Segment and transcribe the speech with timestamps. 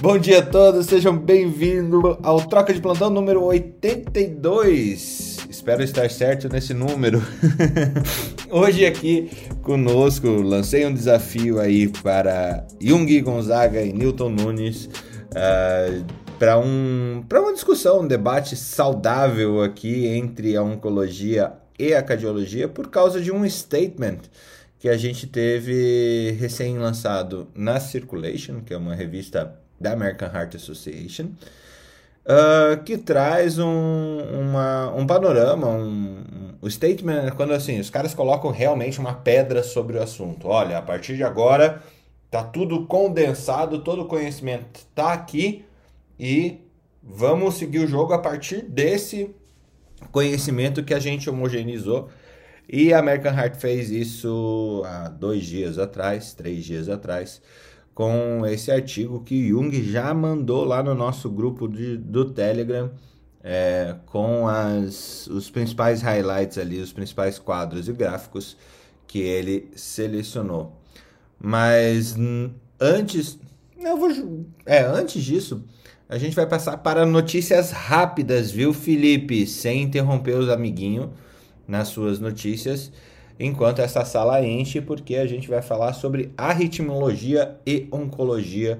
[0.00, 5.46] Bom dia a todos, sejam bem-vindos ao Troca de Plantão número 82.
[5.48, 7.22] Espero estar certo nesse número.
[8.50, 9.30] Hoje aqui
[9.62, 16.04] conosco, lancei um desafio aí para Jung Gonzaga e Newton Nunes uh,
[16.38, 22.90] para um, uma discussão, um debate saudável aqui entre a oncologia e a cardiologia por
[22.90, 24.18] causa de um statement
[24.78, 31.30] que a gente teve recém-lançado na Circulation, que é uma revista da American Heart Association,
[32.24, 36.24] uh, que traz um, uma, um panorama, um,
[36.62, 40.48] um statement, quando assim, os caras colocam realmente uma pedra sobre o assunto.
[40.48, 41.82] Olha, a partir de agora
[42.30, 45.64] tá tudo condensado, todo o conhecimento tá aqui
[46.18, 46.60] e
[47.02, 49.34] vamos seguir o jogo a partir desse
[50.10, 52.08] conhecimento que a gente homogeneizou.
[52.68, 57.42] E a American Heart fez isso há dois dias atrás, três dias atrás,
[57.94, 62.90] com esse artigo que Jung já mandou lá no nosso grupo de, do Telegram,
[63.42, 68.56] é, com as, os principais highlights ali, os principais quadros e gráficos
[69.06, 70.80] que ele selecionou.
[71.38, 72.16] Mas
[72.80, 73.38] antes,
[73.78, 75.62] eu vou, é, antes disso,
[76.08, 79.46] a gente vai passar para notícias rápidas, viu, Felipe?
[79.46, 81.10] Sem interromper os amiguinhos
[81.66, 82.90] nas suas notícias
[83.38, 88.78] enquanto essa sala enche, porque a gente vai falar sobre arritmologia e oncologia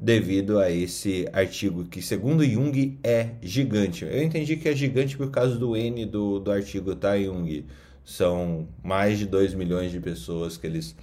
[0.00, 4.04] devido a esse artigo que, segundo Jung, é gigante.
[4.04, 7.64] Eu entendi que é gigante por causa do N do, do artigo, tá, Jung?
[8.04, 10.94] São mais de 2 milhões de pessoas que eles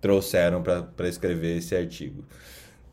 [0.00, 2.24] trouxeram para escrever esse artigo.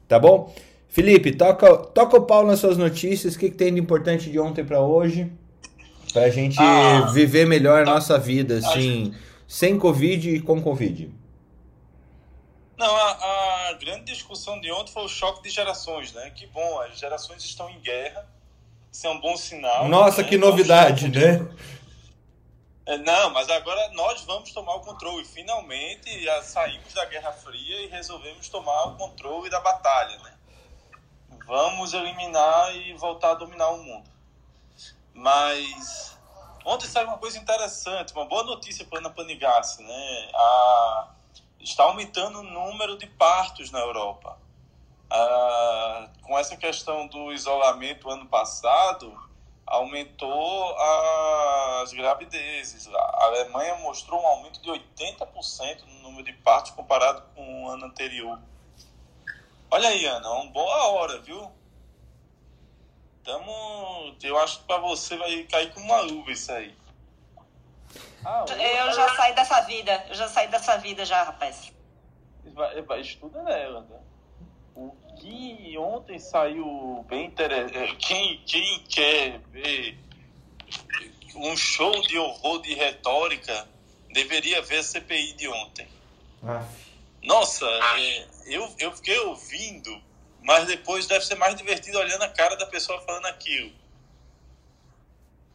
[0.07, 0.53] Tá bom?
[0.87, 3.35] Felipe, toca, toca o pau nas suas notícias.
[3.35, 5.31] O que, que tem de importante de ontem para hoje?
[6.13, 9.13] Para a gente ah, viver melhor a nossa vida, assim.
[9.49, 11.11] Sem Covid e com Covid?
[12.77, 16.29] Não, a, a, grande discussão de ontem foi o choque de gerações, né?
[16.29, 18.29] Que bom, as gerações estão em guerra,
[18.91, 19.89] isso é um bom sinal.
[19.89, 20.29] Nossa, né?
[20.29, 21.49] que novidade, né?
[22.85, 25.25] É, não, mas agora nós vamos tomar o controle.
[25.25, 26.09] Finalmente
[26.43, 30.33] saímos da Guerra Fria e resolvemos tomar o controle da batalha, né?
[31.47, 34.09] Vamos eliminar e voltar a dominar o mundo.
[35.11, 36.18] Mas
[36.65, 40.29] Ontem saiu uma coisa interessante, uma boa notícia para a Ana Panigassi, né?
[40.33, 41.07] A,
[41.59, 44.37] está aumentando o número de partos na Europa.
[45.09, 49.17] A, com essa questão do isolamento ano passado,
[49.65, 50.75] aumentou
[51.81, 52.87] as gravidezes.
[52.93, 57.85] A Alemanha mostrou um aumento de 80% no número de partos comparado com o ano
[57.85, 58.39] anterior.
[59.71, 61.51] Olha aí, Ana, uma boa hora, viu?
[63.23, 66.73] Tamo, eu acho que pra você vai cair com uma luva isso aí.
[68.25, 71.71] Ah, eu já saí dessa vida, eu já saí dessa vida já, rapaz.
[72.53, 73.99] Vai, vai, estuda nela, né?
[74.75, 77.77] O que ontem saiu bem interessante.
[77.77, 79.97] É, quem, quem quer ver
[81.35, 83.67] um show de horror de retórica
[84.13, 85.87] deveria ver a CPI de ontem.
[86.43, 86.89] Aff.
[87.23, 90.01] Nossa, é, eu, eu fiquei ouvindo
[90.43, 93.71] mas depois deve ser mais divertido olhando a cara da pessoa falando aquilo.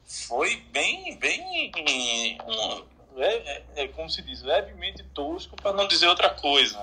[0.04, 1.72] Foi bem, bem,
[3.16, 6.78] é, é, é como se diz, levemente tosco para não dizer outra coisa.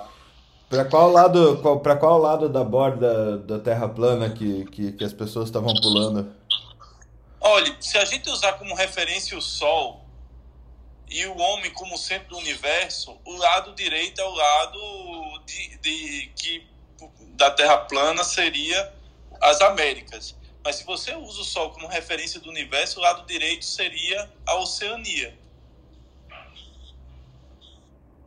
[0.68, 5.04] Para qual lado, qual, para qual lado da borda da Terra plana que, que, que
[5.04, 6.34] as pessoas estavam pulando?
[7.40, 10.02] Olha, se a gente usar como referência o Sol
[11.10, 16.32] e o homem como centro do universo, o lado direito é o lado de, de
[16.34, 16.71] que
[17.42, 18.92] da Terra plana seria
[19.40, 20.36] as Américas.
[20.62, 24.54] Mas se você usa o Sol como referência do universo, o lado direito seria a
[24.58, 25.36] Oceania.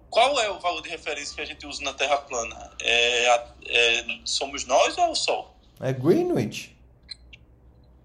[0.10, 2.72] Qual é o valor de referência que a gente usa na Terra plana?
[2.82, 3.26] É,
[3.68, 5.56] é, somos nós ou é o Sol?
[5.80, 6.76] É Greenwich.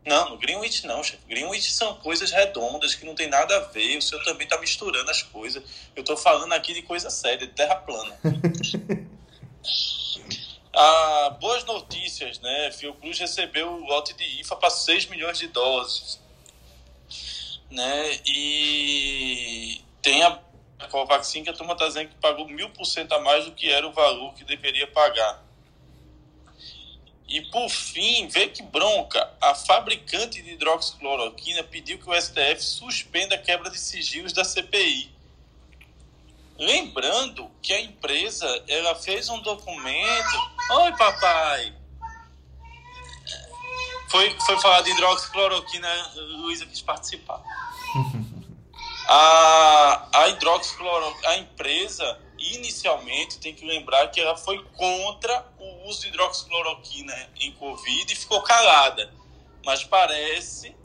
[0.07, 1.23] Não, no Greenwich não, chefe.
[1.29, 3.99] Greenwich são coisas redondas que não tem nada a ver.
[3.99, 5.63] O senhor também está misturando as coisas.
[5.97, 8.17] Eu estou falando aqui de coisa séria, de Terra plana.
[10.73, 12.71] Ah, boas notícias, né?
[12.73, 16.21] Fiocruz recebeu o lote de IFA para 6 milhões de doses.
[17.71, 18.21] Né?
[18.27, 20.41] E tem a
[20.91, 23.71] Covaxin que a turma está dizendo que pagou mil por cento a mais do que
[23.71, 25.45] era o valor que deveria pagar.
[27.29, 33.37] E por fim, vê que bronca, a fabricante de hidroxicloroquina pediu que o STF suspenda
[33.37, 35.11] a quebra de sigilos da CPI.
[36.61, 40.53] Lembrando que a empresa ela fez um documento.
[40.73, 41.75] Oi, papai!
[44.11, 47.43] Foi, foi falar de hidroxicloroquina, Luísa quis participar.
[49.09, 56.03] a, a hidroxicloroquina, a empresa inicialmente tem que lembrar que ela foi contra o uso
[56.03, 59.11] de hidroxicloroquina em Covid e ficou calada.
[59.65, 60.77] Mas parece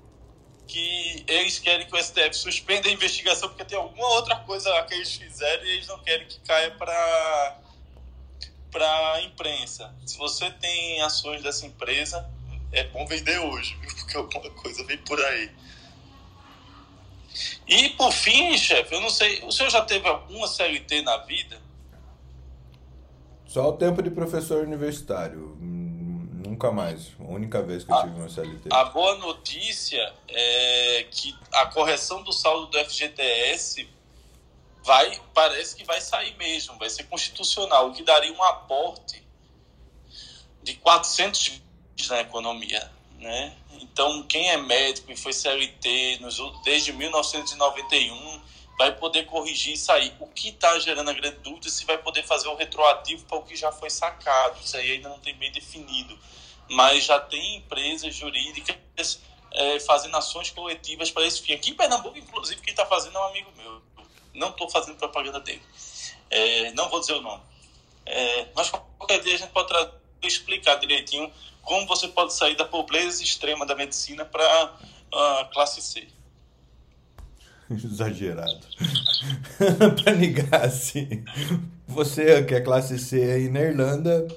[0.68, 4.84] que eles querem que o STF suspenda a investigação porque tem alguma outra coisa lá
[4.84, 7.60] que eles fizeram e eles não querem que caia para
[8.72, 9.96] para imprensa.
[10.06, 12.30] Se você tem ações dessa empresa,
[12.74, 15.50] é bom vender hoje, porque alguma coisa vem por aí.
[17.68, 21.62] E por fim, chefe, eu não sei, o senhor já teve alguma CLT na vida?
[23.46, 25.55] Só o tempo de professor universitário.
[26.46, 27.12] Nunca mais.
[27.20, 28.70] A única vez que eu tive uma CLT.
[28.72, 33.90] A boa notícia é que a correção do saldo do FGTS
[34.84, 39.24] vai, parece que vai sair mesmo, vai ser constitucional, o que daria um aporte
[40.62, 41.62] de 400
[42.10, 43.56] na economia, né?
[43.82, 48.35] Então, quem é médico e foi CLT nos, desde 1991
[48.78, 50.14] vai poder corrigir isso aí.
[50.20, 53.38] O que está gerando a grande dúvida é se vai poder fazer o retroativo para
[53.38, 54.60] o que já foi sacado.
[54.64, 56.18] Isso aí ainda não tem bem definido.
[56.70, 59.20] Mas já tem empresas jurídicas
[59.52, 61.54] é, fazendo ações coletivas para esse fim.
[61.54, 63.82] Aqui em Pernambuco, inclusive, quem está fazendo é um amigo meu.
[64.34, 65.62] Não estou fazendo propaganda dele.
[66.30, 67.44] É, não vou dizer o nome.
[68.06, 69.74] É, mas qualquer dia a gente pode
[70.22, 71.32] explicar direitinho
[71.62, 74.44] como você pode sair da pobreza extrema da medicina para
[75.12, 76.08] a uh, classe C.
[77.72, 78.68] Exagerado.
[80.04, 81.24] para negar assim.
[81.88, 84.28] Você que é classe C aí na Irlanda.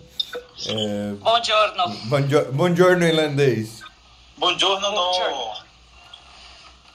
[0.66, 1.12] É...
[1.14, 1.88] Buongiorno.
[2.06, 3.82] Buongiorno, buongiorno irlandês.
[4.36, 5.69] Buongiorno, no.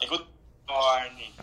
[0.08, 0.26] Good
[0.68, 1.34] morning.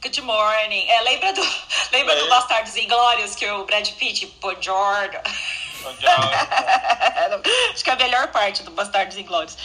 [0.00, 0.86] Good morning.
[0.88, 1.42] É, lembra do,
[1.92, 2.20] lembra é.
[2.20, 5.18] do Bastardos Inglórios que o Brad Pitt, buongiorno.
[7.72, 9.56] Acho que é a melhor parte do Bastardos Inglórios.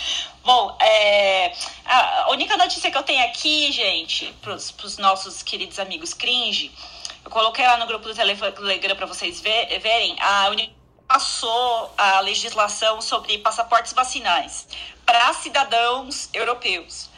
[0.43, 1.53] Bom, é,
[1.85, 6.71] a única notícia que eu tenho aqui, gente, para os nossos queridos amigos cringe,
[7.23, 10.69] eu coloquei lá no grupo do Telegram para vocês ver, verem, a União
[11.07, 14.67] passou a legislação sobre passaportes vacinais
[15.05, 17.09] para cidadãos europeus,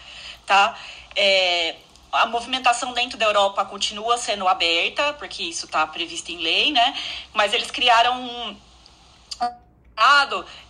[0.45, 0.77] tá?
[1.15, 1.75] É,
[2.11, 6.97] a movimentação dentro da Europa continua sendo aberta, porque isso está previsto em lei, né?
[7.33, 8.57] Mas eles criaram um,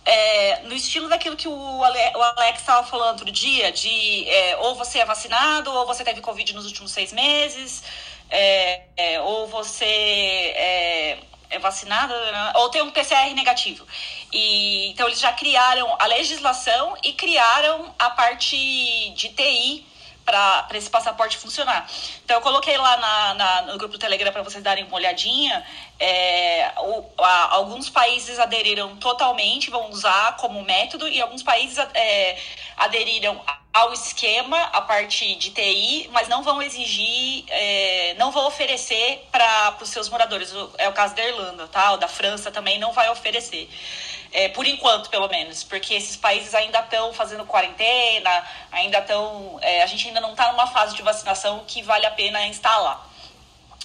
[0.04, 5.00] é, no estilo daquilo que o, Alex estava falando outro dia, de é, ou você
[5.00, 7.82] é vacinado, ou você teve Covid nos últimos seis meses,
[8.30, 11.18] é, é ou você é,
[11.50, 12.14] é vacinado,
[12.54, 13.84] ou tem um PCR negativo.
[14.32, 18.56] E, então, eles já criaram a legislação e criaram a parte
[19.16, 19.86] de TI
[20.26, 21.88] para esse passaporte funcionar.
[22.24, 25.64] Então, eu coloquei lá na, na no grupo do Telegram para vocês darem uma olhadinha.
[26.00, 32.36] É, o, a, alguns países aderiram totalmente, vão usar como método, e alguns países é,
[32.76, 33.40] aderiram
[33.72, 39.76] ao esquema, a parte de TI, mas não vão exigir, é, não vão oferecer para
[39.80, 40.52] os seus moradores.
[40.78, 41.92] É o caso da Irlanda, tá?
[41.92, 43.68] O da França também não vai oferecer.
[44.32, 49.58] É, por enquanto, pelo menos, porque esses países ainda estão fazendo quarentena, ainda estão.
[49.62, 53.08] É, a gente ainda não está numa fase de vacinação que vale a pena instalar.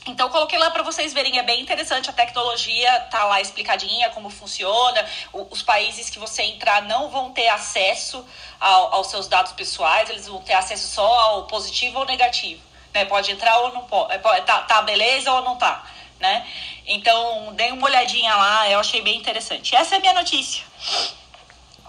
[0.07, 4.31] Então, coloquei lá para vocês verem, é bem interessante a tecnologia, tá lá explicadinha como
[4.31, 5.05] funciona.
[5.31, 8.25] O, os países que você entrar não vão ter acesso
[8.59, 12.63] ao, aos seus dados pessoais, eles vão ter acesso só ao positivo ou negativo.
[12.91, 13.05] Né?
[13.05, 15.85] Pode entrar ou não pode, é, tá, tá beleza ou não tá
[16.21, 16.45] né?
[16.87, 19.75] Então, dei uma olhadinha lá, eu achei bem interessante.
[19.75, 20.63] Essa é a minha notícia.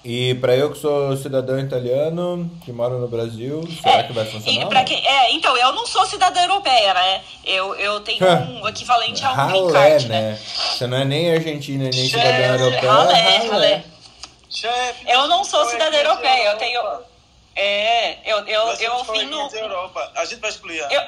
[0.05, 4.25] E para eu que sou cidadão italiano, que moro no Brasil, será é, que vai
[4.25, 4.67] funcionar?
[4.67, 7.21] Pra quem, é, então, eu não sou cidadã europeia, né?
[7.45, 10.21] Eu, eu tenho um equivalente a um green card, né?
[10.33, 10.39] né?
[10.45, 12.93] Você não é nem argentina, nem cidadã europeia.
[12.93, 13.85] Ralé, ralé.
[15.07, 16.81] Eu não sou cidadã europeia, eu tenho...
[17.55, 19.49] É, eu, eu, eu vim no...
[19.55, 20.11] Europa.
[20.17, 20.81] A gente vai excluir.
[20.91, 21.03] Eu,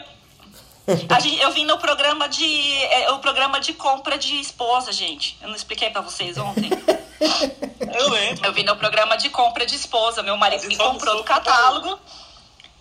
[0.86, 2.84] Gente, eu vim no programa de.
[2.84, 5.36] É, o programa de compra de esposa, gente.
[5.40, 6.68] Eu não expliquei para vocês ontem.
[7.98, 8.46] eu lembro.
[8.46, 10.22] Eu vim no programa de compra de esposa.
[10.22, 11.98] Meu marido me comprou do catálogo.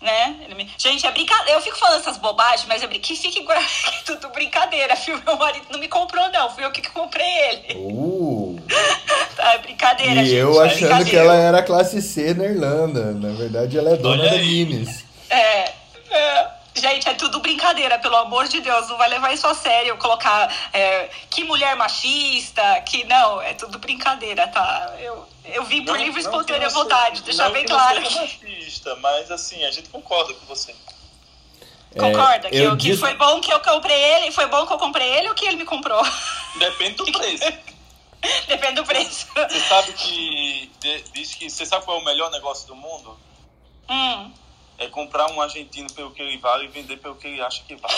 [0.02, 0.36] Né?
[0.54, 0.70] Me...
[0.76, 1.52] Gente, é brincadeira.
[1.52, 3.06] Eu fico falando essas bobagens, mas eu brinco.
[3.06, 3.42] Que fique
[4.04, 5.22] tudo brincadeira, filho.
[5.24, 6.50] Meu marido não me comprou, não.
[6.50, 7.74] Fui eu que comprei ele.
[7.78, 8.62] Uh.
[9.34, 10.34] tá, é brincadeira, e gente.
[10.34, 13.12] eu é achando que ela era classe C na Irlanda.
[13.12, 15.06] Na verdade, ela é dona da Guinness.
[15.30, 15.72] É.
[16.10, 16.63] é.
[16.74, 20.52] Gente, é tudo brincadeira, pelo amor de Deus, não vai levar isso a sério, colocar
[20.72, 24.92] é, que mulher machista, que não, é tudo brincadeira, tá?
[24.98, 28.00] Eu, eu vim por não, livre e espontânea vontade, deixar bem claro.
[28.00, 30.74] Não machista, mas assim, a gente concorda com você.
[31.94, 32.50] É, Concorda?
[32.50, 35.28] que, eu, que foi bom que eu comprei ele, foi bom que eu comprei ele
[35.28, 36.02] ou que ele me comprou?
[36.56, 37.44] Depende do preço.
[38.48, 39.28] Depende do preço.
[39.32, 40.72] Você sabe que
[41.12, 43.16] diz que você sabe qual é o melhor negócio do mundo?
[43.88, 44.43] Hum
[44.78, 47.76] é comprar um argentino pelo que ele vale e vender pelo que ele acha que
[47.76, 47.94] vale.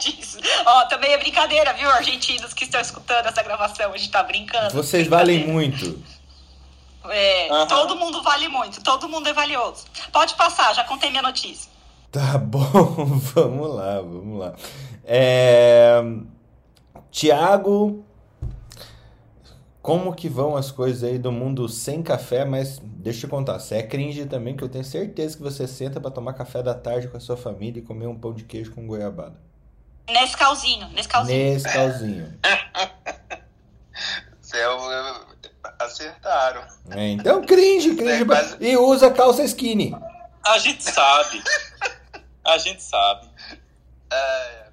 [0.00, 0.38] Disso.
[0.66, 3.92] Ó, também é brincadeira, viu, argentinos que estão escutando essa gravação?
[3.92, 4.74] A gente tá brincando.
[4.74, 6.02] Vocês valem muito.
[7.08, 7.66] É, uhum.
[7.66, 9.86] Todo mundo vale muito, todo mundo é valioso.
[10.12, 11.70] Pode passar, já contei minha notícia.
[12.12, 14.54] Tá bom, vamos lá, vamos lá.
[15.04, 16.02] É...
[17.10, 18.04] Tiago,
[19.82, 22.44] como que vão as coisas aí do mundo sem café?
[22.44, 26.00] Mas deixa eu contar, você é cringe também, que eu tenho certeza que você senta
[26.00, 28.72] para tomar café da tarde com a sua família e comer um pão de queijo
[28.72, 29.40] com goiabada.
[30.08, 31.38] Nesse calzinho, nesse calzinho.
[31.38, 32.38] Nesse calzinho.
[34.40, 34.78] Céu,
[35.78, 36.62] acertaram.
[36.90, 38.24] É, então, cringe, cringe.
[38.24, 38.56] Quase...
[38.60, 39.94] E usa calça skinny.
[40.44, 41.42] A gente sabe.
[42.44, 43.28] A gente sabe.
[44.12, 44.66] É,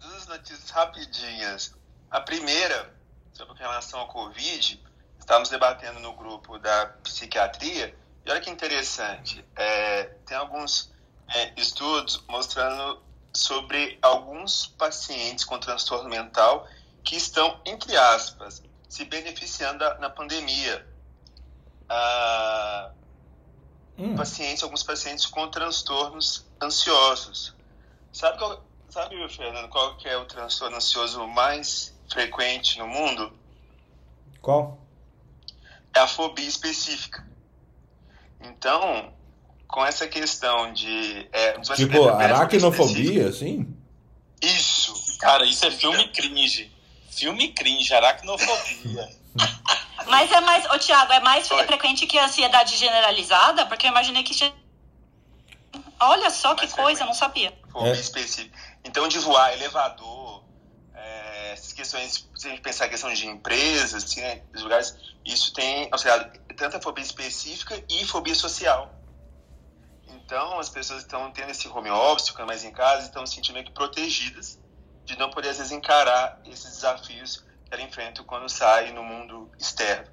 [0.00, 1.74] duas notícias rapidinhas.
[2.10, 2.93] A primeira,
[3.34, 4.82] sobre relação ao Covid,
[5.18, 10.92] estávamos debatendo no grupo da psiquiatria, e olha que interessante, é, tem alguns
[11.28, 16.66] é, estudos mostrando sobre alguns pacientes com transtorno mental
[17.02, 20.86] que estão, entre aspas, se beneficiando da, na pandemia.
[21.88, 22.92] Ah,
[23.98, 24.14] hum.
[24.14, 27.54] Pacientes, alguns pacientes com transtornos ansiosos.
[28.12, 33.32] Sabe, qual, sabe, Fernando, qual que é o transtorno ansioso mais frequente no mundo?
[34.40, 34.78] Qual?
[35.94, 37.26] É a fobia específica.
[38.40, 39.12] Então,
[39.66, 41.28] com essa questão de.
[41.32, 43.66] É, tipo, aracnofobia, assim?
[44.40, 45.18] Isso.
[45.18, 46.70] Cara, isso é filme cringe.
[47.10, 49.08] Filme cringe, aracnofobia.
[50.06, 51.64] Mas é mais, ô Thiago, é mais Foi.
[51.64, 53.66] frequente que a ansiedade generalizada?
[53.66, 54.52] Porque eu imaginei que tinha.
[55.98, 57.00] Olha só é que coisa, frequente.
[57.00, 57.52] eu não sabia.
[57.72, 57.92] Fobia é.
[57.92, 58.56] específica.
[58.84, 60.23] Então, de voar, elevador,
[61.84, 65.98] questões, se a gente pensar a questão de empresas, assim, né, lugares, isso tem, ou
[65.98, 68.90] seja, tanta fobia específica e fobia social.
[70.08, 73.54] Então, as pessoas estão tendo esse home office, ficando mais em casa, estão se sentindo
[73.54, 74.58] meio que protegidas
[75.04, 79.50] de não poder, às vezes, encarar esses desafios que ela enfrenta quando sai no mundo
[79.58, 80.10] externo.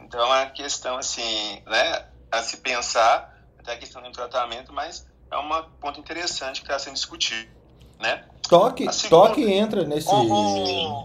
[0.00, 5.06] Então, é uma questão, assim, né, a se pensar, até a questão do tratamento, mas
[5.30, 7.50] é um ponto interessante que está sendo discutido,
[7.98, 8.28] né?
[8.48, 9.28] Toque, segunda...
[9.28, 10.08] toque entra nesse,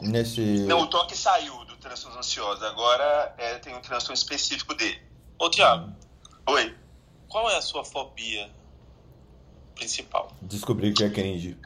[0.03, 0.41] nesse...
[0.67, 5.01] Não, o toque saiu do transtorno ansioso, agora é, tem um transtorno específico dele.
[5.39, 5.91] Ô, Tiago.
[6.47, 6.75] Oi.
[7.27, 8.49] Qual é a sua fobia
[9.73, 10.31] principal?
[10.41, 11.57] Descobri que é cringe.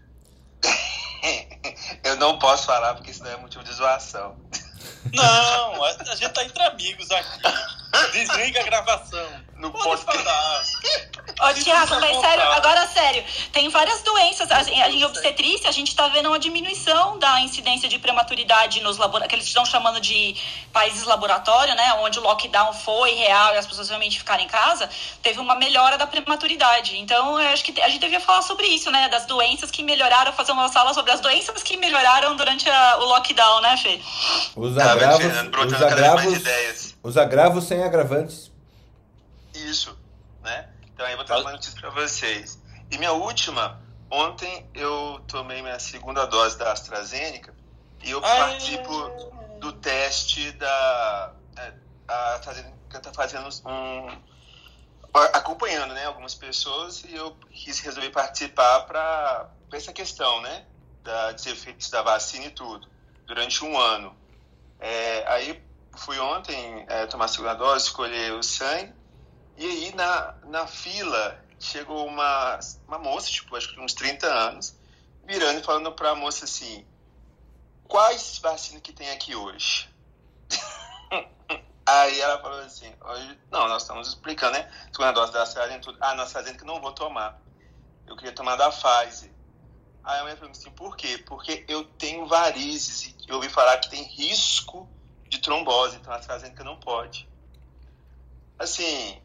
[2.03, 4.35] Eu não posso falar porque senão é motivo de zoação.
[5.13, 7.41] Não, a, gente tá entre amigos aqui.
[8.11, 9.45] Desliga a gravação.
[9.57, 10.63] Não pode, falar.
[11.41, 13.23] Ô, Tiago, mas sério, agora sério,
[13.53, 14.49] tem várias doenças.
[14.67, 19.35] Em obstetrícia, a gente está vendo uma diminuição da incidência de prematuridade nos laboratórios, que
[19.35, 20.35] eles estão chamando de
[20.73, 21.93] países laboratório, né?
[22.01, 24.89] Onde o lockdown foi real e as pessoas realmente ficaram em casa,
[25.23, 26.97] teve uma melhora da prematuridade.
[26.97, 29.07] Então, eu acho que a gente devia falar sobre isso, né?
[29.07, 33.05] Das doenças que melhoraram, fazer uma sala sobre as doenças que melhoraram durante a, o
[33.05, 34.01] lockdown, né, Fê?
[34.55, 38.51] Os agravos, os agravos, os agravos sem agravantes.
[39.53, 39.95] Isso,
[40.41, 40.67] né?
[40.91, 42.59] Então aí eu vou trazer uma notícia para vocês.
[42.89, 47.53] E minha última, ontem eu tomei minha segunda dose da AstraZeneca
[48.03, 48.37] e eu Ai.
[48.37, 49.11] participo
[49.59, 51.33] do teste da.
[51.57, 51.73] É,
[52.07, 54.21] a AstraZeneca está fazendo um.
[55.13, 60.65] acompanhando né, algumas pessoas e eu quis resolver participar para essa questão, né?
[61.03, 62.87] Da, dos efeitos da vacina e tudo,
[63.27, 64.15] durante um ano.
[64.79, 65.64] É, aí
[65.95, 68.93] fui ontem é, tomar a segunda dose, escolher o sangue
[69.57, 74.75] e aí, na, na fila, chegou uma, uma moça, tipo, acho que uns 30 anos,
[75.23, 76.85] virando e falando para a moça assim:
[77.87, 79.89] Quais vacinas que tem aqui hoje?
[81.85, 84.69] aí ela falou assim: hoje, Não, nós estamos explicando, né?
[84.91, 85.97] Segunda dose da AstraZeneca, tudo.
[86.01, 87.41] Ah, nós fazendo que não vou tomar.
[88.05, 89.31] Eu queria tomar da Pfizer.
[90.03, 91.17] Aí a mulher falou assim: Por quê?
[91.19, 94.89] Porque eu tenho varizes e eu ouvi falar que tem risco
[95.27, 97.27] de trombose, então a AstraZeneca não pode.
[98.57, 99.21] Assim,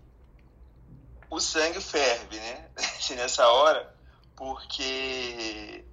[1.28, 2.68] o sangue ferve, né?
[3.16, 3.94] Nessa hora,
[4.34, 5.84] porque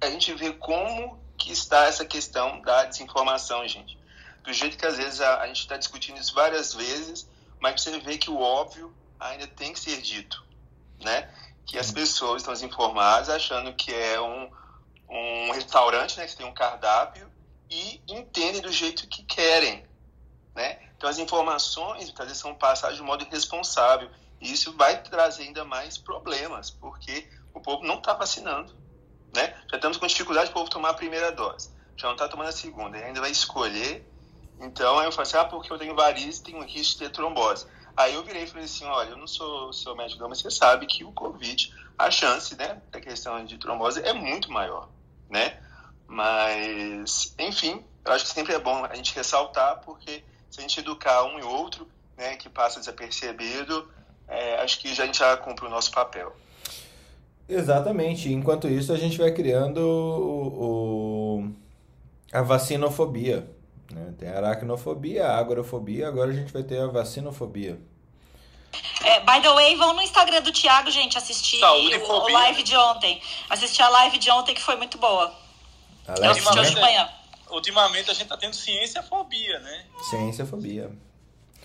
[0.00, 3.98] a gente vê como que está essa questão da desinformação, gente.
[4.42, 7.28] Do jeito que às vezes a, a gente está discutindo isso várias vezes,
[7.60, 10.44] mas você vê que o óbvio ainda tem que ser dito,
[11.00, 11.30] né?
[11.64, 14.50] Que as pessoas estão desinformadas achando que é um,
[15.08, 16.26] um restaurante, né?
[16.26, 17.30] Que tem um cardápio
[17.70, 19.84] e entendem do jeito que querem,
[20.54, 20.78] né?
[20.96, 24.10] Então as informações às vezes são passadas de modo irresponsável
[24.52, 28.74] isso vai trazer ainda mais problemas, porque o povo não está vacinando.
[29.34, 29.54] Né?
[29.70, 32.48] Já estamos com dificuldade de o povo tomar a primeira dose, já não está tomando
[32.48, 34.08] a segunda, ainda vai escolher.
[34.60, 37.66] Então, aí eu falei assim, ah, porque eu tenho varizes, tenho risco de ter trombose.
[37.96, 40.86] Aí eu virei e falei assim, olha, eu não sou seu médico, mas você sabe
[40.86, 44.88] que o Covid a chance, né, da questão de trombose é muito maior,
[45.28, 45.60] né?
[46.06, 50.80] Mas, enfim, eu acho que sempre é bom a gente ressaltar, porque se a gente
[50.80, 53.88] educar um e outro, né, que passa desapercebido,
[54.28, 56.34] é, acho que já, a gente já cumpre o nosso papel.
[57.48, 58.32] Exatamente.
[58.32, 61.54] Enquanto isso, a gente vai criando o, o
[62.32, 63.48] a vacinofobia.
[63.90, 64.14] Né?
[64.18, 67.78] Tem a aracnofobia, a agorafobia, agora a gente vai ter a vacinofobia.
[69.04, 72.76] É, by the way, vão no Instagram do Thiago, gente, assistir o, o, live de
[72.76, 73.20] ontem.
[73.48, 75.32] Assistir a live de ontem que foi muito boa.
[76.06, 77.08] Alex, Eu hoje de manhã.
[77.50, 79.84] Ultimamente a gente tá tendo ciência-fobia, né?
[80.10, 80.90] Ciência-fobia.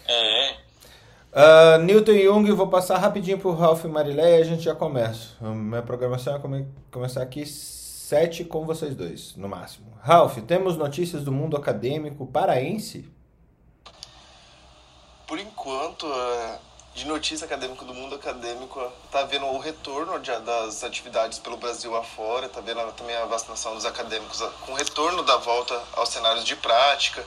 [0.08, 0.56] É.
[1.32, 5.36] Uh, Newton Jung, vou passar rapidinho pro Ralph e Marileia e a gente já começa.
[5.42, 9.94] A minha programação é come começar aqui sete com vocês dois, no máximo.
[10.02, 13.08] Ralph, temos notícias do mundo acadêmico paraense?
[15.28, 20.84] Por enquanto, uh de notícia acadêmica do mundo acadêmico está vendo o retorno de, das
[20.84, 25.82] atividades pelo Brasil afora, está vendo também a vacinação dos acadêmicos com retorno da volta
[25.94, 27.26] aos cenários de prática.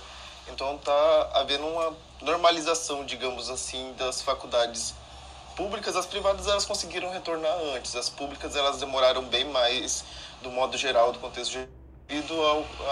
[0.48, 4.94] Então está havendo uma normalização, digamos assim, das faculdades
[5.56, 5.96] públicas.
[5.96, 10.04] As privadas elas conseguiram retornar antes, as públicas elas demoraram bem mais,
[10.42, 11.66] do modo geral, do contexto
[12.08, 12.34] devido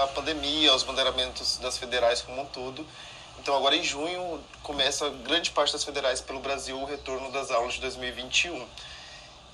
[0.03, 2.87] à pandemia, aos bandeiramentos das federais como um todo.
[3.43, 7.75] Então, agora em junho, começa grande parte das federais pelo Brasil o retorno das aulas
[7.75, 8.67] de 2021.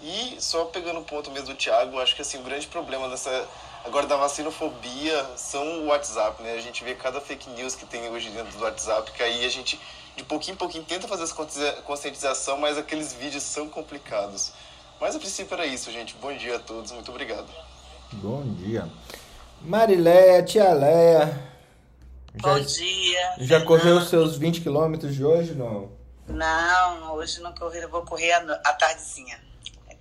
[0.02, 3.46] E só pegando o ponto mesmo do Thiago, acho que assim, o grande problema dessa
[3.84, 6.54] agora da vacinofobia são o WhatsApp, né?
[6.54, 9.48] A gente vê cada fake news que tem hoje dentro do WhatsApp, que aí a
[9.48, 9.80] gente
[10.16, 11.34] de pouquinho em pouquinho tenta fazer essa
[11.84, 14.52] conscientização, mas aqueles vídeos são complicados.
[15.00, 16.16] Mas a princípio era isso, gente.
[16.20, 17.46] Bom dia a todos, muito obrigado.
[18.14, 18.88] Bom dia.
[19.62, 21.55] Mariléia, tia Leia,
[22.40, 23.34] Bom dia.
[23.38, 25.90] Já correu os seus 20 quilômetros de hoje, não?
[26.28, 29.40] Não, hoje não corri, eu vou correr à tardezinha.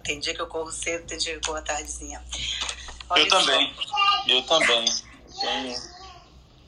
[0.03, 2.21] Tem dia que eu corro cedo, tem dia que eu corro à tardezinha.
[3.09, 3.73] Olha eu também,
[4.27, 4.85] eu também.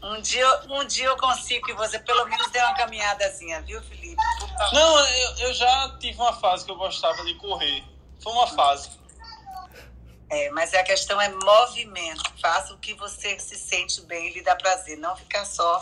[0.01, 4.15] Um dia, um dia eu consigo que você pelo menos dê uma caminhadazinha, viu, Felipe?
[4.71, 7.83] Não, eu, eu já tive uma fase que eu gostava de correr.
[8.23, 8.89] Foi uma fase.
[10.29, 12.23] É, mas a questão é movimento.
[12.41, 14.97] Faça o que você se sente bem e lhe dá prazer.
[14.97, 15.79] Não ficar só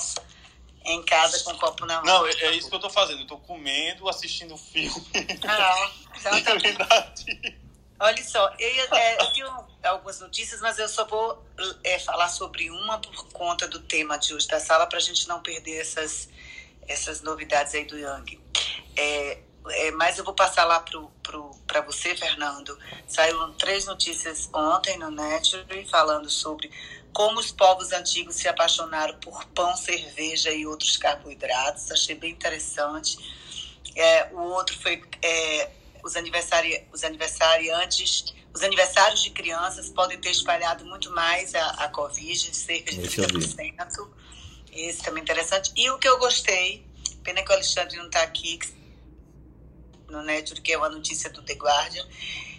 [0.84, 2.06] em casa com o copo na mão.
[2.06, 3.22] Não, é, é isso que eu tô fazendo.
[3.22, 5.04] Eu tô comendo, assistindo filme.
[5.48, 6.78] Ah, exatamente.
[7.98, 11.44] Olha só, eu, é, eu tenho algumas notícias, mas eu só vou
[11.84, 15.28] é, falar sobre uma por conta do tema de hoje da sala, para a gente
[15.30, 16.28] não perder essas,
[16.88, 18.40] essas novidades aí do Yang.
[18.98, 20.84] É, é, mas eu vou passar lá
[21.68, 22.78] para você, Fernando.
[23.08, 26.72] Saíram três notícias ontem no Nature falando sobre
[27.14, 31.92] como os povos antigos se apaixonaram por pão, cerveja e outros carboidratos.
[31.92, 33.18] Achei bem interessante.
[33.96, 35.70] É, o outro foi é,
[36.04, 41.90] os, aniversari os aniversariantes, os aniversários de crianças podem ter espalhado muito mais a, a
[41.90, 44.10] Covid, cerca de 30%.
[44.74, 45.72] Esse também é interessante.
[45.76, 46.86] E o que eu gostei,
[47.24, 48.60] pena que o Alexandre não está aqui,
[50.10, 52.06] no Network, é uma notícia do The Guardian,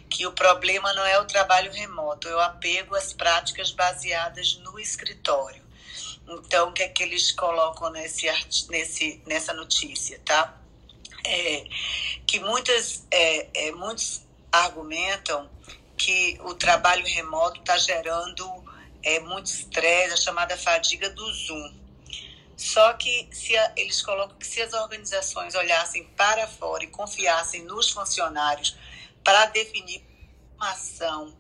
[0.08, 4.78] que o problema não é o trabalho remoto, é o apego às práticas baseadas no
[4.78, 5.62] escritório.
[6.28, 8.26] Então, o que é que eles colocam nesse,
[8.68, 10.58] nesse, nessa notícia, tá?
[11.24, 11.64] É,
[12.26, 15.48] que muitas, é, é, muitos argumentam
[15.96, 18.44] que o trabalho remoto está gerando
[19.02, 21.85] é, muito estresse, a chamada fadiga do Zoom.
[22.56, 27.62] Só que se a, eles colocam que se as organizações olhassem para fora e confiassem
[27.64, 28.76] nos funcionários
[29.22, 30.04] para definir
[30.56, 31.36] uma ação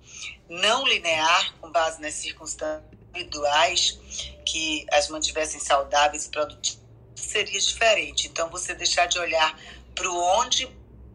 [0.48, 3.98] não linear, com base nas circunstâncias individuais,
[4.44, 8.28] que as mantivessem saudáveis e produtivas, seria diferente.
[8.28, 9.58] Então, você deixar de olhar
[9.94, 10.68] para o onde,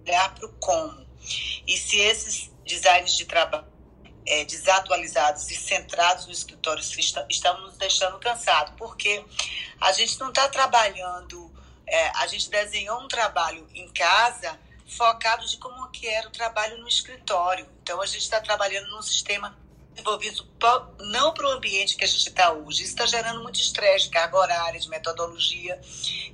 [0.06, 1.06] olhar para o como.
[1.68, 3.70] E se esses designs de trabalho
[4.25, 6.84] é, desatualizados e centrados no escritório
[7.29, 9.23] estão nos deixando cansados, porque
[9.79, 11.51] a gente não está trabalhando,
[11.88, 16.77] é, a gente desenhou um trabalho em casa focado de como que era o trabalho
[16.79, 17.67] no escritório.
[17.81, 19.57] Então a gente está trabalhando num sistema
[19.93, 20.47] desenvolvido
[20.99, 22.84] não para o ambiente que a gente está hoje.
[22.84, 25.79] Isso está gerando muito estresse, carga horária, de metodologia.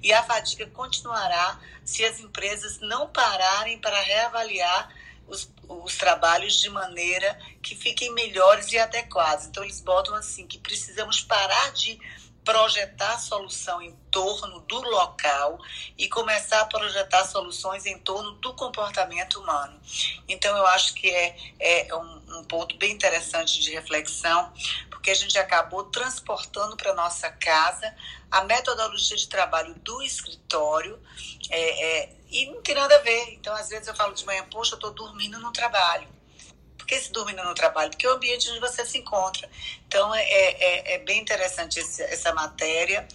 [0.01, 4.89] E a fadiga continuará se as empresas não pararem para reavaliar
[5.27, 9.45] os, os trabalhos de maneira que fiquem melhores e adequados.
[9.45, 11.99] Então, eles botam assim que precisamos parar de
[12.47, 15.59] projetar solução em torno do local
[15.97, 19.77] e começar a projetar soluções em torno do comportamento humano.
[20.29, 24.53] Então, eu acho que é, é um, um ponto bem interessante de reflexão,
[24.89, 27.93] porque a gente acabou transportando para nossa casa
[28.31, 30.97] a metodologia de trabalho do escritório
[31.49, 33.33] é, é, e não tem nada a ver.
[33.33, 36.16] Então, às vezes eu falo de manhã, poxa, eu estou dormindo no trabalho.
[36.87, 37.89] Que se dormindo no trabalho?
[37.91, 39.49] Porque é o ambiente onde você se encontra.
[39.87, 43.07] Então, é, é, é bem interessante esse, essa matéria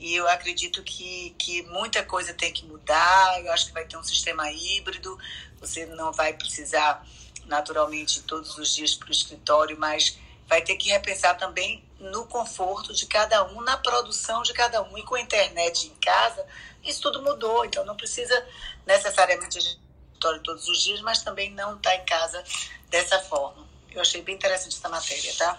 [0.00, 3.40] e eu acredito que, que muita coisa tem que mudar.
[3.44, 5.16] Eu acho que vai ter um sistema híbrido,
[5.60, 7.06] você não vai precisar
[7.44, 12.94] naturalmente todos os dias para o escritório, mas vai ter que repensar também no conforto
[12.94, 14.96] de cada um, na produção de cada um.
[14.96, 16.46] E com a internet em casa,
[16.82, 17.64] isso tudo mudou.
[17.66, 18.46] Então não precisa
[18.86, 19.89] necessariamente a gente
[20.20, 22.44] escritório todos os dias, mas também não está em casa
[22.90, 23.66] dessa forma.
[23.90, 25.58] Eu achei bem interessante essa matéria, tá?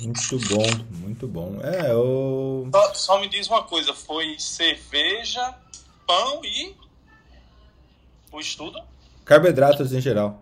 [0.00, 1.60] Muito bom, muito bom.
[1.62, 2.68] É, eu...
[2.70, 5.54] Só, só me diz uma coisa, foi cerveja,
[6.06, 6.76] pão e
[8.30, 8.80] o estudo?
[9.24, 10.40] Carboidratos em geral.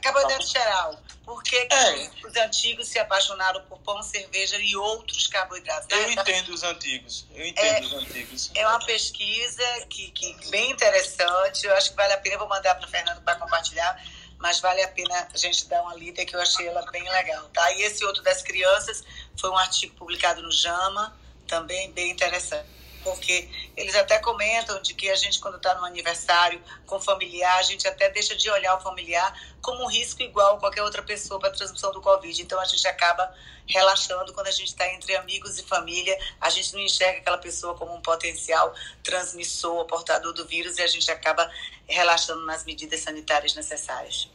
[0.00, 0.98] Carboidratos geral.
[1.30, 2.10] Por que, que é.
[2.26, 5.86] os antigos se apaixonaram por pão, cerveja e outros carboidratos?
[5.88, 6.12] Eu né?
[6.14, 7.24] entendo os antigos.
[7.32, 8.50] Eu entendo é, os antigos.
[8.52, 11.64] É uma pesquisa que, que bem interessante.
[11.64, 12.34] Eu acho que vale a pena.
[12.34, 14.04] Eu vou mandar para o Fernando para compartilhar.
[14.38, 17.48] Mas vale a pena a gente dar uma lida que eu achei ela bem legal,
[17.50, 17.70] tá?
[17.74, 19.04] E esse outro das crianças
[19.38, 21.16] foi um artigo publicado no JAMA,
[21.46, 26.60] também bem interessante porque eles até comentam de que a gente, quando está no aniversário
[26.86, 30.60] com familiar, a gente até deixa de olhar o familiar como um risco igual a
[30.60, 32.42] qualquer outra pessoa para a transmissão do Covid.
[32.42, 33.32] Então, a gente acaba
[33.66, 36.16] relaxando quando a gente está entre amigos e família.
[36.40, 40.86] A gente não enxerga aquela pessoa como um potencial transmissor, portador do vírus, e a
[40.86, 41.50] gente acaba
[41.86, 44.30] relaxando nas medidas sanitárias necessárias.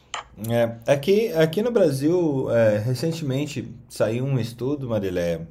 [0.48, 5.46] É, aqui, aqui no Brasil, é, recentemente saiu um estudo, Marileia,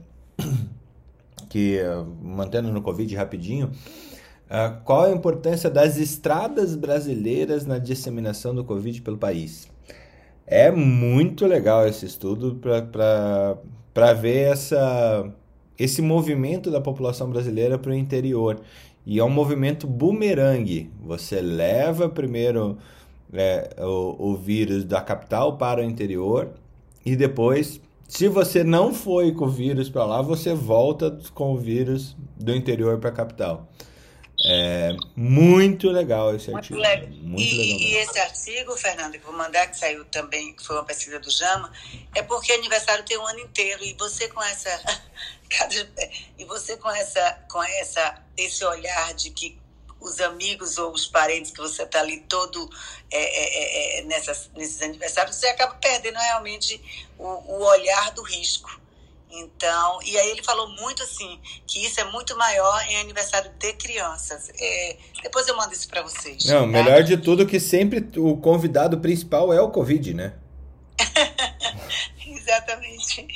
[1.56, 1.80] que,
[2.22, 9.02] mantendo no Covid rapidinho, uh, qual a importância das estradas brasileiras na disseminação do Covid
[9.02, 9.66] pelo país?
[10.46, 15.32] É muito legal esse estudo para ver essa,
[15.80, 18.60] esse movimento da população brasileira para o interior.
[19.06, 20.92] E é um movimento bumerangue.
[21.06, 22.78] Você leva primeiro
[23.32, 26.50] é, o, o vírus da capital para o interior
[27.06, 31.58] e depois se você não foi com o vírus para lá, você volta com o
[31.58, 33.68] vírus do interior para a capital.
[34.48, 36.80] É muito legal esse muito artigo.
[36.80, 37.10] Legal.
[37.10, 37.80] Muito e, legal.
[37.80, 41.32] E esse artigo, Fernando, que vou mandar, que saiu também, que foi uma pesquisa do
[41.32, 41.72] Jama,
[42.14, 44.70] é porque aniversário tem um ano inteiro e você com essa
[46.38, 49.58] e você com essa com essa esse olhar de que
[50.06, 52.70] os amigos ou os parentes que você está ali todo
[53.12, 56.82] é, é, é, é, nessas, nesses aniversários, você acaba perdendo realmente
[57.18, 58.80] o, o, olhar do risco.
[59.30, 63.74] Então, e aí ele falou muito assim, que isso é muito maior em aniversário de
[63.74, 64.50] crianças.
[64.58, 66.46] É, depois eu mando isso para vocês.
[66.46, 66.68] Não, tá?
[66.68, 70.36] melhor de tudo que sempre o convidado principal é o Covid, né?
[72.26, 73.28] Exatamente.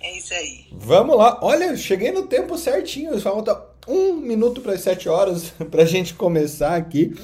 [0.00, 0.68] É isso aí.
[0.70, 1.40] Vamos lá.
[1.42, 3.20] Olha, cheguei no tempo certinho.
[3.20, 3.54] Falta
[3.86, 7.14] um minuto para as sete horas para a gente começar aqui.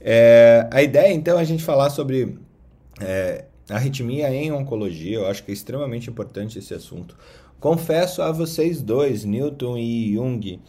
[0.00, 2.38] É, a ideia, então, é a gente falar sobre
[3.00, 5.16] é, arritmia em oncologia.
[5.16, 7.16] Eu acho que é extremamente importante esse assunto.
[7.58, 10.60] Confesso a vocês dois, Newton e Jung,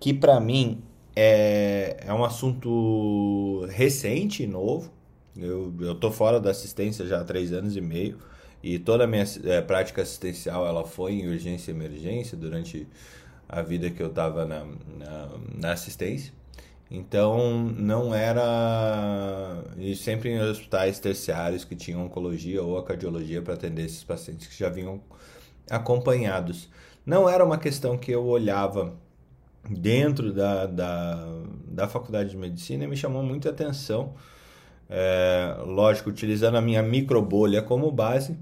[0.00, 0.82] que para mim
[1.14, 4.90] é, é um assunto recente e novo.
[5.36, 8.18] Eu, eu tô fora da assistência já há três anos e meio
[8.62, 12.86] e toda a minha é, prática assistencial ela foi em urgência e emergência durante
[13.52, 14.64] a vida que eu estava na,
[14.98, 15.28] na,
[15.60, 16.32] na, assistência.
[16.90, 19.62] Então, não era.
[19.76, 24.46] E sempre em hospitais terciários que tinham oncologia ou a cardiologia para atender esses pacientes
[24.46, 25.02] que já vinham
[25.70, 26.70] acompanhados.
[27.04, 28.94] Não era uma questão que eu olhava
[29.68, 31.28] dentro da, da,
[31.66, 34.14] da faculdade de medicina e me chamou muita atenção.
[34.88, 38.36] É, lógico, utilizando a minha microbolha como base,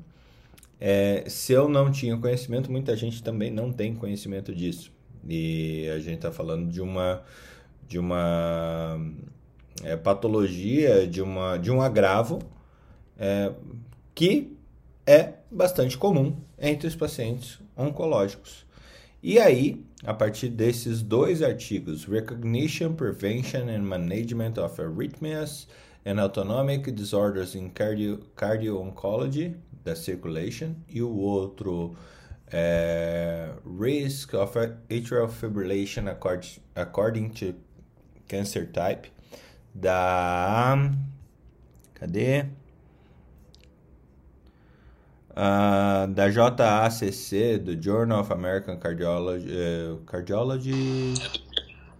[0.81, 4.93] é, se eu não tinha conhecimento, muita gente também não tem conhecimento disso.
[5.29, 7.23] E a gente está falando de uma,
[7.87, 8.99] de uma
[9.83, 12.41] é, patologia, de, uma, de um agravo
[13.19, 13.53] é,
[14.15, 14.57] que
[15.07, 18.65] é bastante comum entre os pacientes oncológicos.
[19.23, 25.67] E aí, a partir desses dois artigos, Recognition, Prevention and Management of Arrhythmias
[26.07, 29.55] and Autonomic Disorders in Cardio, Cardio Oncology,
[29.85, 31.95] da Circulation, e o outro
[32.53, 34.57] é, risk of
[34.89, 36.09] atrial fibrillation
[36.75, 37.55] according to
[38.29, 39.09] cancer type
[39.75, 40.91] da
[41.95, 42.47] cadê?
[45.31, 51.15] Uh, da JACC do Journal of American Cardiology uh, Cardiology?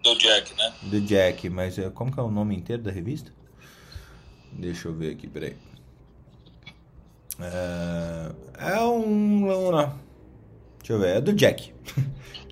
[0.03, 0.73] Do Jack né?
[0.83, 3.31] Do Jack mas uh, como que é o nome inteiro da revista?
[4.51, 5.55] Deixa eu ver aqui peraí.
[8.59, 9.89] É um, um
[10.81, 11.73] Deixa eu ver, é do Jack.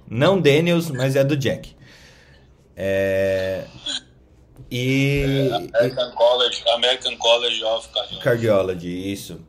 [0.10, 1.76] Não Daniels, mas é do Jack.
[2.76, 3.66] É...
[4.72, 5.50] E.
[5.74, 8.24] É, American, College, American College of Cardiology.
[8.24, 9.42] Cardiology, isso.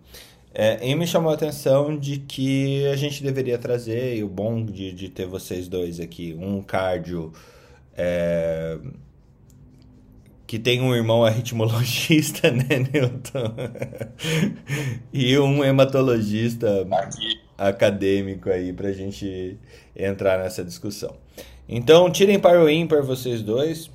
[0.53, 4.65] É, e me chamou a atenção de que a gente deveria trazer, e o bom
[4.65, 7.33] de, de ter vocês dois aqui, um cardio
[7.97, 8.79] é,
[10.47, 13.55] que tem um irmão arritmologista, né, Newton?
[15.13, 17.41] e um hematologista aqui.
[17.61, 19.59] Acadêmico aí pra gente
[19.95, 21.15] entrar nessa discussão.
[21.69, 23.91] Então, tirem para o ímpar vocês dois.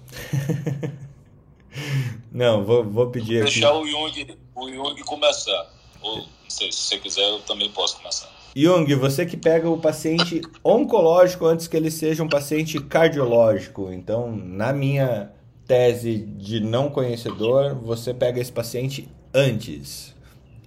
[2.32, 3.52] Não, vou, vou pedir aqui.
[3.52, 5.74] Deixar o Jung, o Jung começar.
[6.02, 8.30] Ou se, se você quiser, eu também posso começar.
[8.56, 13.92] Jung, você que pega o paciente oncológico antes que ele seja um paciente cardiológico.
[13.92, 15.32] Então, na minha
[15.68, 20.16] tese de não conhecedor, você pega esse paciente antes.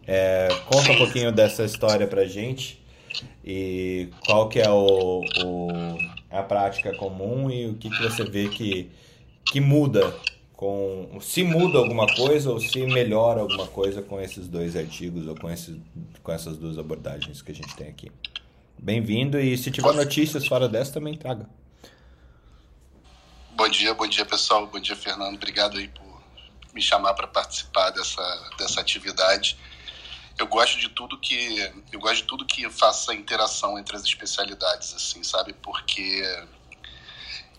[0.06, 2.77] É, conta um pouquinho dessa história pra gente
[3.44, 5.98] e qual que é o, o,
[6.30, 8.90] a prática comum e o que, que você vê que,
[9.46, 10.14] que muda
[10.58, 15.36] com se muda alguma coisa ou se melhora alguma coisa com esses dois artigos ou
[15.36, 15.76] com, esses,
[16.22, 18.10] com essas duas abordagens que a gente tem aqui.
[18.76, 21.48] Bem-vindo e se tiver notícias fora dessa também traga.
[23.56, 26.22] Bom dia, bom dia pessoal, bom dia Fernando, obrigado aí por
[26.74, 29.56] me chamar para participar dessa, dessa atividade.
[30.38, 31.58] Eu gosto de tudo que
[31.92, 35.52] eu gosto de tudo que faça interação entre as especialidades, assim, sabe?
[35.52, 36.22] Porque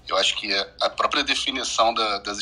[0.07, 2.37] eu acho que a própria definição da, das,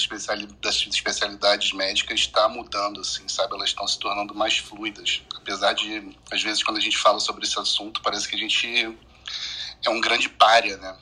[0.61, 3.55] das especialidades médicas está mudando, assim, sabe?
[3.55, 5.21] Elas estão se tornando mais fluidas.
[5.35, 8.97] Apesar de, às vezes, quando a gente fala sobre esse assunto, parece que a gente
[9.83, 10.97] é um grande párea, né?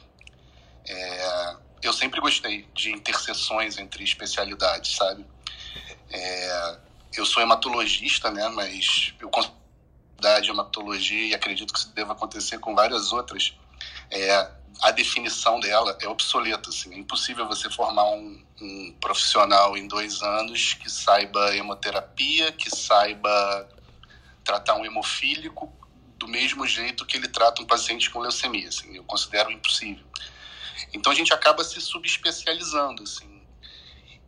[0.88, 5.26] É, eu sempre gostei de interseções entre especialidades, sabe?
[6.10, 6.80] É,
[7.18, 8.48] eu sou hematologista, né?
[8.50, 9.56] Mas eu considero
[10.50, 13.54] hematologia e acredito que isso deva acontecer com várias outras.
[14.12, 14.52] É,
[14.82, 16.70] a definição dela é obsoleta.
[16.70, 16.94] Assim.
[16.94, 23.70] É impossível você formar um, um, profissional em dois anos que saiba hemoterapia, que saiba
[24.44, 25.72] tratar um hemofílico
[26.18, 28.68] do mesmo jeito que ele trata um paciente com leucemia.
[28.68, 28.96] Assim.
[28.96, 30.06] Eu considero impossível.
[30.94, 33.04] Então a gente acaba se subespecializando.
[33.04, 33.42] Assim.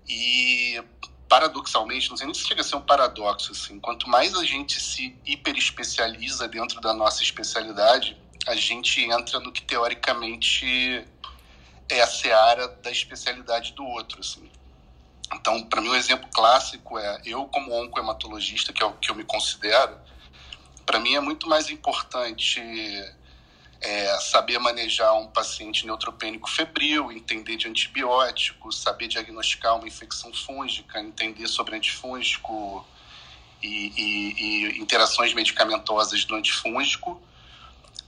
[0.08, 0.82] E
[1.28, 4.80] paradoxalmente, não sei nem se chega a ser um paradoxo, assim, quanto mais a gente
[4.80, 11.06] se hiperespecializa dentro da nossa especialidade, a gente entra no que teoricamente
[11.90, 14.20] é a seara da especialidade do outro.
[14.22, 14.50] Assim.
[15.34, 19.16] Então, para mim, um exemplo clássico é eu, como oncohematologista, que é o que eu
[19.16, 19.98] me considero,
[20.86, 22.62] para mim é muito mais importante
[23.82, 31.00] é, saber manejar um paciente neutropênico febril, entender de antibiótico, saber diagnosticar uma infecção fúngica,
[31.00, 32.86] entender sobre antifúngico
[33.62, 37.22] e, e, e interações medicamentosas do antifúngico,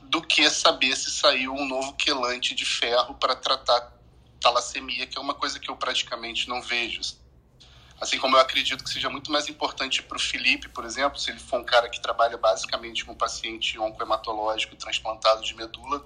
[0.02, 3.94] do que saber se saiu um novo quelante de ferro para tratar
[4.42, 7.02] talassemia, que é uma coisa que eu praticamente não vejo.
[8.00, 11.32] Assim como eu acredito que seja muito mais importante para o Felipe, por exemplo, se
[11.32, 16.06] ele for um cara que trabalha basicamente com paciente oncohematológico transplantado de medula,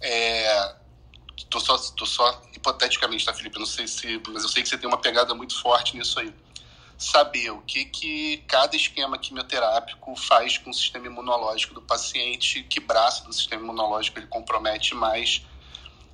[0.00, 0.74] é,
[1.48, 3.58] tô só, tô só hipoteticamente, tá, Felipe?
[3.58, 6.34] Não sei se, mas eu sei que você tem uma pegada muito forte nisso aí
[7.02, 12.78] saber o que, que cada esquema quimioterápico faz com o sistema imunológico do paciente, que
[12.78, 15.44] braço do sistema imunológico ele compromete mais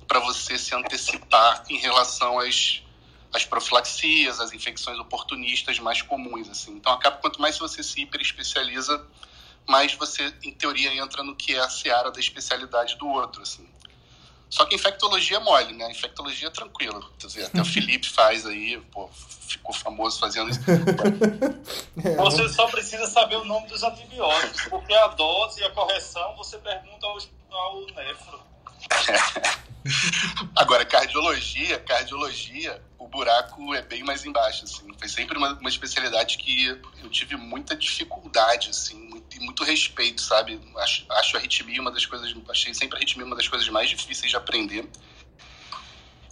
[0.07, 2.81] para você se antecipar em relação às,
[3.33, 6.49] às profilaxias, às infecções oportunistas mais comuns.
[6.49, 6.73] Assim.
[6.73, 9.05] Então, acaba quanto mais você se hiperespecializa,
[9.67, 13.41] mais você, em teoria, entra no que é a seara da especialidade do outro.
[13.41, 13.67] Assim.
[14.49, 15.91] Só que infectologia é mole, né?
[15.91, 17.07] Infectologia é tranquilo.
[17.45, 19.07] Até o Felipe faz aí, pô,
[19.47, 20.59] ficou famoso fazendo isso.
[22.17, 26.57] Você só precisa saber o nome dos antibióticos, porque a dose e a correção você
[26.57, 27.17] pergunta ao,
[27.51, 28.39] ao nefro.
[30.55, 34.87] Agora, cardiologia, cardiologia, o buraco é bem mais embaixo, assim.
[34.97, 36.67] Foi sempre uma, uma especialidade que
[37.01, 40.59] eu tive muita dificuldade, assim, muito, muito respeito, sabe?
[40.77, 43.89] Acho, acho a arritmia uma das coisas, achei sempre a arritmia uma das coisas mais
[43.89, 44.87] difíceis de aprender.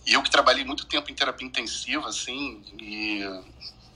[0.06, 3.22] E eu que trabalhei muito tempo em terapia intensiva, assim, e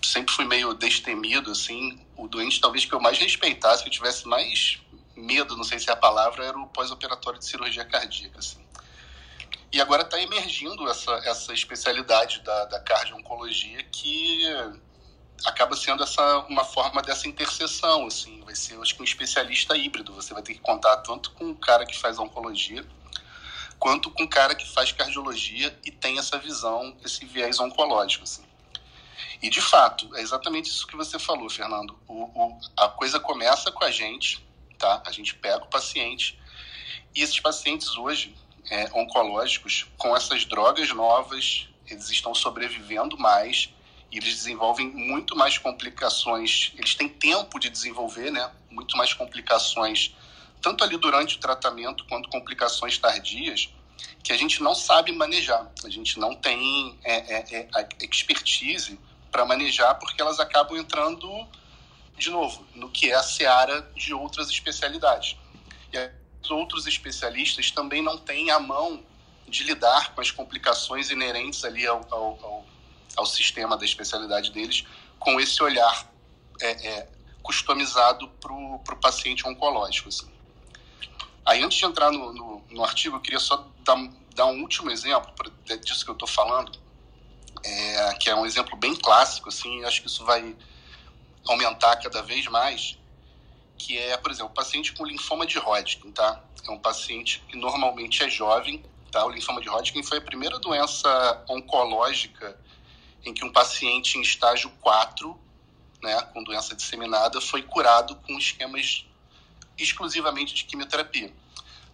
[0.03, 4.27] sempre fui meio destemido, assim, o doente talvez que eu mais respeitasse, que eu tivesse
[4.27, 4.81] mais
[5.15, 8.65] medo, não sei se é a palavra, era o pós-operatório de cirurgia cardíaca, assim.
[9.71, 14.43] E agora está emergindo essa, essa especialidade da, da cardio-oncologia que
[15.45, 20.13] acaba sendo essa uma forma dessa interseção, assim, vai ser, acho que um especialista híbrido,
[20.13, 22.85] você vai ter que contar tanto com o cara que faz oncologia,
[23.79, 28.43] quanto com o cara que faz cardiologia e tem essa visão, esse viés oncológico, assim.
[29.41, 31.97] E, de fato, é exatamente isso que você falou, Fernando.
[32.07, 34.45] O, o, a coisa começa com a gente,
[34.81, 35.03] tá?
[35.05, 36.39] A gente pega o paciente
[37.15, 38.35] e esses pacientes hoje,
[38.69, 43.69] é, oncológicos, com essas drogas novas, eles estão sobrevivendo mais
[44.11, 48.51] e eles desenvolvem muito mais complicações, eles têm tempo de desenvolver, né?
[48.69, 50.15] Muito mais complicações,
[50.61, 53.69] tanto ali durante o tratamento quanto complicações tardias,
[54.23, 55.71] que a gente não sabe manejar.
[55.85, 58.99] A gente não tem é, é, é, expertise
[59.31, 61.29] para manejar, porque elas acabam entrando,
[62.21, 65.35] de novo, no que é a seara de outras especialidades.
[65.91, 66.11] E
[66.43, 69.03] os outros especialistas também não têm a mão
[69.47, 72.65] de lidar com as complicações inerentes ali ao, ao, ao
[73.15, 74.85] ao sistema da especialidade deles,
[75.19, 76.09] com esse olhar
[76.61, 77.07] é, é,
[77.41, 80.09] customizado para o paciente oncológico.
[80.09, 80.29] Assim.
[81.45, 83.97] Aí, antes de entrar no, no, no, artigo, eu queria só dar,
[84.35, 85.31] dar um último exemplo
[85.83, 86.71] disso que eu estou falando,
[87.63, 90.55] é, que é um exemplo bem clássico, assim, acho que isso vai
[91.47, 92.97] aumentar cada vez mais,
[93.77, 96.43] que é, por exemplo, o paciente com linfoma de Hodgkin, tá?
[96.67, 99.25] É um paciente que normalmente é jovem, tá?
[99.25, 102.57] O linfoma de Hodgkin foi a primeira doença oncológica
[103.25, 105.39] em que um paciente em estágio 4,
[106.01, 109.05] né, com doença disseminada, foi curado com esquemas
[109.77, 111.33] exclusivamente de quimioterapia.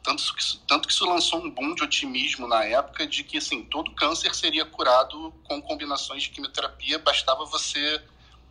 [0.04, 3.64] Tanto que, tanto que isso lançou um boom de otimismo na época de que assim,
[3.64, 8.02] todo câncer seria curado com combinações de quimioterapia, bastava você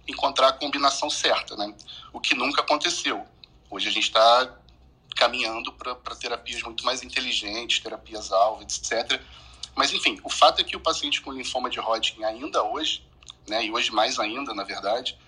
[0.09, 1.75] encontrar a combinação certa, né?
[2.13, 3.27] o que nunca aconteceu.
[3.71, 4.57] Hoje a gente está
[5.17, 9.21] caminhando para terapias muito mais inteligentes, terapias-alvo, etc.,
[9.77, 13.07] mas, enfim, o fato é que o paciente com linfoma de Hodgkin ainda hoje,
[13.47, 15.19] né, e hoje mais ainda, na verdade,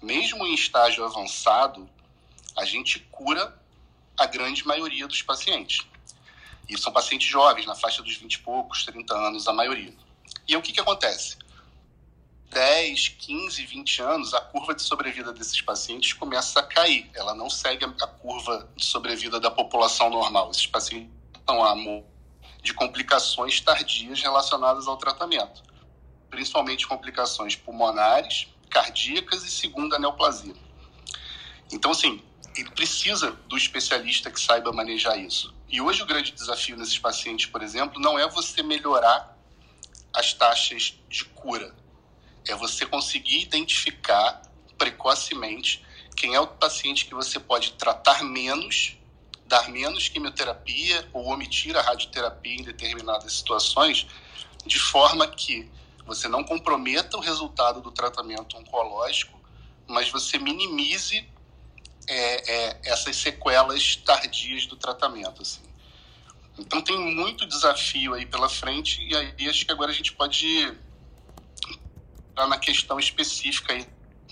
[0.00, 1.90] mesmo em estágio avançado,
[2.56, 3.60] a gente cura
[4.16, 5.84] a grande maioria dos pacientes.
[6.68, 9.92] E são pacientes jovens, na faixa dos 20 e poucos, 30 anos, a maioria.
[10.46, 11.36] E o que, que acontece?
[12.50, 17.10] 10, 15, 20 anos, a curva de sobrevida desses pacientes começa a cair.
[17.14, 20.50] Ela não segue a curva de sobrevida da população normal.
[20.50, 21.74] Esses pacientes estão a
[22.62, 25.62] de complicações tardias relacionadas ao tratamento,
[26.28, 30.54] principalmente complicações pulmonares, cardíacas e segunda neoplasia.
[31.72, 32.20] Então, assim,
[32.56, 35.54] ele precisa do especialista que saiba manejar isso.
[35.68, 39.36] E hoje o grande desafio nesses pacientes, por exemplo, não é você melhorar
[40.12, 41.74] as taxas de cura,
[42.48, 44.42] é você conseguir identificar
[44.78, 48.96] precocemente quem é o paciente que você pode tratar menos
[49.46, 54.06] dar menos quimioterapia ou omitir a radioterapia em determinadas situações,
[54.64, 55.70] de forma que
[56.04, 59.40] você não comprometa o resultado do tratamento oncológico,
[59.86, 61.28] mas você minimize
[62.08, 65.42] é, é, essas sequelas tardias do tratamento.
[65.42, 65.62] Assim.
[66.58, 70.76] Então tem muito desafio aí pela frente e aí acho que agora a gente pode
[72.36, 73.74] entrar na questão específica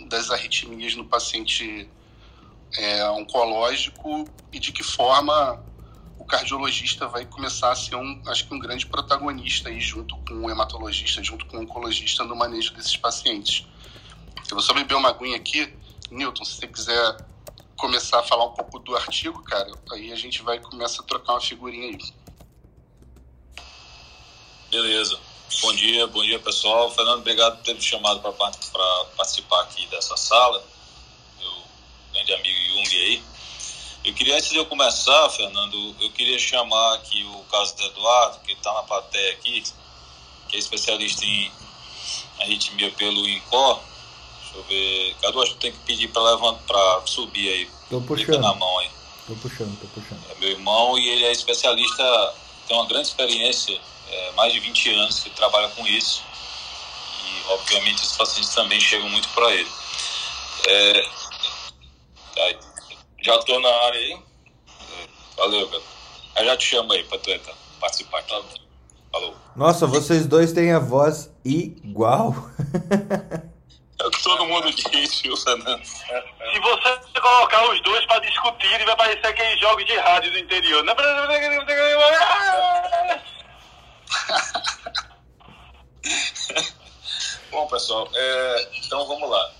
[0.09, 1.89] das arritmias no paciente
[2.77, 5.65] é, oncológico e de que forma
[6.19, 10.35] o cardiologista vai começar a ser um, acho que um grande protagonista aí junto com
[10.35, 13.67] o hematologista, junto com o oncologista no manejo desses pacientes.
[14.51, 15.75] Eu vou só beber uma aguinha aqui.
[16.11, 17.17] Newton, se você quiser
[17.75, 21.33] começar a falar um pouco do artigo, cara, aí a gente vai começar a trocar
[21.33, 21.99] uma figurinha aí.
[24.71, 25.34] Beleza.
[25.63, 26.91] Bom dia, bom dia pessoal.
[26.91, 28.33] Fernando, obrigado por ter me chamado para
[29.17, 30.63] participar aqui dessa sala
[32.15, 33.23] grande amigo Jung aí.
[34.05, 38.39] Eu queria, antes de eu começar, Fernando, eu queria chamar aqui o caso do Eduardo,
[38.41, 39.63] que está na plateia aqui,
[40.49, 41.51] que é especialista em
[42.41, 43.81] arritmia pelo INCOR.
[44.43, 45.17] Deixa eu ver.
[45.23, 47.71] Cadu, acho que tem que pedir para levantar, para subir aí.
[47.89, 48.41] Tô puxando.
[48.41, 48.91] na mão aí.
[49.27, 50.23] Tô puxando, tô puxando.
[50.31, 52.35] É meu irmão e ele é especialista,
[52.69, 53.81] tem uma grande experiência,
[54.15, 56.23] é, mais de 20 anos que trabalha com isso.
[57.25, 59.71] E, obviamente, os pacientes também chegam muito para ele.
[60.67, 61.05] É,
[62.39, 62.59] Aí.
[63.23, 64.19] Já tô na área aí.
[65.37, 65.83] Valeu, cara.
[66.37, 68.23] Eu já te chamo aí pra tu entrar, participar.
[68.23, 68.43] Tá?
[69.13, 69.37] Falou.
[69.55, 72.35] Nossa, vocês dois têm a voz igual.
[73.97, 75.83] É o que todo mundo diz, viu, Fernando?
[75.85, 80.39] Se você colocar os dois pra discutir, ele vai parecer aqueles jogos de rádio do
[80.39, 80.85] interior.
[87.51, 89.53] Bom, pessoal, é, então vamos lá.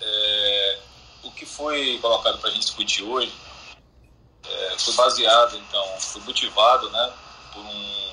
[0.00, 0.78] É,
[1.22, 3.32] o que foi colocado para a gente discutir hoje
[4.44, 7.12] é, foi baseado, então, foi motivado né,
[7.52, 8.12] por um,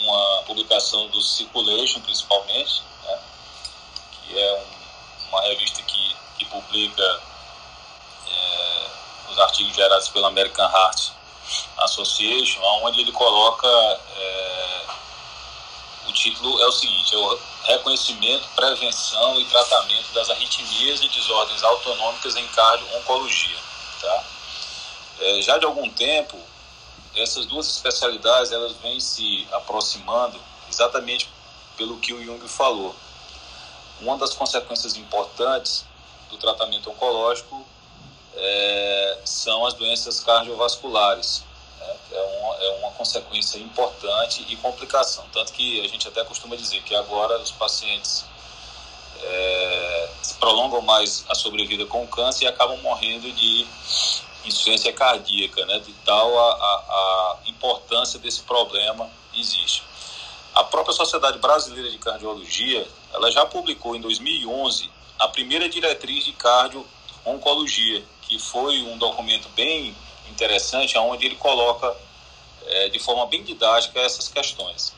[0.00, 3.18] uma publicação do Circulation, principalmente, né,
[4.12, 4.66] que é um,
[5.30, 7.20] uma revista que, que publica
[8.28, 8.86] é,
[9.30, 11.15] os artigos gerados pela American Heart
[11.78, 14.86] Association, onde ele coloca é,
[16.08, 21.62] o título é o seguinte: é o reconhecimento, prevenção e tratamento das arritmias e desordens
[21.62, 23.58] autonômicas em cardio-oncologia.
[24.00, 24.24] Tá?
[25.20, 26.38] É, já de algum tempo,
[27.14, 30.38] essas duas especialidades elas vêm se aproximando
[30.68, 31.30] exatamente
[31.76, 32.94] pelo que o Jung falou.
[34.00, 35.86] uma das consequências importantes
[36.28, 37.66] do tratamento oncológico
[38.36, 41.44] é, são as doenças cardiovasculares.
[41.80, 41.96] Né?
[42.12, 45.24] É, uma, é uma consequência importante e complicação.
[45.32, 48.24] Tanto que a gente até costuma dizer que agora os pacientes
[49.22, 50.08] é,
[50.38, 53.66] prolongam mais a sobrevida com câncer e acabam morrendo de
[54.44, 55.78] insuficiência cardíaca, né?
[55.80, 59.82] De tal a, a, a importância desse problema existe.
[60.54, 66.32] A própria Sociedade Brasileira de Cardiologia, ela já publicou em 2011 a primeira diretriz de
[66.32, 69.94] cardio-oncologia, que foi um documento bem
[70.28, 71.96] interessante, onde ele coloca
[72.66, 74.94] é, de forma bem didática essas questões.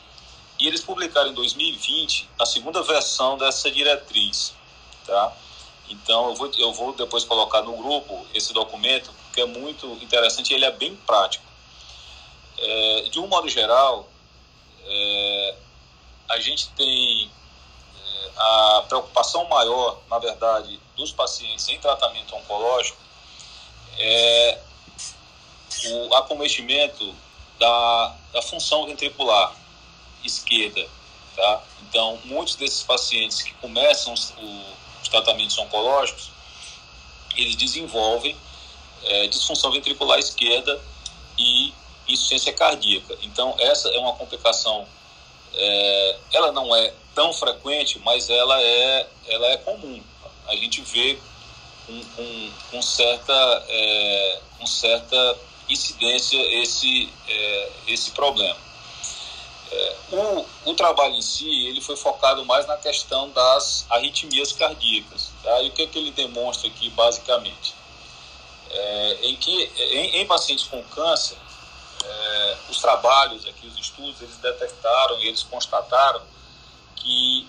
[0.59, 4.53] E eles publicaram em 2020 a segunda versão dessa diretriz,
[5.05, 5.33] tá?
[5.89, 10.51] Então eu vou, eu vou depois colocar no grupo esse documento, que é muito interessante
[10.51, 11.45] e ele é bem prático.
[12.57, 14.07] É, de um modo geral,
[14.83, 15.55] é,
[16.29, 17.31] a gente tem
[17.95, 23.08] é, a preocupação maior, na verdade, dos pacientes em tratamento oncológico
[23.99, 24.59] é
[25.91, 27.15] o acometimento
[27.59, 29.53] da, da função ventricular
[30.23, 30.87] esquerda.
[31.35, 31.63] Tá?
[31.87, 34.33] Então, muitos desses pacientes que começam os,
[35.01, 36.31] os tratamentos oncológicos,
[37.35, 38.35] eles desenvolvem
[39.03, 40.79] é, disfunção ventricular esquerda
[41.37, 41.73] e
[42.07, 43.17] insuficiência cardíaca.
[43.21, 44.87] Então, essa é uma complicação,
[45.53, 50.01] é, ela não é tão frequente, mas ela é, ela é comum.
[50.47, 51.19] A gente vê
[51.89, 53.33] com, com, com certa,
[53.67, 55.37] é, com certa
[55.67, 58.57] incidência esse, é, esse problema.
[59.71, 65.31] É, o, o trabalho em si ele foi focado mais na questão das arritmias cardíacas.
[65.43, 65.61] Tá?
[65.63, 67.73] E o que, é que ele demonstra aqui, basicamente?
[68.71, 71.37] É, em que em, em, pacientes com câncer,
[72.03, 76.21] é, os trabalhos aqui, os estudos, eles detectaram, eles constataram
[76.95, 77.47] que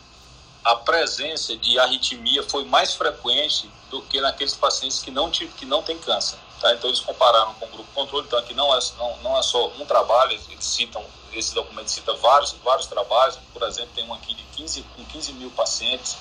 [0.65, 5.83] a presença de arritmia foi mais frequente do que naqueles pacientes que não, que não
[5.83, 6.39] têm câncer.
[6.61, 6.75] Tá?
[6.75, 9.69] Então eles compararam com o grupo controle, então aqui não é, não, não é só
[9.69, 11.03] um trabalho, eles citam,
[11.33, 15.33] esse documento cita vários, vários trabalhos, por exemplo, tem um aqui de 15, com 15
[15.33, 16.19] mil pacientes,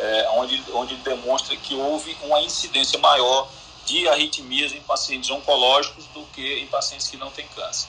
[0.00, 3.48] é, onde, onde demonstra que houve uma incidência maior
[3.86, 7.88] de arritmias em pacientes oncológicos do que em pacientes que não têm câncer.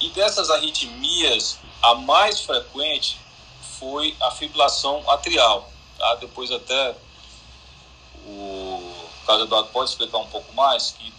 [0.00, 3.18] E dessas arritmias, a mais frequente
[3.78, 5.70] foi a fibrilação atrial.
[5.98, 6.14] Tá?
[6.16, 6.94] Depois até
[8.26, 11.12] o Carlos Eduardo pode explicar um pouco mais, que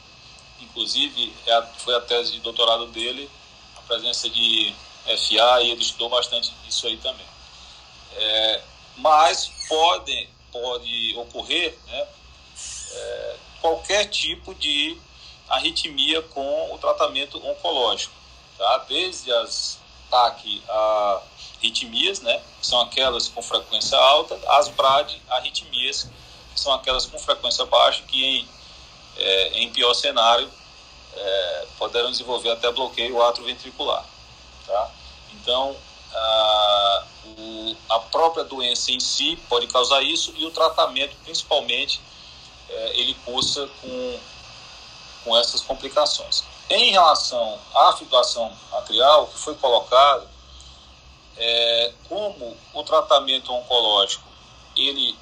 [0.61, 3.29] inclusive é foi a tese de doutorado dele,
[3.77, 4.73] a presença de
[5.05, 7.25] FA, e ele estudou bastante isso aí também.
[8.15, 8.61] É,
[8.97, 12.07] mas pode, pode ocorrer né,
[12.91, 14.97] é, qualquer tipo de
[15.49, 18.13] arritmia com o tratamento oncológico,
[18.57, 18.85] tá?
[18.89, 19.79] desde as
[20.09, 21.21] TAC a
[21.57, 26.07] arritmias, né, que são aquelas com frequência alta, as BRAD arritmias,
[26.55, 28.49] são aquelas com frequência baixa que em,
[29.17, 30.49] é, em pior cenário
[31.15, 34.05] é, poderão desenvolver até bloqueio atroventricular.
[34.65, 34.91] Tá?
[35.33, 35.75] Então,
[36.13, 42.01] a, o, a própria doença em si pode causar isso e o tratamento, principalmente,
[42.69, 44.19] é, ele cursa com,
[45.23, 46.43] com essas complicações.
[46.69, 50.27] Em relação à fibrilação atrial, que foi colocado,
[51.37, 54.27] é, como o tratamento oncológico
[54.75, 55.17] ele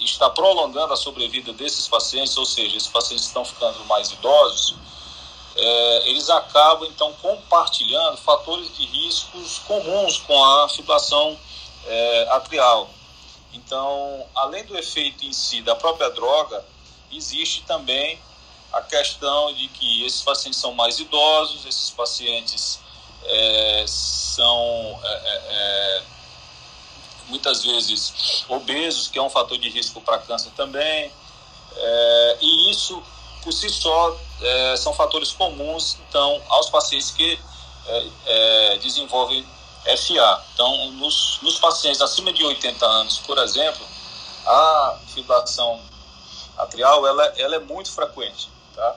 [0.00, 4.74] está prolongando a sobrevida desses pacientes, ou seja, esses pacientes estão ficando mais idosos,
[5.54, 11.38] é, eles acabam então compartilhando fatores de riscos comuns com a fibrilação
[11.86, 12.90] é, atrial.
[13.52, 16.64] Então, além do efeito em si da própria droga,
[17.10, 18.20] existe também
[18.72, 22.80] a questão de que esses pacientes são mais idosos, esses pacientes
[23.24, 26.02] é, são é, é, é
[27.28, 31.10] muitas vezes obesos, que é um fator de risco para câncer também.
[31.74, 33.02] É, e isso,
[33.42, 34.16] por si só,
[34.76, 37.38] são fatores comuns então, aos pacientes que
[38.80, 39.44] desenvolvem
[39.84, 40.44] FA.
[40.52, 43.84] Então, nos, nos pacientes acima de 80 anos, por exemplo,
[44.46, 45.80] a fibrilação
[46.56, 48.48] atrial ela, ela é muito frequente.
[48.76, 48.96] Tá?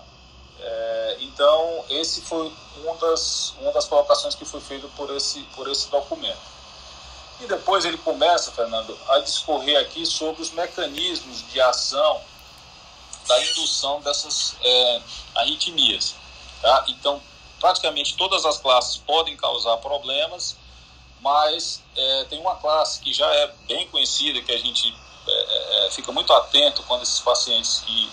[0.60, 2.54] É, então, esse foi
[2.84, 6.50] uma das, uma das colocações que foi feita por esse, por esse documento.
[7.40, 12.22] E depois ele começa, Fernando, a discorrer aqui sobre os mecanismos de ação
[13.26, 15.02] da indução dessas é,
[15.36, 16.16] arritmias.
[16.62, 16.86] Tá?
[16.90, 17.22] Então,
[17.60, 20.58] praticamente todas as classes podem causar problemas,
[21.22, 24.94] mas é, tem uma classe que já é bem conhecida, que a gente
[25.28, 28.12] é, é, é fica muito atento quando esses pacientes que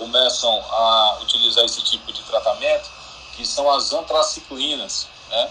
[0.00, 2.90] começam a utilizar esse tipo de tratamento,
[3.36, 5.50] que são as antraciclinas, né?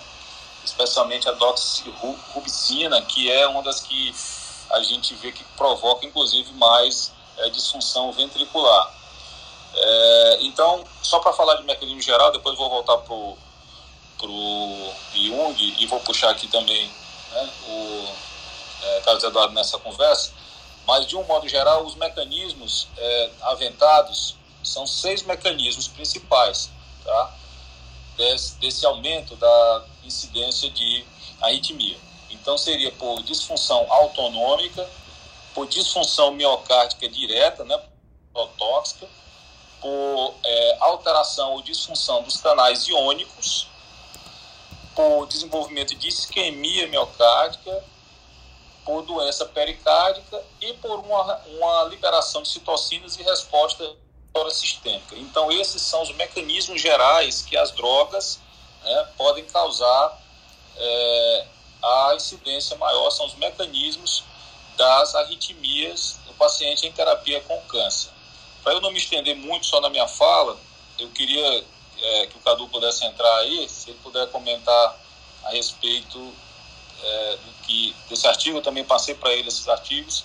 [0.66, 4.14] especialmente a doxirubicina, que é uma das que
[4.72, 8.92] a gente vê que provoca, inclusive, mais é, disfunção ventricular.
[9.76, 13.38] É, então, só para falar de mecanismo geral, depois vou voltar para o
[15.14, 16.92] Jung e vou puxar aqui também
[17.32, 18.10] né, o
[18.82, 20.34] é, Carlos Eduardo nessa conversa,
[20.88, 26.70] mas de um modo geral, os mecanismos é, aventados são seis mecanismos principais
[27.04, 27.34] tá?
[28.18, 31.06] desse, desse aumento da incidência de
[31.42, 31.98] arritmia.
[32.30, 34.88] Então, seria por disfunção autonômica,
[35.54, 37.80] por disfunção miocárdica direta, né,
[38.58, 39.08] tóxica,
[39.82, 43.68] por é, alteração ou disfunção dos canais iônicos,
[44.96, 47.84] por desenvolvimento de isquemia miocárdica,
[48.86, 53.96] por doença pericárdica e por uma, uma liberação de citocinas e resposta
[54.52, 55.16] sistêmica.
[55.16, 58.40] Então, esses são os mecanismos gerais que as drogas
[58.84, 60.20] né, podem causar
[60.78, 61.48] é,
[61.82, 64.24] a incidência maior, são os mecanismos
[64.78, 68.10] das arritmias do paciente em terapia com câncer.
[68.64, 70.58] Para eu não me estender muito só na minha fala,
[70.98, 71.64] eu queria
[72.02, 74.98] é, que o Cadu pudesse entrar aí, se ele puder comentar
[75.44, 76.34] a respeito
[77.02, 80.24] é, do que desse artigo, eu também passei para ele esses artigos,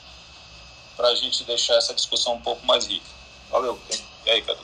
[0.96, 3.13] para a gente deixar essa discussão um pouco mais rica.
[3.54, 3.78] Valeu.
[4.26, 4.58] E aí, Cadu?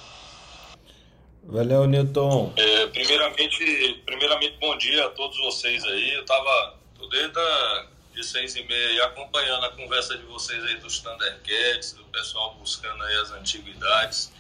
[1.45, 2.53] Valeu, Newton.
[2.57, 6.15] É, primeiramente, primeiramente, bom dia a todos vocês aí.
[6.15, 6.75] Eu estava
[7.09, 12.03] desde a, de seis e meia acompanhando a conversa de vocês aí dos Thundercats, do
[12.07, 14.33] pessoal buscando aí as antiguidades.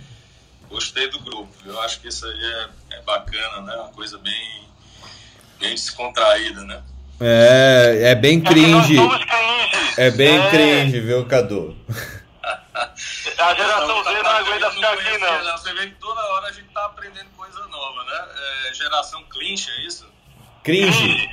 [0.68, 1.54] Gostei do grupo.
[1.64, 3.76] Eu acho que isso aí é, é bacana, né?
[3.76, 4.68] Uma coisa bem,
[5.60, 6.82] bem descontraída, né?
[7.20, 8.96] É, é bem cringe.
[9.96, 10.50] É bem é.
[10.50, 11.76] cringe, viu, Cadu?
[13.38, 15.58] A geração Z não aguenta ficar aqui, não.
[15.58, 18.28] Você vê que toda hora a gente tá aprendendo coisa nova, né?
[18.68, 20.06] É, geração clinch, é isso?
[20.62, 21.28] Cringe.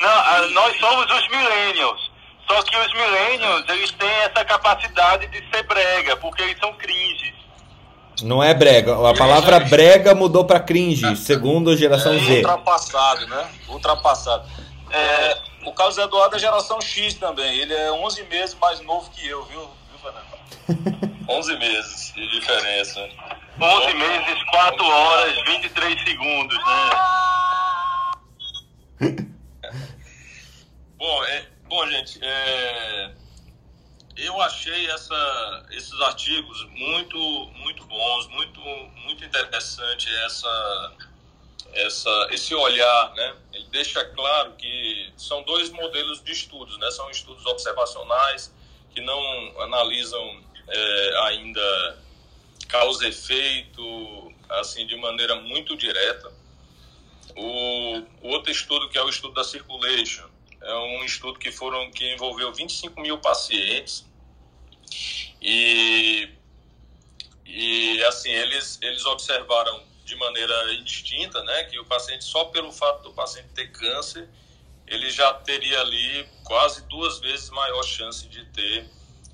[0.00, 2.10] Não, nós somos os millennials.
[2.46, 7.34] Só que os millennials, eles têm essa capacidade de ser brega, porque eles são cringe.
[8.22, 8.94] Não é brega.
[9.08, 12.36] A palavra brega mudou para cringe, segundo a geração é, Z.
[12.38, 13.50] Ultrapassado, né?
[13.68, 14.48] Ultrapassado.
[14.90, 17.58] É, o Carlos Eduardo é geração X também.
[17.58, 19.70] Ele é 11 meses mais novo que eu, viu,
[20.02, 20.26] viu Fernando?
[21.28, 23.00] 11 meses de diferença.
[23.60, 26.90] 11 meses, 4 horas, 23 segundos, né?
[30.96, 33.12] bom, é, bom, gente, é,
[34.16, 37.18] eu achei essa, esses artigos muito,
[37.56, 38.60] muito bons, muito,
[39.04, 40.92] muito interessante essa,
[41.74, 43.36] essa, esse olhar, né?
[43.52, 46.90] Ele deixa claro que são dois modelos de estudos, né?
[46.90, 48.52] São estudos observacionais
[48.94, 51.98] que não analisam é, ainda
[52.68, 56.32] causa efeito assim de maneira muito direta.
[57.36, 60.28] O, outro estudo que é o estudo da circulation
[60.60, 64.06] é um estudo que foram que envolveu 25 mil pacientes
[65.40, 66.28] e
[67.46, 73.02] e assim eles eles observaram de maneira indistinta, né, que o paciente só pelo fato
[73.02, 74.28] do paciente ter câncer
[74.92, 78.88] ele já teria ali quase duas vezes maior chance de ter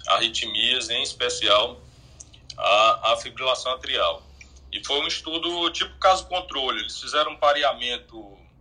[0.07, 1.81] arritmias, em especial
[2.57, 4.23] a, a fibrilação atrial.
[4.73, 6.81] E foi um estudo tipo caso controle.
[6.81, 8.19] Eles fizeram um pareamento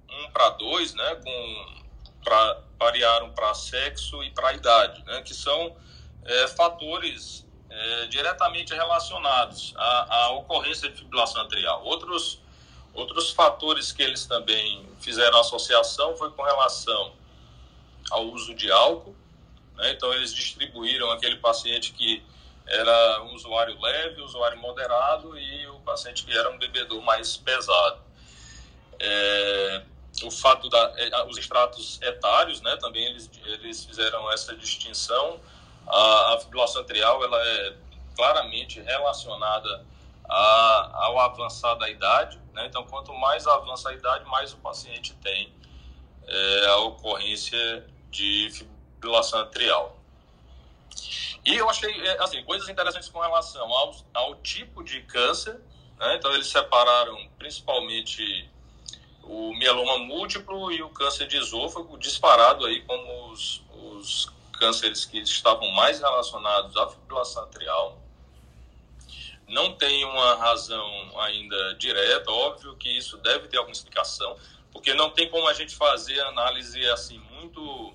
[0.09, 1.83] 1 para 2, né, com
[2.23, 5.75] pra, parearam para sexo e para idade, né, que são
[6.25, 11.83] é, fatores é, diretamente relacionados à, à, ocorrência de fibrilação atrial.
[11.83, 12.41] Outros,
[12.97, 17.13] outros fatores que eles também fizeram associação foi com relação
[18.09, 19.15] ao uso de álcool,
[19.75, 19.91] né?
[19.91, 22.23] Então, eles distribuíram aquele paciente que
[22.65, 28.01] era um usuário leve, usuário moderado e o paciente que era um bebedor mais pesado.
[28.99, 29.83] É,
[30.23, 35.39] o fato da é, os extratos etários, né, também eles, eles fizeram essa distinção.
[35.85, 37.73] A, a fibrilação atrial ela é
[38.15, 39.85] claramente relacionada
[40.27, 42.65] a, ao avançar da idade, né?
[42.65, 45.53] Então, quanto mais avança a idade, mais o paciente tem
[46.27, 49.95] é, a ocorrência de fibrilação atrial.
[51.45, 55.61] E eu achei, é, assim, coisas interessantes com relação ao, ao tipo de câncer,
[55.99, 56.15] né?
[56.15, 58.49] Então, eles separaram principalmente
[59.23, 65.19] o mieloma múltiplo e o câncer de esôfago disparado aí como os, os cânceres que
[65.19, 67.99] estavam mais relacionados à fibrilação atrial.
[69.47, 74.35] Não tem uma razão ainda direta, óbvio que isso deve ter alguma explicação,
[74.73, 77.93] porque não tem como a gente fazer análise assim muito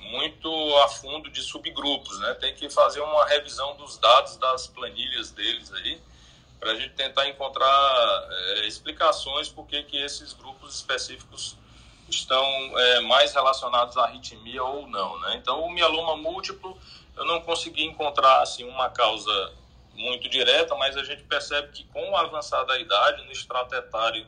[0.00, 2.34] muito a fundo de subgrupos, né?
[2.34, 6.00] Tem que fazer uma revisão dos dados das planilhas deles aí,
[6.58, 11.56] para a gente tentar encontrar é, explicações por que, que esses grupos específicos
[12.08, 12.44] estão
[12.78, 15.36] é, mais relacionados à arritmia ou não, né?
[15.36, 16.78] Então, o mieloma múltiplo,
[17.16, 19.52] eu não consegui encontrar, assim, uma causa
[19.98, 24.26] muito direta, mas a gente percebe que com o avançar da idade, no extrato etário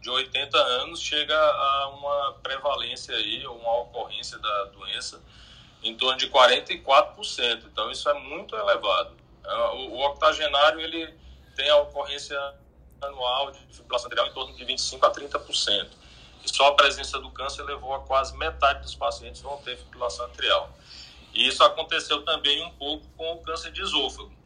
[0.00, 5.20] de 80 anos, chega a uma prevalência aí, uma ocorrência da doença
[5.82, 7.64] em torno de 44%.
[7.64, 9.16] Então, isso é muito elevado.
[9.44, 11.12] Ah, o octogenário, ele
[11.56, 12.38] tem a ocorrência
[13.00, 15.88] anual de fibrilação arterial em torno de 25% a 30%.
[16.44, 20.26] E só a presença do câncer levou a quase metade dos pacientes vão ter fibrilação
[20.26, 20.70] arterial.
[21.34, 24.37] E isso aconteceu também um pouco com o câncer de esôfago.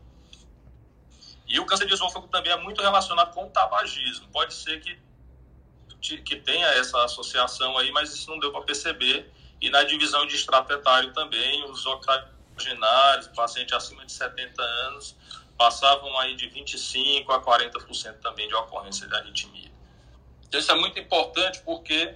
[1.52, 4.26] E o câncer de esôfago também é muito relacionado com o tabagismo.
[4.28, 9.30] Pode ser que, que tenha essa associação aí, mas isso não deu para perceber.
[9.60, 15.14] E na divisão de extrato etário também, os octogenários, pacientes acima de 70 anos,
[15.58, 19.70] passavam aí de 25% a 40% também de ocorrência de arritmia.
[20.48, 22.14] Então, isso é muito importante porque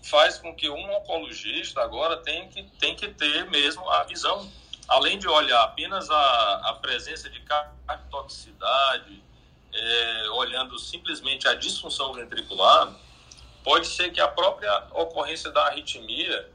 [0.00, 4.48] faz com que um oncologista agora tenha que, tem que ter mesmo a visão,
[4.88, 9.22] além de olhar apenas a, a presença de cardiotoxicidade,
[9.72, 12.92] é, olhando simplesmente a disfunção ventricular,
[13.62, 16.50] pode ser que a própria ocorrência da arritmia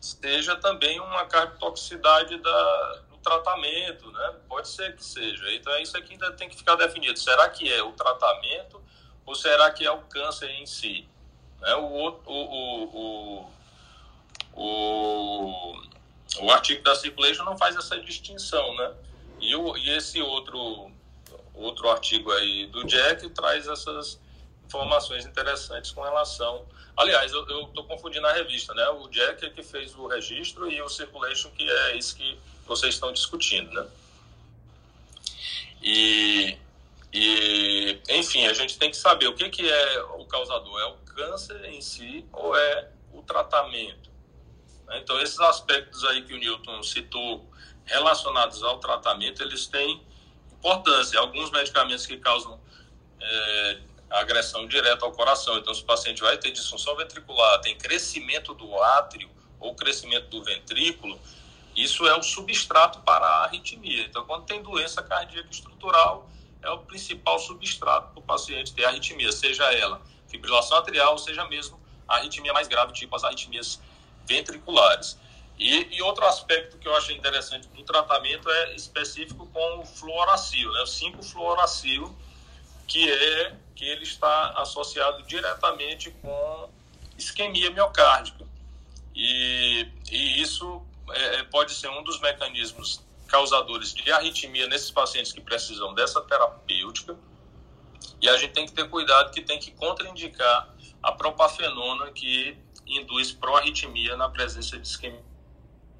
[0.00, 4.34] seja também uma cardiotoxicidade da, tratamento, né?
[4.46, 5.52] Pode ser que seja.
[5.54, 7.18] Então, é isso aqui ainda tem que ficar definido.
[7.18, 8.80] Será que é o tratamento
[9.24, 11.08] ou será que é o câncer em si?
[11.60, 11.74] Né?
[11.74, 13.50] O, o, o,
[14.54, 15.82] o, o,
[16.50, 18.92] artigo da Circulation não faz essa distinção, né?
[19.40, 20.90] E, o, e esse outro,
[21.54, 24.18] outro artigo aí do Jack traz essas
[24.66, 26.64] informações interessantes com relação.
[26.96, 28.88] Aliás, eu estou confundindo a revista, né?
[28.88, 32.94] O Jack é que fez o registro e o Circulation que é isso que vocês
[32.94, 33.86] estão discutindo, né?
[35.82, 36.56] E,
[37.12, 40.80] e, enfim, a gente tem que saber o que, que é o causador.
[40.80, 44.13] É o câncer em si ou é o tratamento?
[44.92, 47.48] Então, esses aspectos aí que o Newton citou
[47.84, 50.02] relacionados ao tratamento, eles têm
[50.52, 51.18] importância.
[51.18, 52.60] Alguns medicamentos que causam
[53.20, 53.78] é,
[54.10, 55.56] agressão direta ao coração.
[55.58, 60.42] Então, se o paciente vai ter disfunção ventricular, tem crescimento do átrio ou crescimento do
[60.42, 61.18] ventrículo,
[61.74, 64.04] isso é o substrato para a arritmia.
[64.04, 66.30] Então, quando tem doença cardíaca estrutural,
[66.62, 70.00] é o principal substrato para o paciente ter arritmia, seja ela
[70.34, 73.80] fibrilação atrial, seja mesmo a arritmia mais grave, tipo as arritmias
[74.26, 75.18] ventriculares.
[75.58, 80.72] E, e, outro aspecto que eu acho interessante do tratamento é específico com o fluoracil,
[80.72, 80.80] né?
[80.80, 82.12] o 5-fluoracil,
[82.88, 86.70] que é que ele está associado diretamente com
[87.16, 88.44] isquemia miocárdica.
[89.14, 95.32] E, e isso é, é, pode ser um dos mecanismos causadores de arritmia nesses pacientes
[95.32, 97.16] que precisam dessa terapêutica.
[98.20, 102.56] E a gente tem que ter cuidado que tem que contraindicar a propafenona que
[102.86, 105.22] induz proarritmia na presença de isquemia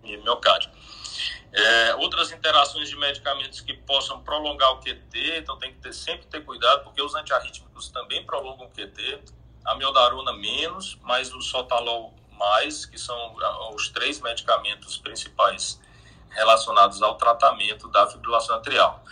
[0.02, 0.74] miocárdica.
[1.52, 6.26] É, outras interações de medicamentos que possam prolongar o QT, então tem que ter, sempre
[6.26, 9.22] ter cuidado, porque os antiarrítmicos também prolongam o QT,
[9.64, 13.36] a miodarona menos, mas o sotalol mais, que são
[13.74, 15.80] os três medicamentos principais
[16.30, 19.04] relacionados ao tratamento da fibrilação atrial.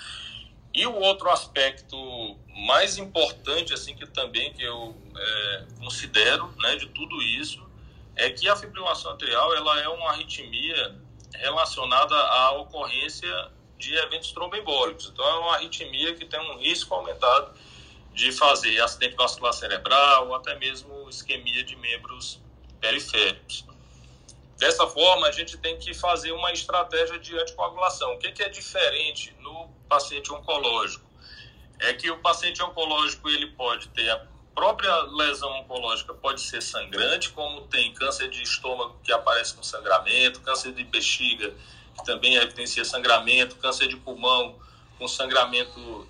[0.75, 1.97] E o outro aspecto
[2.55, 7.63] mais importante, assim, que também que eu é, considero, né, de tudo isso,
[8.15, 10.97] é que a fibrilação atrial, ela é uma arritmia
[11.35, 15.09] relacionada à ocorrência de eventos tromboembólicos.
[15.13, 17.53] Então, é uma arritmia que tem um risco aumentado
[18.15, 22.39] de fazer acidente vascular cerebral ou até mesmo isquemia de membros
[22.81, 23.65] periféricos.
[24.59, 28.15] Dessa forma, a gente tem que fazer uma estratégia de anticoagulação.
[28.15, 31.12] O que, que é diferente no paciente oncológico?
[31.83, 37.31] É que o paciente oncológico ele pode ter a própria lesão oncológica pode ser sangrante,
[37.31, 41.55] como tem câncer de estômago que aparece com sangramento, câncer de bexiga
[41.97, 44.59] que também evidencia sangramento, câncer de pulmão
[44.99, 46.07] com sangramento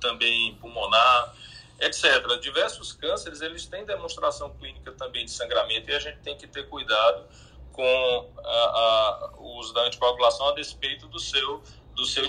[0.00, 1.34] também pulmonar
[1.80, 2.38] etc.
[2.40, 6.68] Diversos cânceres, eles têm demonstração clínica também de sangramento e a gente tem que ter
[6.68, 7.24] cuidado
[7.72, 11.62] com a, a, o uso da anticoagulação a despeito do seu,
[11.94, 12.28] do seu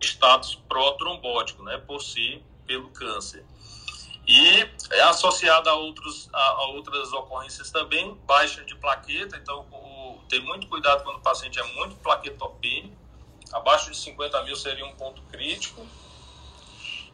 [0.00, 3.44] status pró-trombótico, né, por si, pelo câncer.
[4.26, 10.20] E é associado a, outros, a, a, outras ocorrências também, baixa de plaqueta, então o,
[10.28, 12.96] ter muito cuidado quando o paciente é muito plaquetopênico,
[13.52, 15.86] abaixo de 50 mil seria um ponto crítico,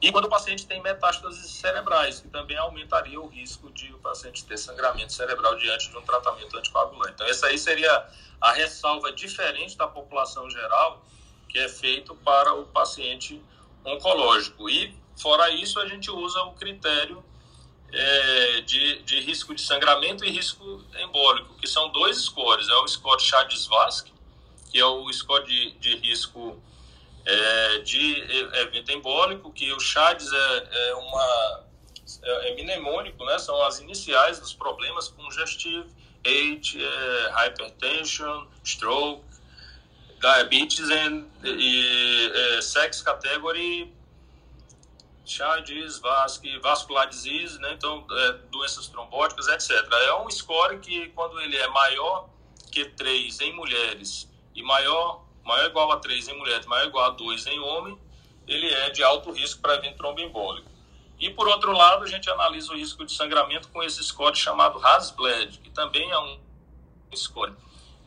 [0.03, 4.45] e quando o paciente tem metástases cerebrais, que também aumentaria o risco de o paciente
[4.45, 7.13] ter sangramento cerebral diante de um tratamento anticoagulante.
[7.13, 8.09] Então, essa aí seria
[8.41, 11.05] a ressalva diferente da população geral,
[11.53, 13.41] que é feito para o paciente
[13.85, 14.71] oncológico.
[14.71, 17.23] E, fora isso, a gente usa o critério
[17.93, 22.69] é, de, de risco de sangramento e risco embólico, que são dois scores.
[22.69, 24.13] É o score Chades-Vasque,
[24.71, 26.59] que é o score de, de risco
[27.27, 28.17] é, de
[28.55, 31.65] evento embólico, que o Chades é, é uma
[32.23, 33.39] é, é mnemônico, né?
[33.39, 35.87] São as iniciais dos problemas congestive,
[36.25, 39.32] age, é, hypertension, stroke,
[40.23, 43.93] diabetes and, é, sex category
[45.25, 46.01] Chades,
[46.61, 47.73] vascular disease, né?
[47.75, 49.71] então é, doenças trombóticas, etc.
[50.07, 52.29] É um score que quando ele é maior
[52.71, 57.11] que 3 em mulheres e maior, maior igual a 3 em mulheres, maior igual a
[57.11, 57.99] 2 em homem,
[58.47, 60.71] ele é de alto risco para evento tromboembólico.
[61.21, 64.85] E por outro lado, a gente analisa o risco de sangramento com esse score chamado
[64.85, 66.39] Hasbled, que também é um
[67.15, 67.55] score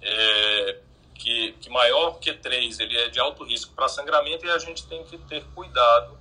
[0.02, 0.80] é,
[1.16, 4.86] que, que maior que 3, ele é de alto risco para sangramento e a gente
[4.86, 6.18] tem que ter cuidado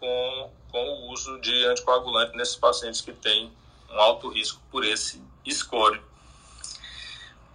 [0.00, 3.52] com, com o uso de anticoagulante nesses pacientes que têm
[3.90, 6.00] um alto risco por esse score.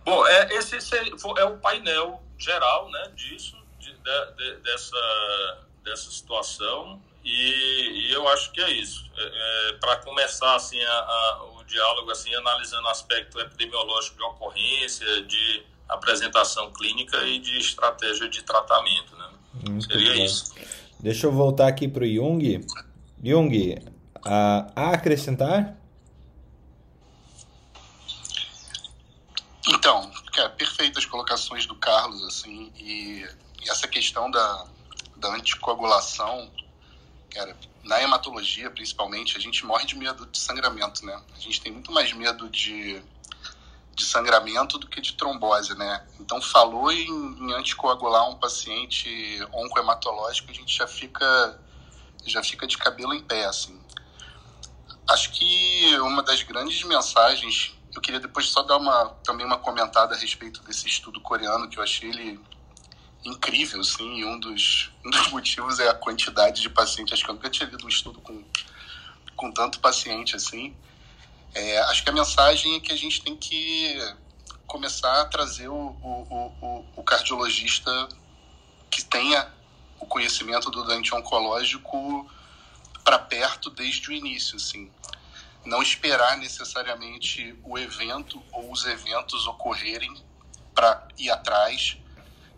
[0.03, 8.09] Bom, é, esse é o painel geral né, disso, de, de, dessa, dessa situação, e,
[8.09, 9.09] e, eu acho que é isso.
[9.15, 15.21] É, é, Para começar assim, a, a, o diálogo, assim, analisando aspecto epidemiológico de ocorrência,
[15.21, 15.63] de
[15.93, 19.15] apresentação clínica e de estratégia de tratamento.
[19.15, 19.29] Né?
[19.69, 20.23] Muito Seria bom.
[20.23, 20.53] isso.
[20.99, 22.65] Deixa eu voltar aqui para o Jung.
[23.23, 23.77] Jung,
[24.23, 25.77] a, a acrescentar?
[29.67, 33.25] Então, cara, perfeitas colocações do Carlos, assim, e
[33.69, 34.65] essa questão da,
[35.17, 36.51] da anticoagulação,
[37.29, 41.21] cara, na hematologia, principalmente, a gente morre de medo de sangramento, né?
[41.35, 43.01] A gente tem muito mais medo de,
[43.95, 46.05] de sangramento do que de trombose, né?
[46.19, 49.07] Então, falou em, em anticoagular um paciente
[49.51, 51.59] oncohematológico, a gente já fica,
[52.25, 53.79] já fica de cabelo em pé, assim.
[55.09, 60.15] Acho que uma das grandes mensagens eu queria depois só dar uma, também uma comentada
[60.15, 62.39] a respeito desse estudo coreano, que eu achei ele
[63.23, 67.13] incrível, sim, e um dos, um dos motivos é a quantidade de pacientes.
[67.13, 68.43] Acho que eu nunca tinha lido um estudo com,
[69.35, 70.75] com tanto paciente assim.
[71.55, 73.95] É, acho que a mensagem é que a gente tem que
[74.65, 78.09] começar a trazer o, o, o, o cardiologista
[78.89, 79.47] que tenha
[79.99, 82.29] o conhecimento do doente oncológico
[83.03, 84.91] para perto desde o início, assim.
[85.63, 90.13] Não esperar necessariamente o evento ou os eventos ocorrerem
[90.73, 91.97] para ir atrás,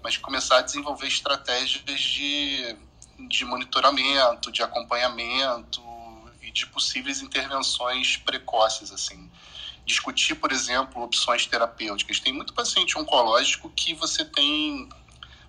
[0.01, 2.77] mas começar a desenvolver estratégias de,
[3.27, 5.84] de monitoramento, de acompanhamento
[6.55, 9.29] de possíveis intervenções precoces, assim.
[9.85, 12.19] Discutir, por exemplo, opções terapêuticas.
[12.19, 14.89] Tem muito paciente oncológico que você tem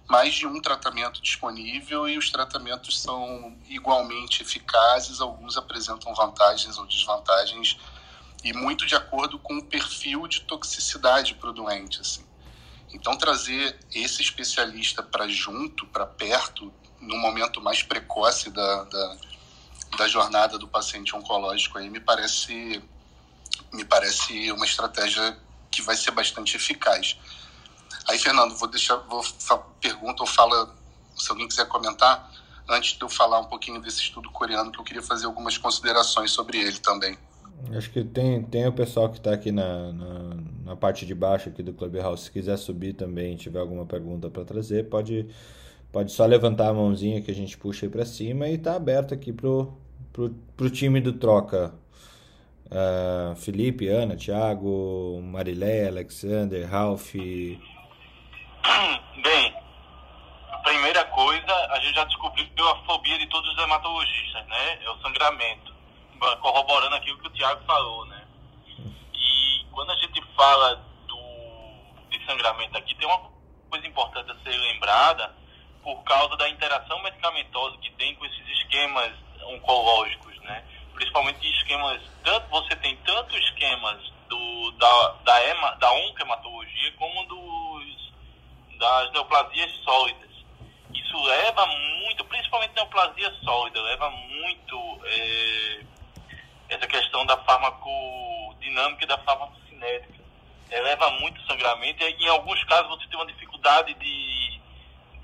[0.08, 6.86] mais de um tratamento disponível e os tratamentos são igualmente eficazes, alguns apresentam vantagens ou
[6.86, 7.78] desvantagens
[8.44, 12.00] e muito de acordo com o perfil de toxicidade para o doente.
[12.00, 12.24] Assim.
[12.92, 19.16] Então, trazer esse especialista para junto, para perto, no momento mais precoce da, da,
[19.98, 22.82] da, jornada do paciente oncológico, aí me parece,
[23.72, 25.36] me parece uma estratégia
[25.70, 27.18] que vai ser bastante eficaz.
[28.08, 29.22] Aí, Fernando, vou deixar, vou
[29.80, 30.74] pergunta ou fala,
[31.16, 32.30] se alguém quiser comentar,
[32.68, 36.30] antes de eu falar um pouquinho desse estudo coreano, que eu queria fazer algumas considerações
[36.30, 37.16] sobre ele também.
[37.74, 41.48] Acho que tem, tem o pessoal que está aqui na, na, na, parte de baixo
[41.48, 42.24] aqui do Clubhouse.
[42.24, 45.26] Se quiser subir também, tiver alguma pergunta para trazer, pode,
[45.96, 49.14] pode só levantar a mãozinha que a gente puxa aí para cima e está aberto
[49.14, 49.74] aqui pro,
[50.12, 51.74] pro, pro time do Troca.
[52.66, 57.58] Uh, Felipe, Ana, Thiago, Marilé, Alexander, Ralph, Bem,
[60.52, 64.84] a primeira coisa, a gente já descobriu a fobia de todos os dermatologistas, né?
[64.84, 65.74] É o sangramento.
[66.42, 68.22] Corroborando aqui o que o Tiago falou, né?
[69.14, 70.74] E quando a gente fala
[71.08, 71.16] do,
[72.10, 73.30] de sangramento aqui, tem uma
[73.70, 75.45] coisa importante a ser lembrada
[75.86, 79.12] por causa da interação medicamentosa que tem com esses esquemas
[79.44, 80.64] oncológicos, né?
[80.92, 88.12] Principalmente esquemas, tanto você tem tanto esquemas do, da, da, ema, da oncohematologia como dos
[88.80, 90.30] das neoplasias sólidas.
[90.92, 95.84] Isso leva muito, principalmente neoplasia sólida, leva muito é,
[96.70, 100.16] essa questão da farmacodinâmica e da farmacocinética.
[100.68, 104.60] Eleva muito o sangramento e em alguns casos você tem uma dificuldade de,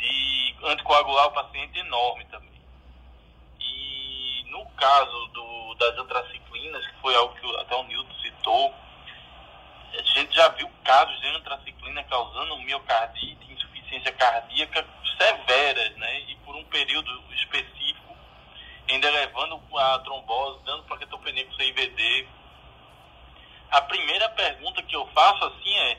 [0.03, 2.51] de anticoagular o paciente enorme também.
[3.61, 8.75] E no caso do, das antraciclinas, que foi algo que até o Nilton citou,
[9.93, 14.85] a gente já viu casos de antraciclina causando miocardite, insuficiência cardíaca
[15.19, 16.21] severas, né?
[16.29, 18.17] E por um período específico.
[18.89, 22.29] ainda levando a trombose, dando plaquetopenia com CIVD.
[23.71, 25.99] A primeira pergunta que eu faço assim é,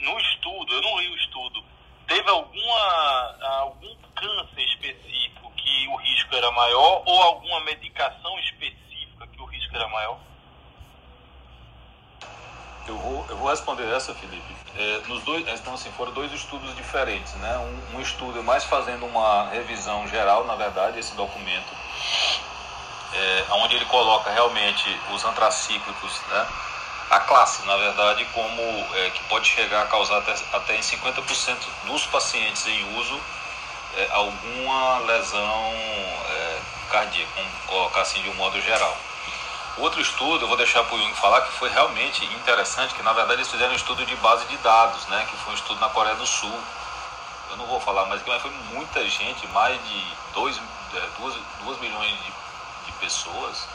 [0.00, 1.64] no estudo, eu não li o estudo,
[2.06, 9.40] teve alguma, algum câncer específico que o risco era maior ou alguma medicação específica que
[9.40, 10.18] o risco era maior?
[12.86, 14.54] Eu vou, eu vou responder essa, Felipe.
[14.76, 17.32] É, nos dois, então, assim, foram dois estudos diferentes.
[17.34, 17.56] Né?
[17.56, 21.72] Um, um estudo mais fazendo uma revisão geral, na verdade, esse documento,
[23.14, 26.46] é, onde ele coloca realmente os antracíclicos, né?
[27.10, 28.62] A classe, na verdade, como
[28.94, 33.20] é, que pode chegar a causar até, até em 50% dos pacientes em uso
[33.96, 35.72] é, alguma lesão
[36.28, 38.96] é, cardíaca, vamos colocar assim de um modo geral.
[39.76, 43.12] Outro estudo, eu vou deixar para o Jung falar, que foi realmente interessante, que na
[43.12, 45.88] verdade eles fizeram um estudo de base de dados, né, que foi um estudo na
[45.88, 46.60] Coreia do Sul.
[47.50, 50.60] Eu não vou falar mais aqui, mas foi muita gente, mais de 2
[50.94, 52.32] é, milhões de,
[52.86, 53.66] de pessoas,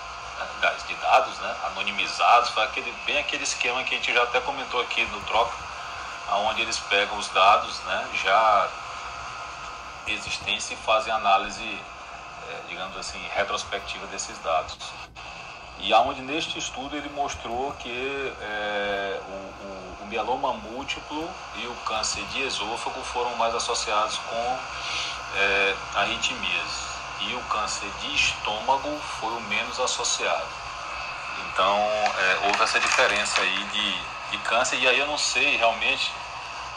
[0.88, 5.06] de dados né, anonimizados, aquele, bem aquele esquema que a gente já até comentou aqui
[5.06, 5.56] no Troca,
[6.50, 8.68] onde eles pegam os dados né, já
[10.08, 11.64] existentes e fazem análise,
[12.50, 14.78] é, digamos assim, retrospectiva desses dados.
[15.80, 21.76] E aonde neste estudo ele mostrou que é, o, o, o, mieloma múltiplo e o
[21.86, 24.60] câncer de esôfago foram mais associados com
[25.38, 30.48] é, arritmias e o câncer de estômago foi o menos associado.
[31.52, 36.12] Então é, houve essa diferença aí de, de câncer e aí eu não sei realmente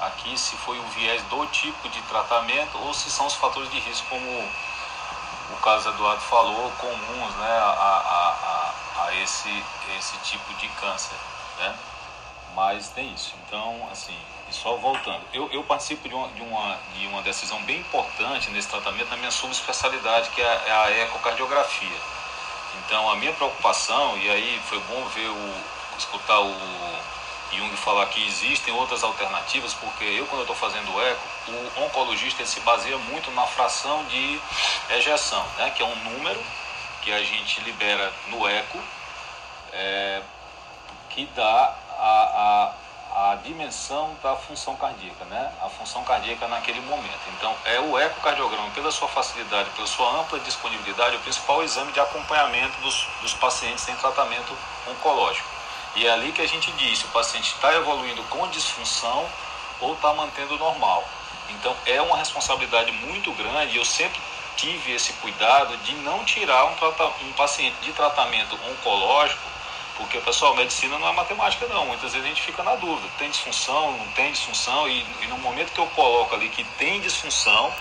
[0.01, 3.79] aqui se foi o viés do tipo de tratamento ou se são os fatores de
[3.79, 4.51] risco como
[5.53, 9.65] o caso Eduardo falou, comuns né, a, a, a, a esse,
[9.99, 11.17] esse tipo de câncer.
[11.59, 11.75] Né?
[12.55, 13.35] Mas tem isso.
[13.47, 14.19] Então, assim,
[14.53, 15.23] só voltando.
[15.33, 19.17] Eu, eu participo de uma, de, uma, de uma decisão bem importante nesse tratamento na
[19.17, 21.99] minha subespecialidade, que é, é a ecocardiografia.
[22.85, 25.55] Então, a minha preocupação, e aí foi bom ver o,
[25.99, 26.55] escutar o
[27.53, 32.45] Jung falar que existem outras alternativas, porque eu, quando eu estou fazendo eco, o oncologista
[32.47, 34.41] se baseia muito na fração de
[34.91, 36.43] ejeção, né, que é um número
[37.03, 38.79] que a gente libera no eco,
[39.73, 40.23] é,
[41.11, 42.73] que dá a, a,
[43.15, 47.21] a dimensão da função cardíaca, né, a função cardíaca naquele momento.
[47.37, 52.01] Então, é o ecocardiograma, pela sua facilidade, pela sua ampla disponibilidade, o principal exame de
[52.01, 54.57] acompanhamento dos, dos pacientes em tratamento
[54.91, 55.49] oncológico.
[55.95, 59.29] E é ali que a gente diz se o paciente está evoluindo com disfunção
[59.81, 61.05] ou está mantendo normal.
[61.51, 63.77] Então é uma responsabilidade muito grande.
[63.77, 64.19] Eu sempre
[64.57, 66.75] tive esse cuidado de não tirar um,
[67.27, 69.43] um paciente de tratamento oncológico,
[69.97, 71.87] porque pessoal, medicina não é matemática não.
[71.87, 75.39] Muitas vezes a gente fica na dúvida, tem disfunção, não tem disfunção, e, e no
[75.39, 77.73] momento que eu coloco ali que tem disfunção,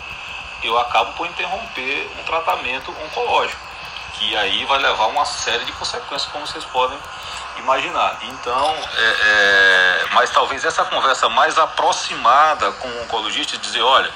[0.63, 3.61] eu acabo por interromper um tratamento oncológico,
[4.13, 6.97] que aí vai levar uma série de consequências, como vocês podem
[7.57, 8.19] imaginar.
[8.23, 14.11] Então, é, é, mas talvez essa conversa mais aproximada com o oncologista, dizer, olha,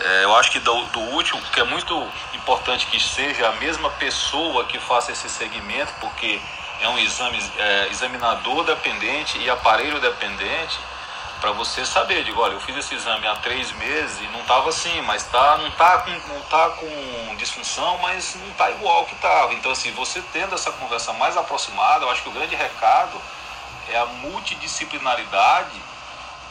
[0.00, 3.90] é, eu acho que do, do último, que é muito importante que seja a mesma
[3.90, 6.40] pessoa que faça esse segmento, porque
[6.80, 10.78] é um exame, é, examinador dependente e aparelho dependente,
[11.40, 14.68] para você saber, digo, olha, eu fiz esse exame há três meses e não estava
[14.68, 19.14] assim, mas tá, não está com, não tá com disfunção, mas não está igual que
[19.14, 19.54] estava.
[19.54, 23.18] Então, assim, você tendo essa conversa mais aproximada, eu acho que o grande recado
[23.88, 25.80] é a multidisciplinaridade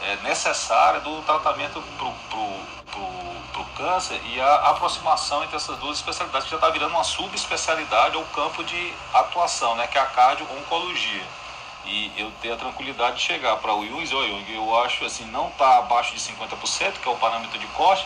[0.01, 2.59] é, necessária do tratamento para pro,
[2.91, 3.07] pro,
[3.53, 8.17] pro câncer e a aproximação entre essas duas especialidades, que já está virando uma subespecialidade
[8.17, 11.39] ou campo de atuação, né, que é a cardio-oncologia
[11.85, 15.25] e eu ter a tranquilidade de chegar para o Jung oh, Jung, eu acho assim,
[15.25, 18.05] não está abaixo de 50%, que é o parâmetro de corte,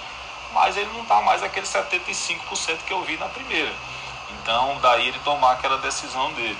[0.54, 3.74] mas ele não está mais aquele 75% que eu vi na primeira.
[4.30, 6.58] Então, daí ele tomar aquela decisão dele.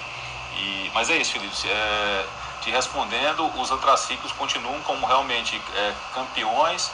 [0.58, 1.56] E, mas é isso, Felipe.
[1.66, 2.26] É,
[2.62, 6.92] te respondendo, os antraciclos continuam como realmente é, campeões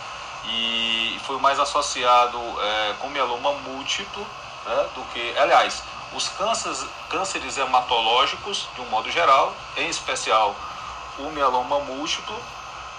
[0.51, 4.25] e foi mais associado é, com mieloma múltiplo
[4.65, 5.37] né, do que.
[5.37, 5.83] Aliás,
[6.13, 10.55] os cânceres, cânceres hematológicos, de um modo geral, em especial
[11.19, 12.35] o mieloma múltiplo,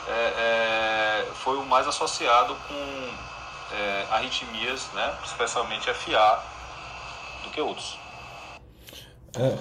[0.07, 6.43] é, é, foi o mais associado com é, arritmias, né, especialmente FA,
[7.45, 7.99] do que outros.
[9.37, 9.57] É,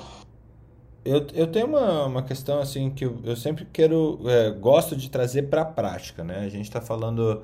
[1.05, 5.09] eu, eu tenho uma, uma questão assim que eu, eu sempre quero, é, gosto de
[5.09, 6.23] trazer para a prática.
[6.23, 6.39] Né?
[6.39, 7.43] A gente está falando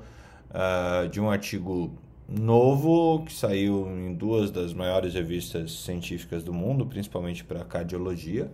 [0.56, 1.92] uh, de um artigo
[2.28, 8.50] novo que saiu em duas das maiores revistas científicas do mundo, principalmente para cardiologia,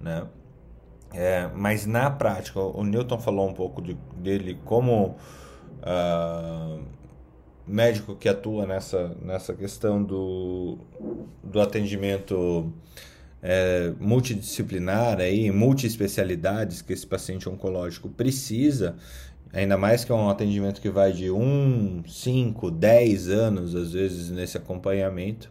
[0.00, 0.26] né?
[1.12, 5.16] É, mas na prática, o Newton falou um pouco de, dele como
[5.82, 6.80] uh,
[7.66, 10.78] médico que atua nessa, nessa questão do,
[11.42, 12.72] do atendimento
[13.42, 18.96] é, multidisciplinar, aí, multiespecialidades que esse paciente oncológico precisa,
[19.52, 24.30] ainda mais que é um atendimento que vai de 1, 5, 10 anos, às vezes,
[24.30, 25.50] nesse acompanhamento,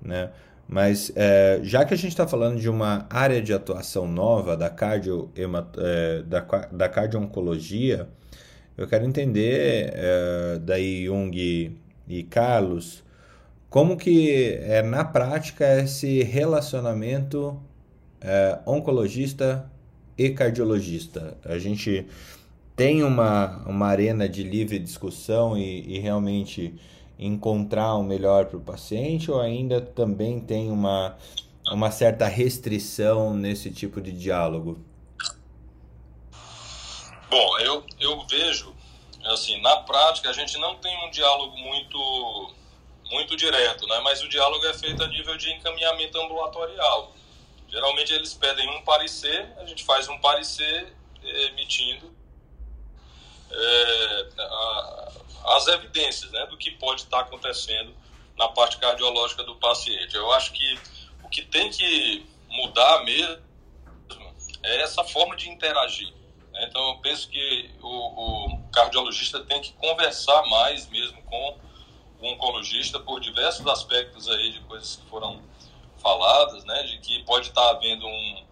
[0.00, 0.30] né?
[0.68, 4.70] Mas é, já que a gente está falando de uma área de atuação nova da,
[4.70, 6.40] cardio, é, da,
[6.72, 8.08] da cardio-oncologia,
[8.76, 11.76] eu quero entender é, daí Jung
[12.08, 13.04] e Carlos
[13.68, 17.58] como que é na prática esse relacionamento
[18.20, 19.70] é, oncologista
[20.16, 21.36] e cardiologista.
[21.44, 22.06] A gente
[22.74, 26.74] tem uma, uma arena de livre discussão e, e realmente
[27.18, 31.16] encontrar o melhor para o paciente ou ainda também tem uma,
[31.70, 34.80] uma certa restrição nesse tipo de diálogo?
[37.30, 38.74] Bom, eu, eu vejo,
[39.24, 42.54] assim, na prática a gente não tem um diálogo muito,
[43.10, 44.00] muito direto, né?
[44.02, 47.12] mas o diálogo é feito a nível de encaminhamento ambulatorial.
[47.68, 50.92] Geralmente eles pedem um parecer, a gente faz um parecer
[51.22, 52.21] emitindo
[53.52, 55.12] é, a,
[55.56, 57.94] as evidências né, do que pode estar acontecendo
[58.36, 60.14] na parte cardiológica do paciente.
[60.14, 60.78] Eu acho que
[61.22, 63.42] o que tem que mudar mesmo
[64.62, 66.12] é essa forma de interagir.
[66.52, 66.66] Né?
[66.68, 71.58] Então, eu penso que o, o, cardiologista tem que conversar mais mesmo com
[72.20, 75.42] o oncologista por diversos aspectos aí de coisas que foram
[75.98, 76.82] faladas, né?
[76.84, 78.44] de que pode estar havendo um,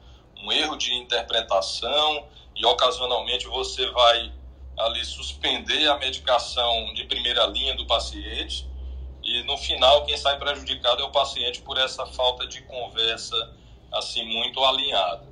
[0.42, 4.32] um erro de interpretação e ocasionalmente você vai
[4.77, 8.66] ali suspender a medicação de primeira linha do paciente
[9.23, 13.37] e no final quem sai prejudicado é o paciente por essa falta de conversa
[13.93, 15.29] assim muito alinhada.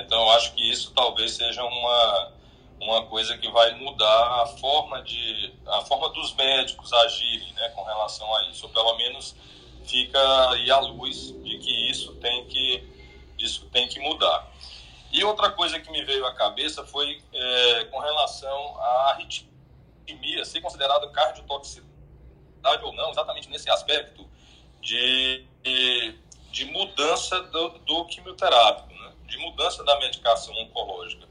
[0.00, 2.32] Então acho que isso talvez seja uma
[2.80, 7.84] uma coisa que vai mudar a forma de a forma dos médicos agirem, né, com
[7.84, 8.66] relação a isso.
[8.66, 9.36] Ou pelo menos
[9.86, 12.82] fica aí a luz de que isso tem que
[13.38, 14.50] isso tem que mudar.
[15.12, 20.60] E outra coisa que me veio à cabeça foi é, com relação à arritmia ser
[20.60, 24.26] considerada cardiotoxicidade ou não, exatamente nesse aspecto
[24.80, 25.44] de,
[26.50, 29.12] de, mudança do, do quimioterápico, né?
[29.26, 31.28] de mudança da medicação oncológica.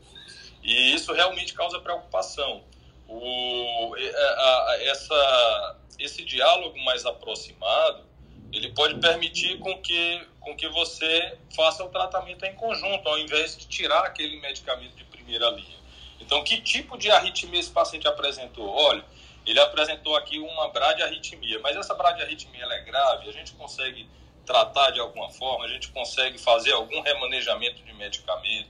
[0.63, 2.63] E isso realmente causa preocupação.
[3.07, 8.11] O, a, a, essa, esse diálogo mais aproximado
[8.53, 13.55] ele pode permitir com que, com que você faça o tratamento em conjunto, ao invés
[13.55, 15.79] de tirar aquele medicamento de primeira linha.
[16.19, 18.67] Então, que tipo de arritmia esse paciente apresentou?
[18.67, 19.05] Olha,
[19.45, 24.09] ele apresentou aqui uma bradiarritmia, mas essa bradiarritmia é grave, a gente consegue
[24.45, 28.69] tratar de alguma forma, a gente consegue fazer algum remanejamento de medicamento,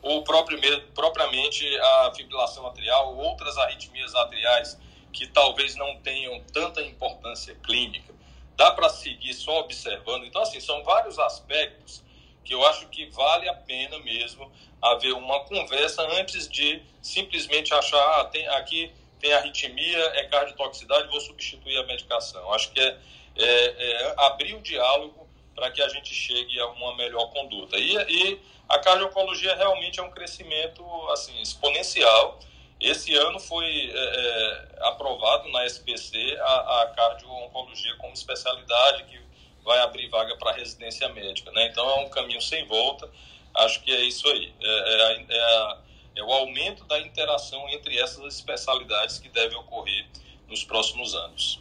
[0.00, 4.78] ou propriamente a fibrilação atrial, ou outras arritmias atriais
[5.12, 8.12] que talvez não tenham tanta importância clínica
[8.56, 10.24] dá para seguir só observando.
[10.24, 12.02] Então, assim, são vários aspectos
[12.44, 14.50] que eu acho que vale a pena mesmo
[14.80, 21.20] haver uma conversa antes de simplesmente achar, ah, tem, aqui tem arritmia, é cardiotoxicidade, vou
[21.20, 22.52] substituir a medicação.
[22.52, 22.98] Acho que é,
[23.36, 27.78] é, é abrir o diálogo para que a gente chegue a uma melhor conduta.
[27.78, 32.40] E, e a cardiologia realmente é um crescimento assim exponencial
[32.82, 39.20] esse ano foi é, é aprovado na SPC a, a cardio-oncologia como especialidade que
[39.64, 41.50] vai abrir vaga para residência médica.
[41.52, 41.68] Né?
[41.68, 43.08] Então é um caminho sem volta.
[43.54, 44.52] Acho que é isso aí.
[44.60, 45.76] É, é, é,
[46.16, 50.06] é o aumento da interação entre essas especialidades que deve ocorrer
[50.48, 51.60] nos próximos anos.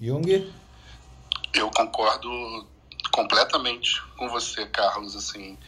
[0.00, 0.52] Jung?
[1.54, 2.66] Eu concordo
[3.12, 5.16] completamente com você, Carlos.
[5.16, 5.58] Assim,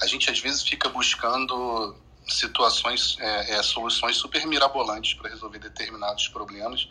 [0.00, 1.96] a gente às vezes fica buscando
[2.28, 6.88] situações, é, é, soluções super mirabolantes para resolver determinados problemas.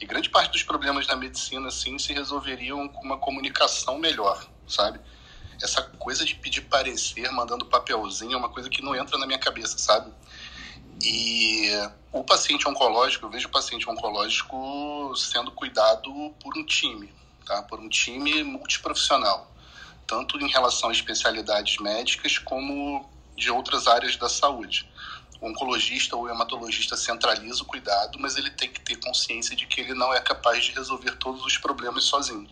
[0.00, 5.00] E grande parte dos problemas da medicina, sim, se resolveriam com uma comunicação melhor, sabe?
[5.62, 9.38] Essa coisa de pedir parecer, mandando papelzinho, é uma coisa que não entra na minha
[9.38, 10.12] cabeça, sabe?
[11.04, 11.68] E
[12.12, 16.10] o paciente oncológico, eu vejo o paciente oncológico sendo cuidado
[16.40, 17.12] por um time,
[17.46, 17.62] tá?
[17.62, 19.52] Por um time multiprofissional,
[20.06, 24.88] tanto em relação a especialidades médicas como de outras áreas da saúde.
[25.40, 29.66] O oncologista ou o hematologista centraliza o cuidado, mas ele tem que ter consciência de
[29.66, 32.48] que ele não é capaz de resolver todos os problemas sozinho.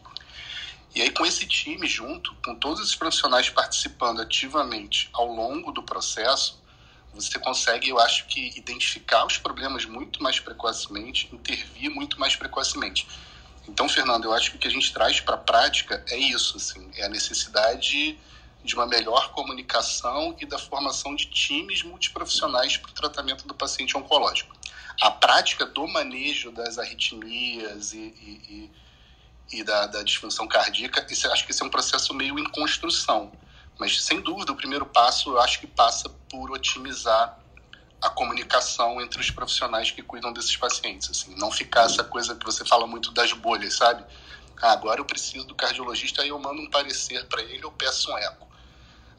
[0.93, 5.85] E aí, com esse time junto, com todos esses profissionais participando ativamente ao longo do
[5.85, 6.61] processo,
[7.15, 13.07] você consegue, eu acho que, identificar os problemas muito mais precocemente, intervir muito mais precocemente.
[13.69, 16.57] Então, Fernando, eu acho que o que a gente traz para a prática é isso,
[16.57, 18.19] assim, é a necessidade
[18.63, 23.97] de uma melhor comunicação e da formação de times multiprofissionais para o tratamento do paciente
[23.97, 24.55] oncológico.
[25.01, 28.71] a prática do manejo das arritmias e, e,
[29.51, 33.33] e, e da, da, disfunção cardíaca, acho que esse é um processo meio em construção.
[33.79, 37.41] Mas, sem dúvida, o primeiro passo eu acho que passa por otimizar
[38.03, 41.11] a comunicação entre os profissionais que cuidam desses pacientes.
[41.11, 44.05] Assim, não ficar essa coisa que você fala muito das bolhas, sabe?
[44.61, 48.11] Ah, agora eu preciso do cardiologista, aí eu mando um parecer para ele, eu peço
[48.13, 48.47] um eco.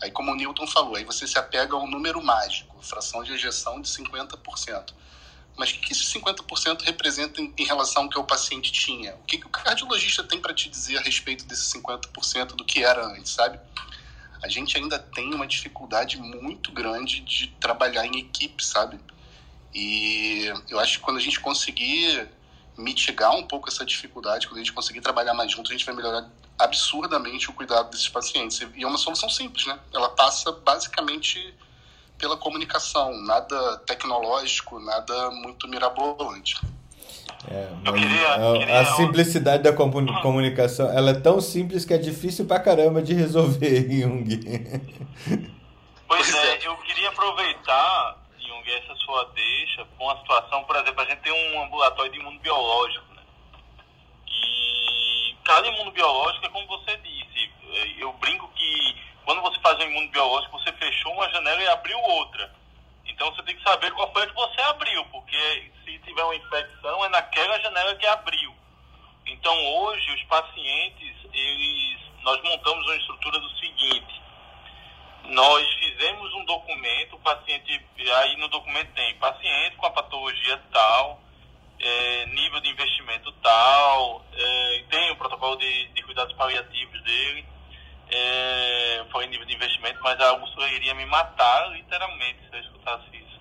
[0.01, 3.33] Aí, como o Newton falou, aí você se apega a um número mágico, fração de
[3.33, 4.93] ejeção de 50%.
[5.55, 9.15] Mas o que esse 50% representa em, relação ao que o paciente tinha?
[9.15, 12.83] O que, que o cardiologista tem para te dizer a respeito desse 50% do que
[12.83, 13.59] era antes, sabe?
[14.41, 18.99] A gente ainda tem uma dificuldade muito grande de trabalhar em equipe, sabe?
[19.73, 22.27] E eu acho que quando a gente conseguir
[22.81, 25.95] mitigar um pouco essa dificuldade, quando a gente conseguir trabalhar mais junto, a gente vai
[25.95, 28.61] melhorar absurdamente o cuidado desses pacientes.
[28.75, 29.79] E é uma solução simples, né?
[29.93, 31.53] Ela passa basicamente
[32.17, 36.59] pela comunicação, nada tecnológico, nada muito mirabolante.
[37.49, 38.79] É, queria, a, queria...
[38.79, 43.89] a, simplicidade da comunicação, ela é tão simples que é difícil pra caramba de resolver,
[43.89, 44.27] Jung.
[46.07, 48.20] Pois é, eu queria aproveitar,
[48.61, 52.19] Jung, essa sua deixa com uma situação, por exemplo, a gente tem um ambulatório de
[52.19, 53.23] imunobiológico, né?
[54.27, 57.51] E cada imunobiológico é como você disse,
[57.97, 58.95] eu brinco que
[59.25, 62.53] quando você faz um imunobiológico, você fechou uma janela e abriu outra.
[63.05, 66.35] Então você tem que saber qual foi a que você abriu, porque se tiver uma
[66.35, 68.55] infecção é naquela janela que abriu.
[69.25, 74.20] Então hoje os pacientes, eles, nós montamos uma estrutura do seguinte,
[75.25, 77.81] nós fizemos um documento, o paciente,
[78.17, 81.21] aí no documento tem paciente com a patologia tal,
[81.79, 87.45] é, nível de investimento tal, é, tem o protocolo de, de cuidados paliativos dele,
[88.09, 93.05] é, foi nível de investimento, mas a Augusto iria me matar, literalmente, se eu escutasse
[93.15, 93.39] isso.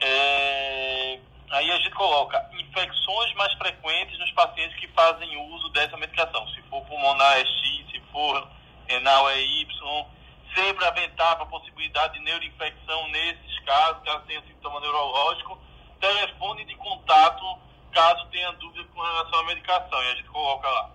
[0.00, 1.18] É,
[1.50, 6.48] aí a gente coloca infecções mais frequentes nos pacientes que fazem uso dessa medicação.
[6.48, 8.48] Se for pulmonar é X, se for
[8.88, 10.06] renal é Y.
[10.54, 15.58] Sempre aventar para a possibilidade de neuroinfecção nesses casos, caso tenha sintoma neurológico.
[16.00, 17.58] Telefone de contato,
[17.92, 20.02] caso tenha dúvida com relação à medicação.
[20.02, 20.90] E a gente coloca lá.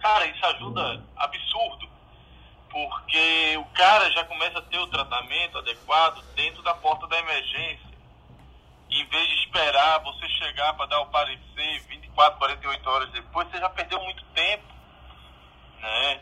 [0.00, 1.96] Cara, isso ajuda absurdo
[2.70, 7.86] porque o cara já começa a ter o tratamento adequado dentro da porta da emergência.
[8.90, 13.58] Em vez de esperar você chegar para dar o parecer 24, 48 horas depois, você
[13.58, 14.64] já perdeu muito tempo.
[15.80, 16.20] Né?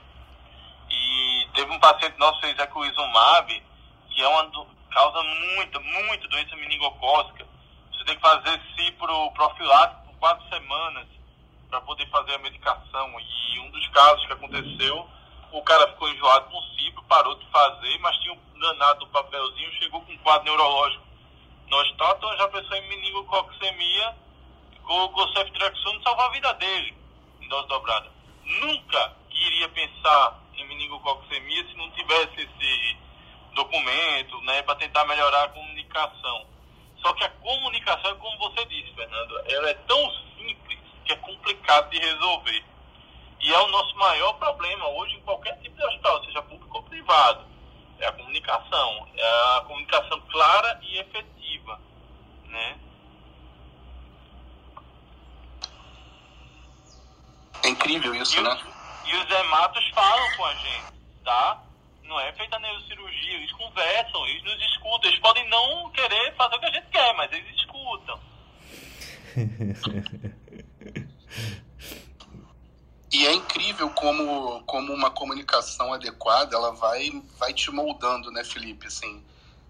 [0.95, 3.63] E teve um paciente nosso fez eculizumab,
[4.11, 7.47] que é uma do, causa muita, muita doença meningocócica.
[7.93, 11.07] Você tem que fazer cipro profilático por quatro semanas
[11.69, 13.15] para poder fazer a medicação.
[13.21, 15.09] E um dos casos que aconteceu
[15.55, 19.07] o cara ficou enjoado com o cipro, parou de fazer, mas tinha um danado do
[19.07, 21.05] papelzinho, chegou com um quadro neurológico
[21.69, 24.17] no hospital, então já pensou em meningococcemia,
[24.83, 26.97] colocou ceftriaxona e salvou a vida dele,
[27.41, 28.11] em dose dobrada.
[28.45, 32.97] Nunca iria pensar em meningococcemia se não tivesse esse
[33.55, 36.47] documento, né, para tentar melhorar a comunicação.
[37.01, 41.17] Só que a comunicação, é como você disse, Fernando, ela é tão simples que é
[41.17, 42.65] complicado de resolver.
[43.41, 46.83] E é o nosso maior problema hoje em qualquer tipo de hospital, seja público ou
[46.85, 47.45] privado.
[47.99, 49.09] É a comunicação.
[49.15, 51.81] É a comunicação clara e efetiva.
[52.47, 52.79] Né?
[57.65, 58.74] É incrível isso, e né?
[59.07, 60.93] E os hematos falam com a gente,
[61.25, 61.63] tá?
[62.05, 65.11] Não é feita neurocirurgia, eles conversam, eles nos escutam.
[65.11, 68.21] Eles podem não querer fazer o que a gente quer, mas eles escutam.
[73.15, 78.89] E é incrível como, como uma comunicação adequada ela vai, vai te moldando, né, Felipe?
[78.89, 79.25] Assim,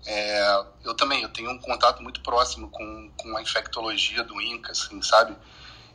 [0.06, 4.72] é, eu também eu tenho um contato muito próximo com, com a infectologia do INCA,
[4.72, 5.36] assim, sabe?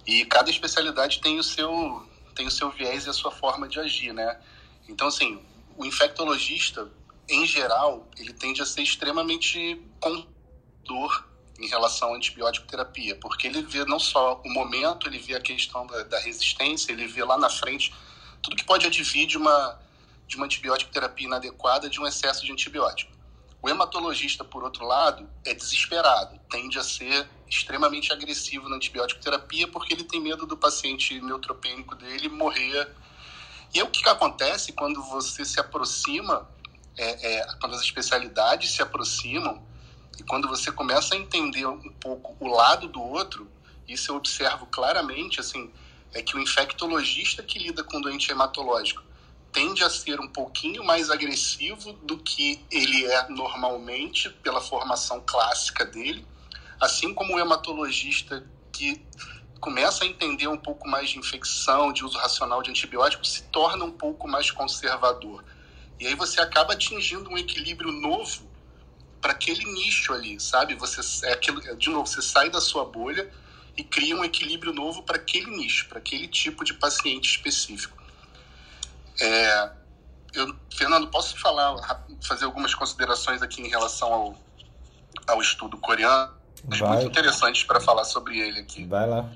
[0.06, 2.08] E cada especialidade tem o seu
[2.40, 4.40] tem o seu viés e a sua forma de agir, né?
[4.88, 5.44] Então, assim,
[5.76, 6.90] o infectologista,
[7.28, 11.28] em geral, ele tende a ser extremamente condutor
[11.60, 15.42] em relação à antibiótico terapia, porque ele vê não só o momento, ele vê a
[15.42, 17.94] questão da, da resistência, ele vê lá na frente
[18.42, 19.78] tudo que pode advir de uma,
[20.26, 23.12] de uma antibiótico terapia inadequada, de um excesso de antibiótico.
[23.62, 29.68] O hematologista, por outro lado, é desesperado, tende a ser extremamente agressivo na antibiótico terapia
[29.68, 32.90] porque ele tem medo do paciente neutropênico dele morrer.
[33.74, 36.50] E é o que, que acontece quando você se aproxima,
[36.98, 39.62] é, é, quando as especialidades se aproximam
[40.18, 43.50] e quando você começa a entender um pouco o lado do outro,
[43.88, 45.72] isso eu observo claramente, assim,
[46.14, 49.09] é que o infectologista que lida com doente hematológico
[49.52, 55.86] tende a ser um pouquinho mais agressivo do que ele é normalmente pela formação clássica
[55.86, 56.26] dele,
[56.80, 59.04] assim como o hematologista que
[59.60, 63.84] começa a entender um pouco mais de infecção, de uso racional de antibióticos, se torna
[63.84, 65.44] um pouco mais conservador.
[66.00, 68.50] E aí você acaba atingindo um equilíbrio novo
[69.20, 70.76] para aquele nicho ali, sabe?
[70.76, 73.30] Você é aquilo, de novo, você sai da sua bolha
[73.76, 77.99] e cria um equilíbrio novo para aquele nicho, para aquele tipo de paciente específico.
[79.22, 79.72] É,
[80.34, 84.36] eu, Fernando, posso falar, fazer algumas considerações aqui em relação ao,
[85.28, 86.34] ao estudo coreano?
[86.64, 88.86] Muito interessante para falar sobre ele aqui.
[88.86, 89.30] Vai lá.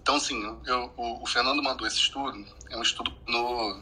[0.00, 2.44] Então, sim, eu, o, o, Fernando mandou esse estudo.
[2.70, 3.80] É um estudo no,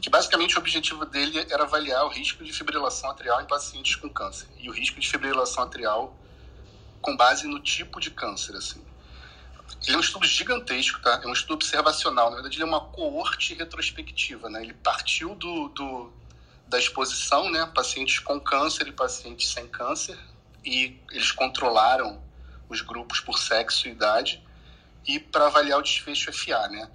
[0.00, 4.08] que basicamente o objetivo dele era avaliar o risco de fibrilação atrial em pacientes com
[4.08, 6.16] câncer e o risco de fibrilação atrial
[7.00, 8.82] com base no tipo de câncer, assim.
[9.86, 11.20] Ele é um estudo gigantesco, tá?
[11.22, 12.30] É um estudo observacional.
[12.30, 14.62] Na verdade, ele é uma coorte retrospectiva, né?
[14.62, 16.12] Ele partiu do, do
[16.66, 17.70] da exposição, né?
[17.74, 20.18] Pacientes com câncer e pacientes sem câncer.
[20.64, 22.22] E eles controlaram
[22.68, 24.42] os grupos por sexo e idade
[25.06, 26.90] e para avaliar o desfecho FA, né?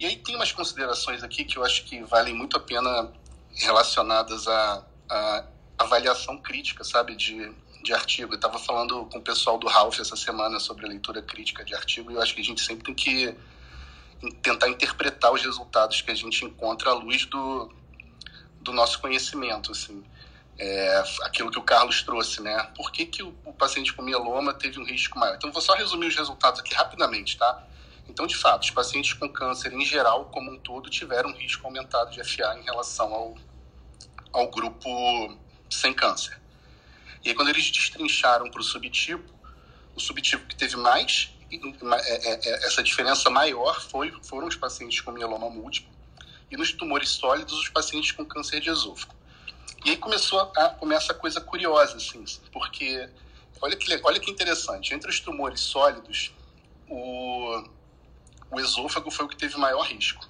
[0.00, 3.12] E aí tem umas considerações aqui que eu acho que valem muito a pena
[3.54, 5.44] relacionadas à, à
[5.76, 7.52] avaliação crítica, sabe, de,
[7.82, 8.32] de artigo.
[8.32, 11.74] Eu estava falando com o pessoal do Ralph essa semana sobre a leitura crítica de
[11.74, 13.36] artigo e eu acho que a gente sempre tem que
[14.42, 17.72] tentar interpretar os resultados que a gente encontra à luz do,
[18.60, 20.04] do nosso conhecimento, assim.
[20.60, 22.70] É, aquilo que o Carlos trouxe, né?
[22.74, 25.36] Por que, que o, o, paciente com mieloma teve um risco maior?
[25.36, 27.64] Então, vou só resumir os resultados aqui rapidamente, tá?
[28.08, 31.64] Então, de fato, os pacientes com câncer em geral, como um todo, tiveram um risco
[31.64, 33.36] aumentado de FA em relação ao,
[34.32, 35.38] ao grupo
[35.70, 36.40] sem câncer.
[37.28, 39.30] E aí, quando eles destrincharam para o subtipo,
[39.94, 45.02] o subtipo que teve mais é, é, é, essa diferença maior foi, foram os pacientes
[45.02, 45.92] com mieloma múltiplo
[46.50, 49.14] e nos tumores sólidos os pacientes com câncer de esôfago.
[49.84, 53.06] E aí começou a, começa a coisa curiosa, assim, porque
[53.60, 56.32] olha que, olha que interessante, entre os tumores sólidos,
[56.88, 57.62] o,
[58.50, 60.26] o esôfago foi o que teve maior risco.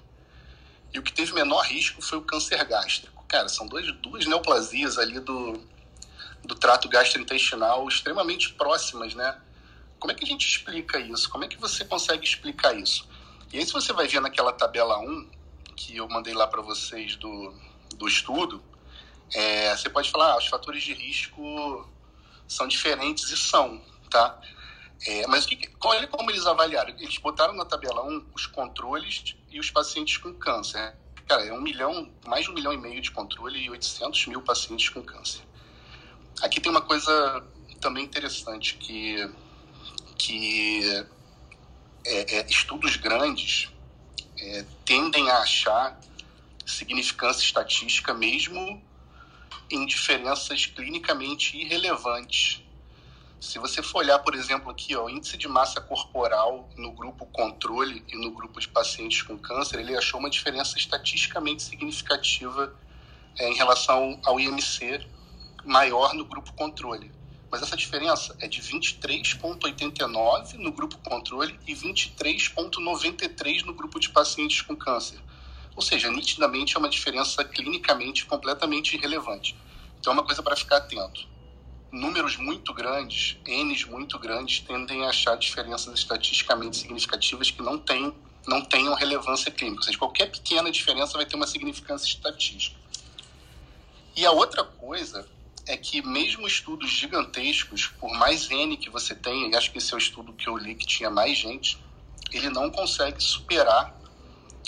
[0.93, 3.23] E o que teve menor risco foi o câncer gástrico.
[3.25, 5.63] Cara, são dois, duas neoplasias ali do,
[6.43, 9.39] do trato gastrointestinal extremamente próximas, né?
[9.99, 11.29] Como é que a gente explica isso?
[11.29, 13.07] Como é que você consegue explicar isso?
[13.51, 15.29] E aí, se você vai ver naquela tabela 1,
[15.75, 17.53] que eu mandei lá para vocês do,
[17.95, 18.63] do estudo,
[19.33, 21.87] é, você pode falar, ah, os fatores de risco
[22.47, 24.39] são diferentes e são, tá?
[25.05, 26.89] É, mas que, olha como eles avaliaram.
[26.97, 30.95] Eles botaram na tabela 1 os controles e os pacientes com câncer.
[31.27, 34.41] Cara, é um milhão, mais de um milhão e meio de controle e 800 mil
[34.41, 35.41] pacientes com câncer.
[36.41, 37.43] Aqui tem uma coisa
[37.81, 39.29] também interessante que,
[40.17, 40.81] que
[42.05, 43.69] é, é, estudos grandes
[44.37, 45.99] é, tendem a achar
[46.65, 48.81] significância estatística mesmo
[49.69, 52.63] em diferenças clinicamente irrelevantes.
[53.41, 57.25] Se você for olhar, por exemplo, aqui, ó, o índice de massa corporal no grupo
[57.25, 62.73] controle e no grupo de pacientes com câncer, ele achou uma diferença estatisticamente significativa
[63.37, 65.05] é, em relação ao IMC
[65.69, 67.11] maior no grupo controle.
[67.51, 74.63] Mas essa diferença é de 23,89 no grupo controle e 23,93 no grupo de pacientes
[74.63, 75.19] com câncer.
[75.75, 79.55] Ou seja, nitidamente é uma diferença clinicamente completamente irrelevante.
[79.99, 81.27] Então é uma coisa para ficar atento.
[81.91, 88.11] Números muito grandes, N's muito grandes, tendem a achar diferenças estatisticamente significativas que não, tem,
[88.47, 89.81] não tenham relevância clínica.
[89.81, 92.75] Ou seja, qualquer pequena diferença vai ter uma significância estatística.
[94.15, 95.27] E a outra coisa
[95.69, 99.93] é que mesmo estudos gigantescos, por mais N que você tenha, e acho que esse
[99.93, 101.77] é o estudo que eu li que tinha mais gente,
[102.31, 103.95] ele não consegue superar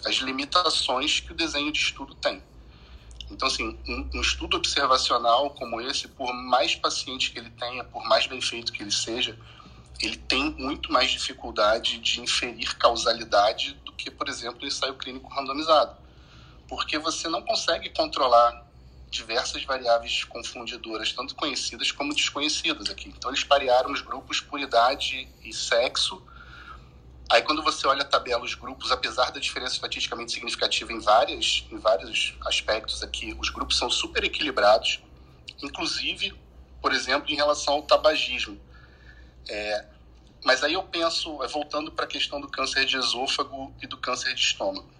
[0.05, 2.43] as limitações que o desenho de estudo tem.
[3.31, 8.03] Então, assim, um, um, estudo observacional como esse, por mais paciente que ele tenha, por
[8.07, 9.35] mais bem feito que ele seja,
[10.03, 15.33] ele tem muito mais dificuldade de inferir causalidade do que, por exemplo, o ensaio clínico
[15.33, 15.97] randomizado.
[16.67, 18.60] Porque você não consegue controlar
[19.11, 23.09] diversas variáveis confundidoras, tanto conhecidas como desconhecidas aqui.
[23.09, 26.25] Então, eles parearam os grupos por idade e sexo
[27.31, 31.65] Aí quando você olha a tabela, os grupos, apesar da diferença estatisticamente significativa em, várias,
[31.71, 34.99] em vários aspectos aqui, os grupos são super equilibrados,
[35.63, 36.33] inclusive,
[36.81, 38.59] por exemplo, em relação ao tabagismo.
[39.47, 39.85] É,
[40.43, 43.97] mas aí eu penso, é, voltando para a questão do câncer de esôfago e do
[43.97, 44.91] câncer de estômago.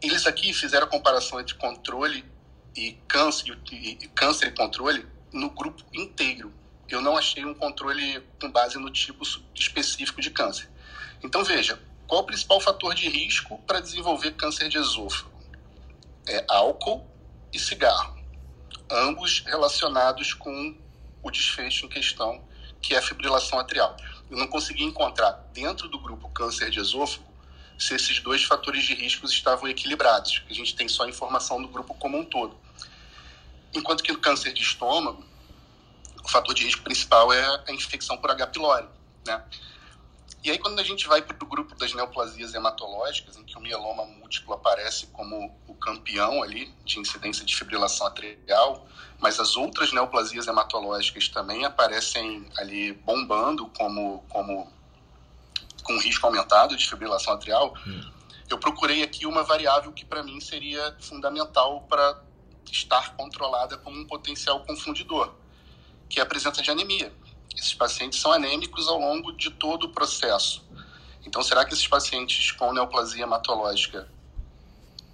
[0.00, 2.24] Eles aqui fizeram a comparação entre controle
[2.76, 6.52] e câncer e, câncer e controle no grupo inteiro
[6.90, 9.22] eu não achei um controle com base no tipo
[9.54, 10.68] específico de câncer.
[11.22, 15.30] Então, veja, qual o principal fator de risco para desenvolver câncer de esôfago?
[16.26, 17.06] É álcool
[17.52, 18.18] e cigarro.
[18.90, 20.76] ambos relacionados com
[21.22, 22.44] o desfecho em questão,
[22.82, 23.96] que é a fibrilação atrial.
[24.28, 27.29] Eu não consegui encontrar dentro do grupo câncer de esôfago
[27.80, 30.42] se esses dois fatores de riscos estavam equilibrados.
[30.48, 32.54] A gente tem só informação do grupo como um todo.
[33.72, 35.24] Enquanto que no câncer de estômago,
[36.22, 38.48] o fator de risco principal é a infecção por H.
[38.48, 38.86] pylori,
[39.26, 39.42] né?
[40.42, 43.60] E aí, quando a gente vai para o grupo das neoplasias hematológicas, em que o
[43.60, 48.86] mieloma múltiplo aparece como o campeão ali de incidência de fibrilação atrial,
[49.18, 54.70] mas as outras neoplasias hematológicas também aparecem ali bombando como, como
[55.90, 58.10] com risco aumentado de fibrilação atrial, hum.
[58.48, 62.22] eu procurei aqui uma variável que para mim seria fundamental para
[62.70, 65.34] estar controlada como um potencial confundidor,
[66.08, 67.12] que é a presença de anemia.
[67.56, 70.64] Esses pacientes são anêmicos ao longo de todo o processo.
[71.26, 74.08] Então, será que esses pacientes com neoplasia hematológica,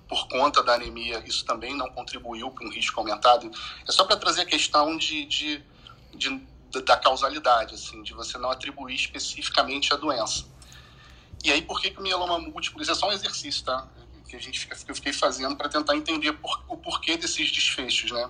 [0.06, 3.50] por conta da anemia, isso também não contribuiu para um risco aumentado?
[3.88, 5.64] É só para trazer a questão de, de,
[6.14, 6.46] de,
[6.84, 10.44] da causalidade, assim, de você não atribuir especificamente a doença.
[11.46, 12.82] E aí, por que, que o mieloma múltiplo?
[12.82, 13.86] Isso é só um exercício, tá?
[14.28, 18.10] Que a gente que eu fiquei fazendo para tentar entender por, o porquê desses desfechos,
[18.10, 18.28] né?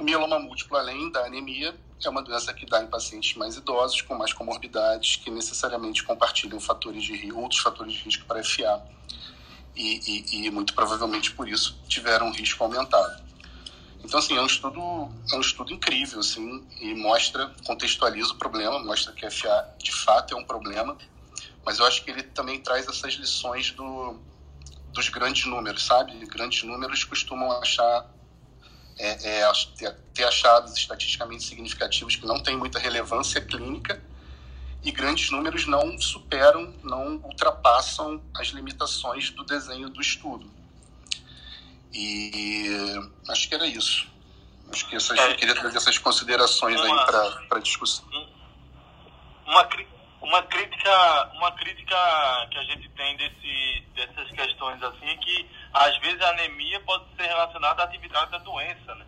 [0.00, 4.00] O mieloma múltiplo, além da anemia, é uma doença que dá em pacientes mais idosos,
[4.00, 8.82] com mais comorbidades, que necessariamente compartilham fatores de risco, outros fatores de risco para FA.
[9.76, 13.22] E, e, e, muito provavelmente por isso tiveram um risco aumentado.
[14.02, 18.82] Então, assim, é um estudo, é um estudo incrível, assim, e mostra, contextualiza o problema,
[18.82, 20.96] mostra que a FA de fato é um problema,
[21.68, 24.18] mas eu acho que ele também traz essas lições do,
[24.94, 26.14] dos grandes números, sabe?
[26.24, 28.10] Grandes números costumam achar
[28.98, 34.02] é, é, ter achados estatisticamente significativos que não têm muita relevância clínica
[34.82, 40.50] e grandes números não superam, não ultrapassam as limitações do desenho do estudo.
[41.92, 42.66] E
[43.28, 44.08] acho que era isso.
[44.72, 47.06] Acho que essas, é, eu queria trazer essas considerações uma, aí
[47.46, 48.06] para a discussão.
[49.46, 49.68] Uma,
[50.20, 51.96] uma crítica, uma crítica
[52.50, 57.04] que a gente tem desse, dessas questões assim é que às vezes a anemia pode
[57.16, 59.06] ser relacionada à atividade da doença, né?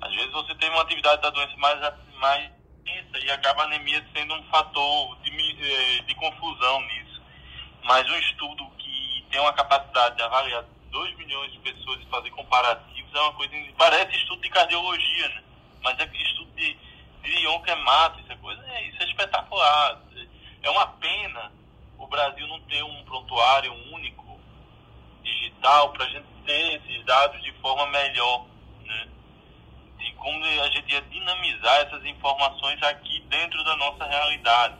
[0.00, 1.80] Às vezes você tem uma atividade da doença mais
[2.14, 2.50] mais
[2.80, 7.22] intensa e acaba a anemia sendo um fator de, eh, de confusão nisso.
[7.84, 12.30] Mas um estudo que tem uma capacidade de avaliar 2 milhões de pessoas e fazer
[12.30, 15.42] comparativos é uma coisa parece estudo de cardiologia, né?
[15.82, 16.90] Mas é estudo de
[17.22, 20.00] de onquemato, essa coisa, é, isso é espetacular.
[20.62, 21.52] É uma pena
[21.98, 24.40] o Brasil não ter um prontuário único
[25.22, 28.46] digital para a gente ter esses dados de forma melhor,
[28.84, 29.08] né?
[29.98, 34.76] De como a gente ia dinamizar essas informações aqui dentro da nossa realidade.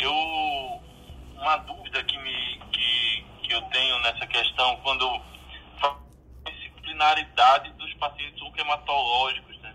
[0.00, 0.12] Eu
[1.36, 5.20] uma dúvida que me que, que eu tenho nessa questão quando
[6.46, 9.74] disciplinaridade dos pacientes onquematológicos, né?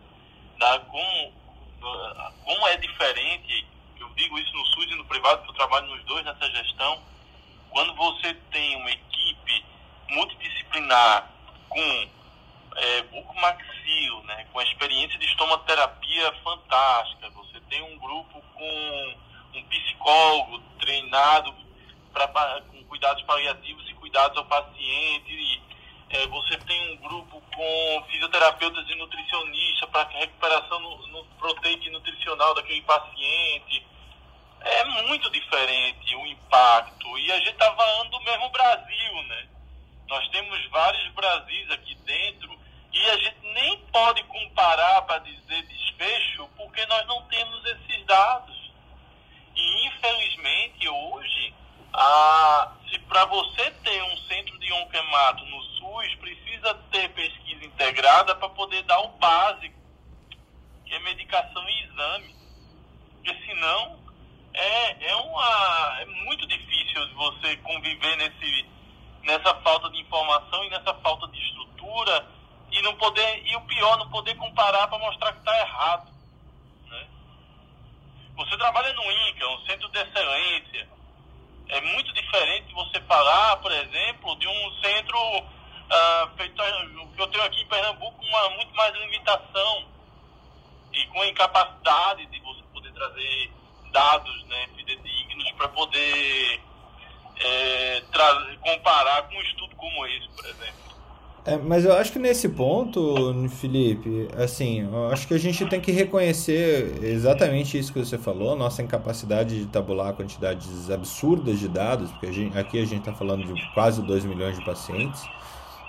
[0.57, 1.33] Da como
[2.43, 3.67] como é diferente
[4.15, 7.01] digo isso no SUS e no privado, porque eu trabalho nos dois nessa gestão.
[7.69, 9.65] Quando você tem uma equipe
[10.09, 11.29] multidisciplinar
[11.67, 12.09] com
[12.75, 19.15] é, bucomaxilo, né, com a experiência de estomoterapia fantástica, você tem um grupo com
[19.53, 21.53] um psicólogo treinado
[22.13, 22.27] pra,
[22.71, 25.61] com cuidados paliativos e cuidados ao paciente, e,
[26.09, 31.29] é, você tem um grupo com fisioterapeutas e nutricionistas para recuperação no, no
[31.91, 33.85] nutricional daquele paciente,
[34.61, 37.17] é muito diferente o impacto.
[37.17, 39.47] E a gente está falando do mesmo Brasil, né?
[40.07, 42.59] Nós temos vários Brasis aqui dentro
[42.91, 48.71] e a gente nem pode comparar para dizer desfecho porque nós não temos esses dados.
[49.55, 51.53] E infelizmente hoje,
[51.93, 58.35] a, se para você ter um centro de onquemato no SUS, precisa ter pesquisa integrada
[58.35, 59.75] para poder dar o básico,
[60.85, 62.35] que é medicação e exame.
[63.15, 63.99] Porque senão
[64.53, 68.65] é, é, uma, é muito difícil você conviver nesse,
[69.23, 72.27] nessa falta de informação e nessa falta de estrutura
[72.71, 76.11] e não poder e o pior não poder comparar para mostrar que está errado
[76.87, 77.07] né?
[78.35, 80.87] você trabalha no INCA um centro de excelência
[81.69, 86.61] é muito diferente você falar por exemplo de um centro uh, feito
[87.15, 89.87] que eu tenho aqui em Pernambuco com uma muito mais limitação
[90.93, 93.51] e com incapacidade de você poder trazer
[93.91, 96.61] dados né, fidedignos para poder
[97.39, 98.03] é,
[98.61, 100.88] comparar com um estudo como esse, por exemplo.
[101.49, 105.81] É, mas eu acho que nesse ponto, Felipe, assim, eu acho que a gente tem
[105.81, 112.11] que reconhecer exatamente isso que você falou, nossa incapacidade de tabular quantidades absurdas de dados,
[112.11, 115.23] porque a gente, aqui a gente está falando de quase 2 milhões de pacientes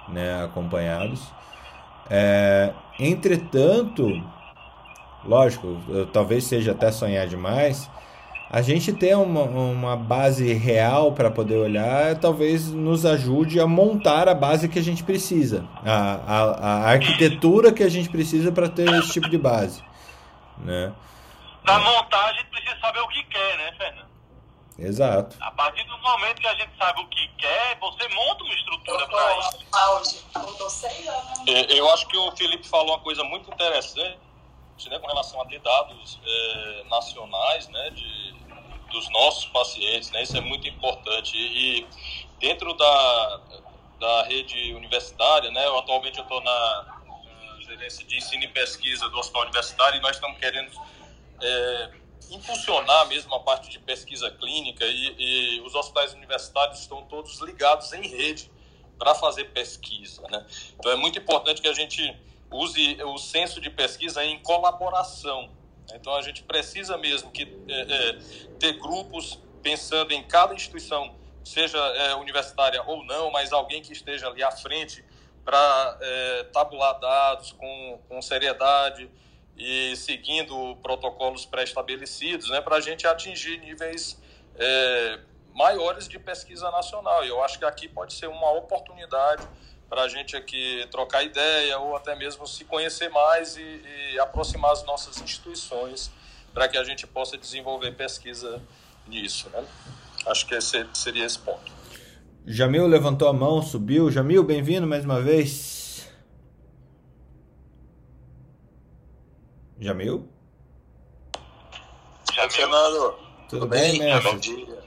[0.08, 1.20] né, acompanhados.
[2.08, 4.08] É, entretanto,
[5.22, 5.76] lógico,
[6.10, 7.90] talvez seja até sonhar demais,
[8.52, 14.28] a gente ter uma, uma base real para poder olhar talvez nos ajude a montar
[14.28, 18.68] a base que a gente precisa, a, a, a arquitetura que a gente precisa para
[18.68, 19.84] ter esse tipo de base.
[20.58, 20.92] Né?
[21.62, 24.10] Para montar, a gente precisa saber o que quer, né, Fernando?
[24.78, 25.36] Exato.
[25.40, 29.06] A partir do momento que a gente sabe o que quer, você monta uma estrutura
[29.06, 29.66] para isso.
[31.68, 34.18] Eu acho que o Felipe falou uma coisa muito interessante
[34.88, 38.34] né, com relação a ter dados é, nacionais né, de,
[38.90, 40.10] dos nossos pacientes.
[40.10, 41.36] Né, isso é muito importante.
[41.36, 41.86] E,
[42.38, 43.40] dentro da,
[43.98, 49.08] da rede universitária, né, eu, atualmente eu estou na, na gerência de ensino e pesquisa
[49.10, 50.70] do Hospital Universitário e nós estamos querendo
[51.42, 51.90] é,
[52.30, 57.92] impulsionar mesmo a parte de pesquisa clínica e, e os hospitais universitários estão todos ligados
[57.92, 58.50] em rede
[58.98, 60.22] para fazer pesquisa.
[60.30, 60.46] Né?
[60.78, 62.16] Então é muito importante que a gente
[62.50, 65.50] use o senso de pesquisa em colaboração.
[65.94, 68.18] Então a gente precisa mesmo que é, é,
[68.58, 71.14] ter grupos pensando em cada instituição,
[71.44, 75.04] seja é, universitária ou não, mas alguém que esteja ali à frente
[75.44, 79.10] para é, tabular dados com, com seriedade
[79.56, 84.20] e seguindo protocolos pré-estabelecidos, né, para a gente atingir níveis
[84.56, 85.18] é,
[85.54, 87.24] maiores de pesquisa nacional.
[87.24, 89.46] E eu acho que aqui pode ser uma oportunidade
[89.90, 94.70] para a gente aqui trocar ideia ou até mesmo se conhecer mais e, e aproximar
[94.70, 96.12] as nossas instituições
[96.54, 98.62] para que a gente possa desenvolver pesquisa
[99.08, 99.50] nisso.
[99.50, 99.66] Né?
[100.28, 101.72] Acho que esse seria esse ponto.
[102.46, 104.10] Jamil levantou a mão, subiu.
[104.12, 106.08] Jamil, bem-vindo mais uma vez.
[109.80, 110.28] Jamil?
[112.32, 112.50] Jamil.
[112.50, 113.14] Fernando.
[113.48, 114.78] Tudo, Tudo bem, bem Bom dia.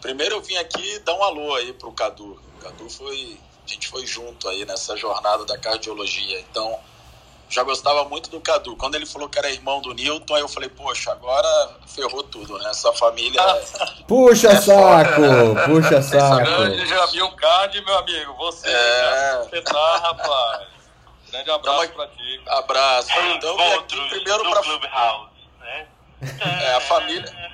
[0.00, 2.40] Primeiro eu vim aqui dar um alô aí pro Cadu.
[2.56, 6.40] O Cadu foi a gente foi junto aí nessa jornada da cardiologia.
[6.40, 6.78] Então,
[7.50, 8.76] já gostava muito do Cadu.
[8.76, 12.56] Quando ele falou que era irmão do Newton, aí eu falei, poxa, agora ferrou tudo,
[12.58, 12.70] né?
[12.70, 13.40] Essa família.
[13.40, 13.64] É...
[14.06, 15.20] Puxa é saco!
[15.66, 16.36] Puxa saco!
[16.36, 18.34] Grande já viu o card, meu amigo.
[18.34, 19.38] Você, é...
[19.42, 20.68] você tá, rapaz.
[21.30, 22.42] Grande abraço então, pra ti.
[22.46, 23.08] Abraço.
[23.36, 24.62] Então, aqui primeiro pra.
[24.62, 25.30] Clubhouse,
[25.60, 25.86] né?
[26.40, 27.50] É, a família.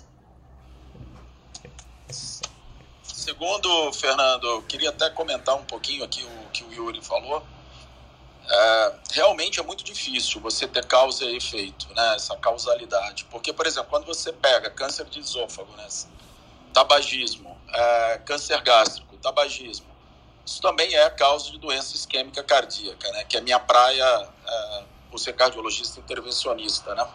[3.30, 7.40] Segundo, Fernando, eu queria até comentar um pouquinho aqui o que o Yuri falou.
[8.44, 12.16] É, realmente é muito difícil você ter causa e efeito, né?
[12.16, 13.24] Essa causalidade.
[13.26, 15.86] Porque, por exemplo, quando você pega câncer de esôfago, né?
[16.74, 19.86] Tabagismo, é, câncer gástrico, tabagismo.
[20.44, 23.22] Isso também é causa de doença isquêmica cardíaca, né?
[23.22, 27.06] Que é minha praia é, por ser cardiologista intervencionista, né?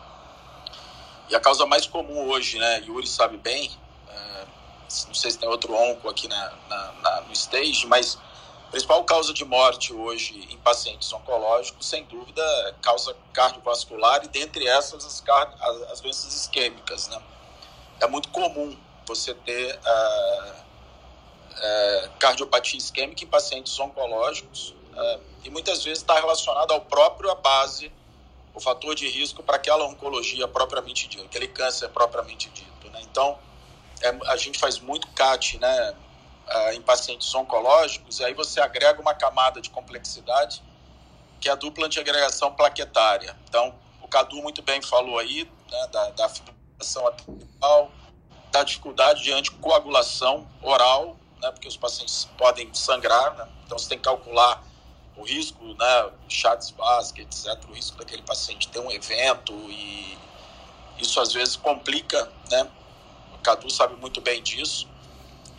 [1.27, 2.79] E a causa mais comum hoje, né?
[2.87, 3.69] Yuri sabe bem,
[5.07, 8.17] não sei se tem outro onco aqui na, na, na, no stage, mas
[8.67, 14.27] a principal causa de morte hoje em pacientes oncológicos, sem dúvida, é causa cardiovascular e
[14.27, 15.23] dentre essas as,
[15.61, 17.21] as, as doenças isquêmicas, né?
[18.01, 20.51] É muito comum você ter uh,
[21.55, 27.35] uh, cardiopatia isquêmica em pacientes oncológicos uh, e muitas vezes está relacionado ao próprio a
[27.35, 27.91] base,
[28.53, 32.99] o fator de risco para aquela oncologia propriamente dita, aquele câncer propriamente dito, né?
[33.03, 33.39] Então, é,
[34.27, 35.95] a gente faz muito CAT, né,
[36.73, 40.61] em pacientes oncológicos, e aí você agrega uma camada de complexidade,
[41.41, 43.35] que é a dupla antiagregação plaquetária.
[43.47, 47.91] Então, o Cadu muito bem falou aí, né, da, da fibrilação atrial,
[48.51, 53.97] da dificuldade de anticoagulação oral, né, porque os pacientes podem sangrar, né, então você tem
[53.97, 54.63] que calcular
[55.17, 60.17] o risco, né, chats básicos, etc., o risco daquele paciente ter um evento e
[60.97, 62.69] isso às vezes complica, né,
[63.45, 64.89] Cadu sabe muito bem disso.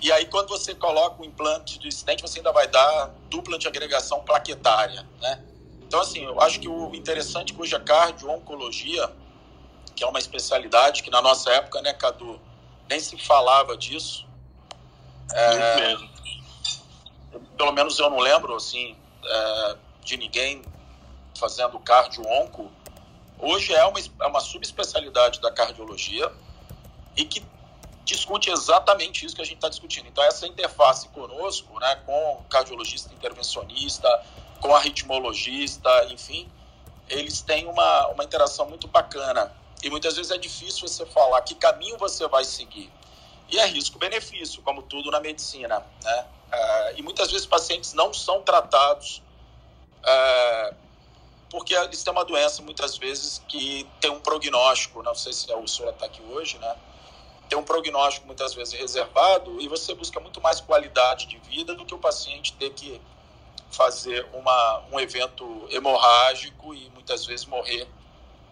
[0.02, 3.68] E aí, quando você coloca o implante de estente, você ainda vai dar dupla de
[3.68, 5.44] agregação plaquetária, né?
[5.82, 9.08] Então, assim, eu acho que o interessante cuja cardio-oncologia,
[9.94, 12.40] que é uma especialidade que na nossa época, né, Cadu,
[12.90, 14.26] nem se falava disso.
[15.32, 15.96] É,
[17.56, 20.62] pelo menos eu não lembro, assim, é, de ninguém
[21.38, 22.70] fazendo cardio-onco.
[23.38, 26.32] Hoje é uma, é uma subespecialidade da cardiologia
[27.16, 27.44] e que
[28.06, 30.06] discute exatamente isso que a gente está discutindo.
[30.06, 34.08] Então, essa interface conosco, né, com o cardiologista intervencionista,
[34.60, 36.48] com a ritmologista, enfim,
[37.08, 39.52] eles têm uma, uma interação muito bacana.
[39.82, 42.90] E muitas vezes é difícil você falar que caminho você vai seguir.
[43.50, 45.84] E é risco-benefício, como tudo na medicina.
[46.02, 46.26] Né?
[46.52, 49.20] Uh, e muitas vezes pacientes não são tratados
[49.98, 50.74] uh,
[51.50, 55.02] porque eles têm uma doença, muitas vezes, que tem um prognóstico.
[55.02, 56.76] Não sei se a Ursula está aqui hoje, né?
[57.48, 61.84] Tem um prognóstico muitas vezes reservado e você busca muito mais qualidade de vida do
[61.84, 63.00] que o paciente ter que
[63.70, 67.86] fazer uma, um evento hemorrágico e muitas vezes morrer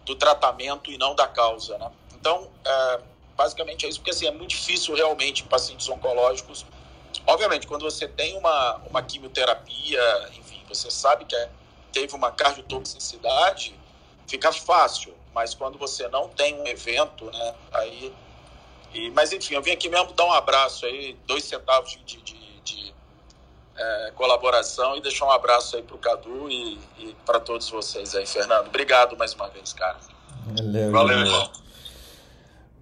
[0.04, 1.90] do tratamento e não da causa, né?
[2.14, 3.00] Então, é,
[3.36, 6.64] basicamente é isso, porque assim, é muito difícil realmente em pacientes oncológicos.
[7.26, 11.48] Obviamente, quando você tem uma, uma quimioterapia, enfim, você sabe que é,
[11.92, 13.74] teve uma cardiotoxicidade,
[14.26, 15.14] fica fácil.
[15.32, 18.14] Mas quando você não tem um evento, né, aí...
[18.94, 22.44] E, mas enfim, eu vim aqui mesmo dar um abraço aí, dois centavos de, de
[23.76, 28.26] é, colaboração e deixar um abraço aí pro Cadu e, e para todos vocês aí,
[28.26, 28.68] Fernando.
[28.68, 29.98] Obrigado mais uma vez, cara.
[30.56, 31.50] Valeu, Valeu irmão.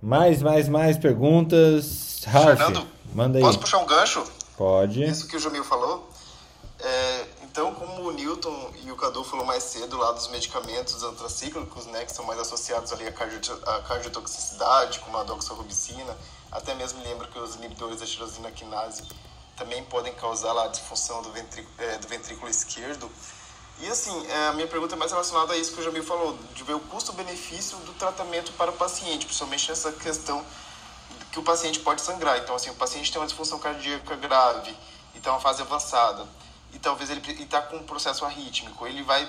[0.02, 2.24] Mais, mais, mais perguntas.
[2.26, 3.44] Ralf, Fernando, manda aí.
[3.44, 4.24] Posso puxar um gancho?
[4.56, 5.02] Pode.
[5.02, 6.10] Isso que o Jamil falou.
[6.80, 11.84] É, então, como o Newton e o Cadu falou mais cedo lá dos medicamentos antracíclicos,
[11.84, 13.12] né, que são mais associados ali à,
[13.82, 16.16] cardiotoxicidade, como a doxorubicina,
[16.50, 19.02] até mesmo lembro que os inibidores da tirosina quinase
[19.54, 23.12] também podem causar lá a disfunção do, ventrículo, é, do ventrículo esquerdo.
[23.80, 26.38] E assim, é, a minha pergunta é mais relacionada a isso que o Jamil falou,
[26.54, 30.42] de ver o custo-benefício do tratamento para o paciente, principalmente nessa questão
[31.30, 32.38] que o paciente pode sangrar.
[32.38, 34.74] Então, assim, o paciente tem uma disfunção cardíaca grave
[35.14, 36.26] e uma fase avançada,
[36.72, 39.28] e talvez ele está com um processo arrítmico, ele vai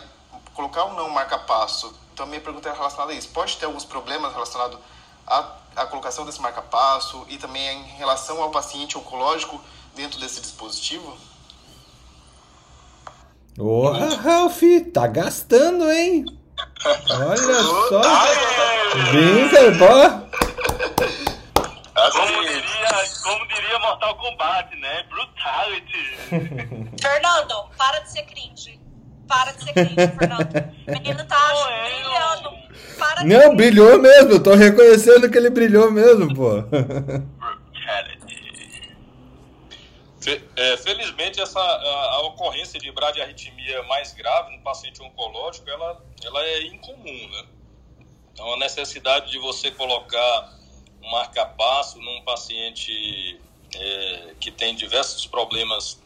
[0.53, 1.94] colocar ou não marca-passo.
[2.14, 3.30] Então, a minha pergunta é relacionada a isso.
[3.30, 4.78] Pode ter alguns problemas relacionados
[5.26, 9.60] à, à colocação desse marca-passo e também em relação ao paciente oncológico
[9.95, 11.18] dentro desse dispositivo?
[13.56, 14.61] Porra, Ralph,
[14.94, 16.26] tá gastando, hein?
[16.86, 18.02] Olha só.
[19.11, 20.23] Brinca, pô.
[22.12, 22.90] Como diria,
[23.24, 25.04] como diria Mortal Kombat, né?
[25.04, 26.18] Brutality.
[27.02, 28.80] Fernando, para de ser cringe.
[29.28, 30.74] Para de ser cringe, Fernando.
[30.88, 31.38] O menino tá
[31.86, 32.64] brilhando.
[32.98, 34.32] Para de Não, brilhou mesmo.
[34.32, 36.64] Eu tô reconhecendo que ele brilhou mesmo, pô.
[40.56, 46.42] É, felizmente, essa, a, a, ocorrência de bradiarritmia mais grave no paciente oncológico, ela, ela
[46.42, 47.46] é incomum, né?
[48.32, 50.62] Então, a necessidade de você colocar
[51.12, 53.40] marca-passo num paciente
[53.76, 56.00] é, que tem diversos problemas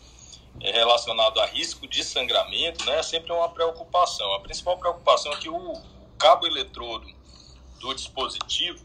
[0.61, 2.99] é, relacionados a risco de sangramento, né?
[2.99, 4.34] É sempre uma preocupação.
[4.34, 5.82] A principal preocupação é que o
[6.18, 7.07] cabo eletrodo
[7.80, 8.84] do dispositivo,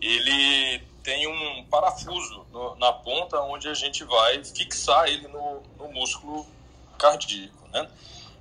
[0.00, 5.92] ele tem um parafuso no, na ponta onde a gente vai fixar ele no, no
[5.92, 6.46] músculo
[6.98, 7.88] cardíaco, né?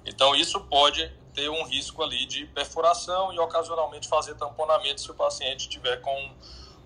[0.06, 5.14] Então isso pode ter um risco ali de perfuração e ocasionalmente fazer tamponamento se o
[5.14, 6.32] paciente tiver com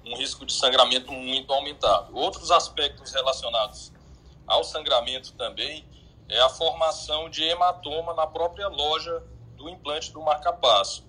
[0.05, 2.15] um risco de sangramento muito aumentado.
[2.15, 3.91] Outros aspectos relacionados
[4.45, 5.85] ao sangramento também
[6.29, 9.23] é a formação de hematoma na própria loja
[9.55, 11.05] do implante do marcapasso.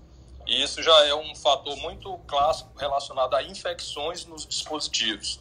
[0.47, 5.41] E isso já é um fator muito clássico relacionado a infecções nos dispositivos.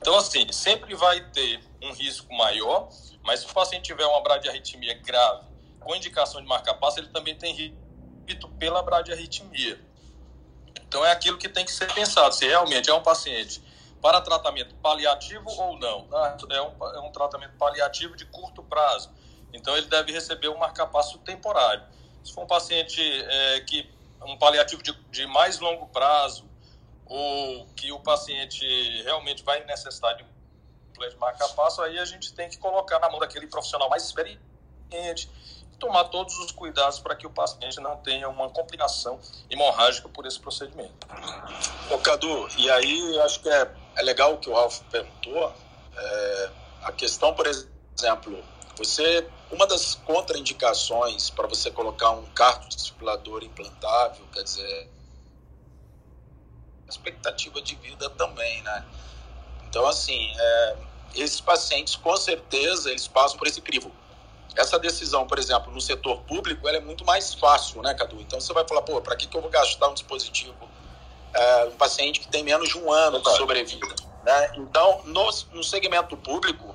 [0.00, 2.88] Então, assim, sempre vai ter um risco maior,
[3.22, 5.46] mas se o paciente tiver uma bradiarritmia grave
[5.80, 9.78] com indicação de marca-passo, ele também tem risco pela bradiarritmia.
[10.88, 13.62] Então, é aquilo que tem que ser pensado, se realmente é um paciente
[14.00, 16.08] para tratamento paliativo ou não.
[16.10, 19.10] Ah, é um, é um tratamento paliativo de curto prazo.
[19.52, 21.84] Então, ele deve receber um marca-passo temporário.
[22.24, 23.88] Se for um paciente é, que
[24.22, 26.48] um paliativo de, de mais longo prazo
[27.04, 28.64] ou que o paciente
[29.02, 30.26] realmente vai necessitar de um
[30.94, 35.30] plano de marca-passo, aí a gente tem que colocar na mão daquele profissional mais experiente
[35.78, 39.18] tomar todos os cuidados para que o paciente não tenha uma complicação
[39.48, 41.06] hemorrágica por esse procedimento.
[41.90, 45.54] Ô Cadu, e aí acho que é, é legal o que o Ralf perguntou,
[45.96, 46.50] é,
[46.82, 48.42] a questão, por exemplo,
[48.76, 54.90] você uma das contraindicações para você colocar um cardiodesfibrilador implantável, quer dizer,
[56.88, 58.84] expectativa de vida também, né?
[59.66, 60.76] Então, assim, é,
[61.14, 63.90] esses pacientes, com certeza, eles passam por esse crivo.
[64.58, 68.20] Essa decisão, por exemplo, no setor público, ela é muito mais fácil, né, Cadu?
[68.20, 70.68] Então, você vai falar, pô, para que, que eu vou gastar um dispositivo,
[71.32, 73.86] é, um paciente que tem menos de um ano de sobrevida?
[74.24, 74.52] Né?
[74.56, 76.74] Então, no, no segmento público,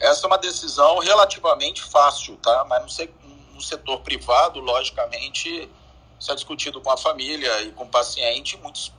[0.00, 2.64] essa é uma decisão relativamente fácil, tá?
[2.68, 5.70] Mas no, no setor privado, logicamente,
[6.18, 8.92] isso é discutido com a família e com o paciente, muitos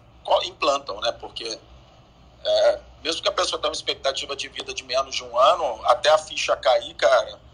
[0.46, 1.12] implantam, né?
[1.12, 1.60] Porque
[2.46, 5.82] é, mesmo que a pessoa tenha uma expectativa de vida de menos de um ano,
[5.84, 7.47] até a ficha cair, cara,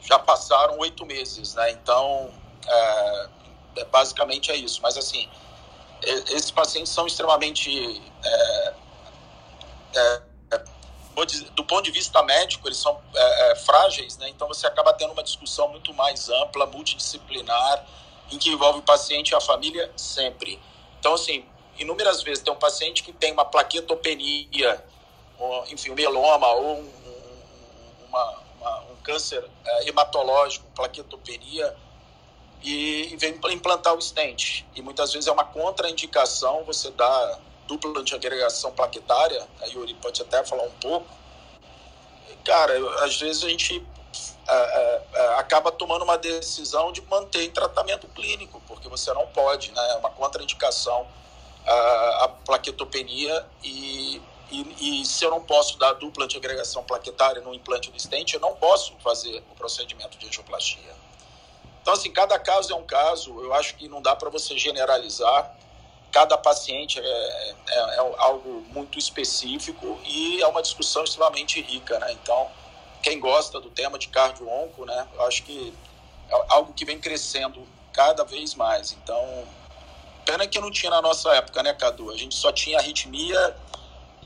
[0.00, 1.70] já passaram oito meses, né?
[1.72, 2.30] Então,
[2.66, 3.28] é,
[3.76, 4.80] é, basicamente é isso.
[4.82, 5.28] Mas, assim,
[6.02, 8.74] esses pacientes são extremamente é,
[9.94, 10.22] é
[11.54, 14.28] do ponto de vista médico, eles são é, é, frágeis, né?
[14.28, 17.86] Então você acaba tendo uma discussão muito mais ampla, multidisciplinar,
[18.30, 20.60] em que envolve o paciente e a família sempre.
[21.00, 21.46] Então, assim,
[21.78, 24.84] inúmeras vezes tem um paciente que tem uma plaquetopenia,
[25.38, 26.92] ou, enfim, um mieloma ou um,
[28.08, 31.74] uma, uma, um câncer é, hematológico, plaquetopenia,
[32.62, 34.64] e, e vem implantar o stent.
[34.74, 40.44] E muitas vezes é uma contraindicação você dar dupla antiagregação plaquetária, a Yuri pode até
[40.44, 41.06] falar um pouco.
[42.30, 42.74] E, cara,
[43.04, 43.84] às vezes a gente
[44.48, 49.72] é, é, acaba tomando uma decisão de manter em tratamento clínico, porque você não pode,
[49.72, 49.92] né?
[49.92, 51.06] É uma contraindicação
[51.68, 57.90] a plaquetopenia e, e, e, se eu não posso dar dupla antiagregação plaquetária no implante
[57.90, 60.94] do stent, eu não posso fazer o procedimento de angioplastia.
[61.82, 65.56] Então, assim, cada caso é um caso, eu acho que não dá para você generalizar,
[66.12, 72.12] cada paciente é, é, é, algo muito específico e é uma discussão extremamente rica, né?
[72.12, 72.48] Então,
[73.02, 75.74] quem gosta do tema de cardio-onco, né, eu acho que
[76.28, 78.92] é algo que vem crescendo cada vez mais.
[78.92, 79.46] Então,
[80.24, 82.10] pena que não tinha na nossa época, né, Cadu?
[82.10, 83.56] A gente só tinha arritmia,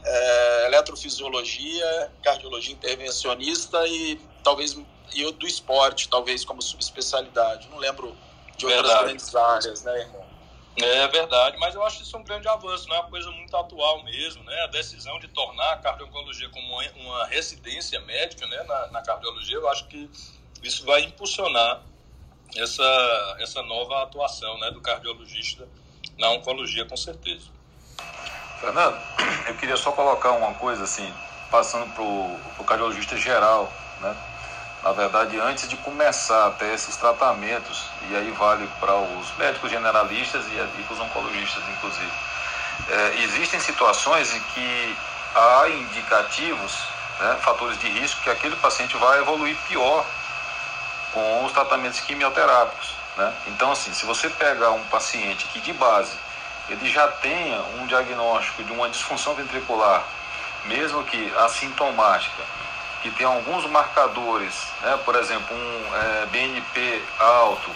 [0.04, 4.76] é, eletrofisiologia, cardiologia intervencionista e talvez
[5.12, 7.68] e do esporte, talvez como subespecialidade.
[7.68, 8.16] Não lembro
[8.56, 9.04] de outras verdade.
[9.04, 10.30] grandes áreas, né, irmão?
[10.82, 14.02] É verdade, mas eu acho isso um grande avanço, não é uma coisa muito atual
[14.04, 14.62] mesmo, né?
[14.62, 19.68] A decisão de tornar a cardiologia como uma residência médica, né, na, na cardiologia, eu
[19.68, 20.08] acho que
[20.62, 21.82] isso vai impulsionar
[22.56, 25.68] essa, essa nova atuação, né, do cardiologista
[26.16, 27.48] na oncologia, com certeza.
[28.60, 28.98] Fernando,
[29.48, 31.10] eu queria só colocar uma coisa assim,
[31.50, 33.72] passando para o cardiologista geral,
[34.02, 34.14] né?
[34.84, 39.70] na verdade, antes de começar a ter esses tratamentos, e aí vale para os médicos
[39.70, 42.12] generalistas e, e para os oncologistas, inclusive,
[42.90, 44.96] é, existem situações em que
[45.34, 46.84] há indicativos,
[47.18, 50.04] né, fatores de risco, que aquele paciente vai evoluir pior
[51.14, 52.94] com os tratamentos quimioterápicos.
[53.16, 53.34] Né?
[53.46, 56.12] Então, assim, se você pegar um paciente que de base
[56.70, 60.04] ele já tenha um diagnóstico de uma disfunção ventricular,
[60.66, 62.42] mesmo que assintomática,
[63.02, 67.70] que tem alguns marcadores, né, por exemplo, um é, BNP alto,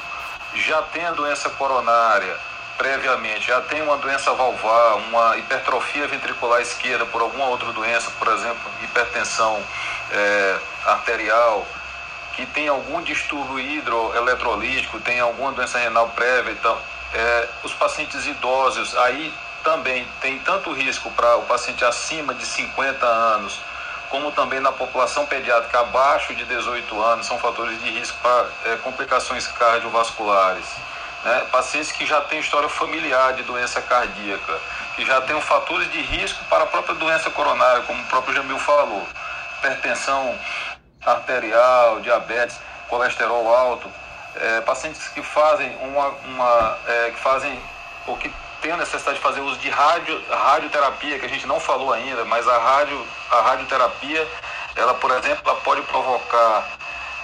[0.55, 2.39] já tem a doença coronária
[2.77, 8.29] previamente, já tem uma doença valvar, uma hipertrofia ventricular esquerda por alguma outra doença, por
[8.29, 9.63] exemplo, hipertensão
[10.11, 11.67] é, arterial,
[12.35, 16.77] que tem algum distúrbio hidroeletrolítico, tem alguma doença renal prévia, então,
[17.15, 19.33] é, os pacientes idosos, aí
[19.63, 23.59] também tem tanto risco para o paciente acima de 50 anos,
[24.11, 28.77] como também na população pediátrica abaixo de 18 anos, são fatores de risco para é,
[28.77, 30.67] complicações cardiovasculares.
[31.25, 31.47] Né?
[31.51, 34.61] Pacientes que já têm história familiar de doença cardíaca,
[34.95, 38.59] que já têm fatores de risco para a própria doença coronária, como o próprio Jamil
[38.59, 39.09] falou,
[39.59, 40.39] hipertensão
[41.05, 42.59] arterial, diabetes,
[42.89, 43.91] colesterol alto,
[44.37, 47.59] é, pacientes que fazem uma, uma é, que fazem
[48.07, 48.31] ou que
[48.61, 52.25] tem a necessidade de fazer uso de radio, radioterapia, que a gente não falou ainda,
[52.25, 54.27] mas a, radio, a radioterapia,
[54.75, 56.67] ela, por exemplo, ela pode provocar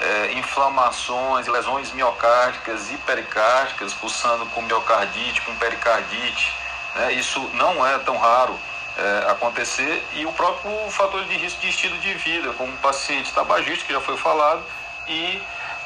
[0.00, 6.52] é, inflamações, lesões miocárdicas e pericárdicas, pulsando com miocardite, com pericardite.
[6.94, 7.12] Né?
[7.14, 8.58] Isso não é tão raro
[8.98, 10.02] é, acontecer.
[10.14, 14.00] E o próprio fator de risco de estilo de vida, como paciente tabagista, que já
[14.00, 14.62] foi falado,
[15.08, 15.42] e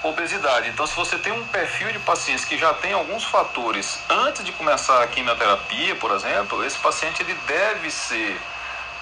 [0.08, 0.68] obesidade.
[0.68, 4.52] Então, se você tem um perfil de pacientes que já tem alguns fatores antes de
[4.52, 8.40] começar a quimioterapia, por exemplo, esse paciente ele deve ser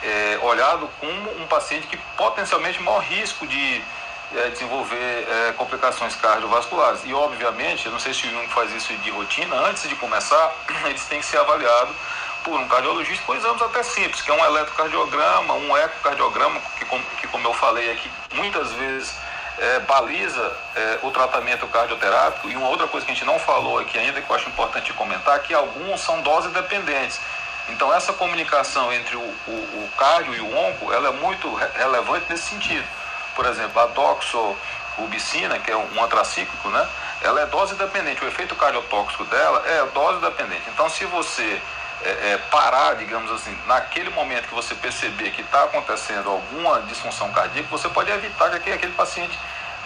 [0.02, 3.82] é, olhado como um paciente que potencialmente maior risco de
[4.34, 7.00] é, desenvolver é, complicações cardiovasculares.
[7.04, 10.52] E, obviamente, eu não sei se o faz isso de rotina, antes de começar,
[10.86, 11.94] eles têm que ser avaliados
[12.42, 16.84] por um cardiologista com exames até simples, que é um eletrocardiograma, um ecocardiograma, que,
[17.20, 19.14] que como eu falei aqui, muitas vezes
[19.58, 22.48] é, baliza é, o tratamento cardioterápico.
[22.48, 24.92] E uma outra coisa que a gente não falou aqui ainda, que eu acho importante
[24.92, 27.20] comentar, que alguns são doses dependentes.
[27.68, 31.66] Então, essa comunicação entre o, o, o cardio e o onco, ela é muito re
[31.76, 32.86] relevante nesse sentido.
[33.34, 36.88] Por exemplo, a doxorubicina, que é um antracíclico, né?
[37.22, 38.24] Ela é dose dependente.
[38.24, 40.64] O efeito cardiotóxico dela é dose dependente.
[40.68, 41.62] Então, se você
[42.04, 47.30] é, é, parar, digamos assim, naquele momento que você perceber que está acontecendo alguma disfunção
[47.32, 49.38] cardíaca, você pode evitar que aquele, paciente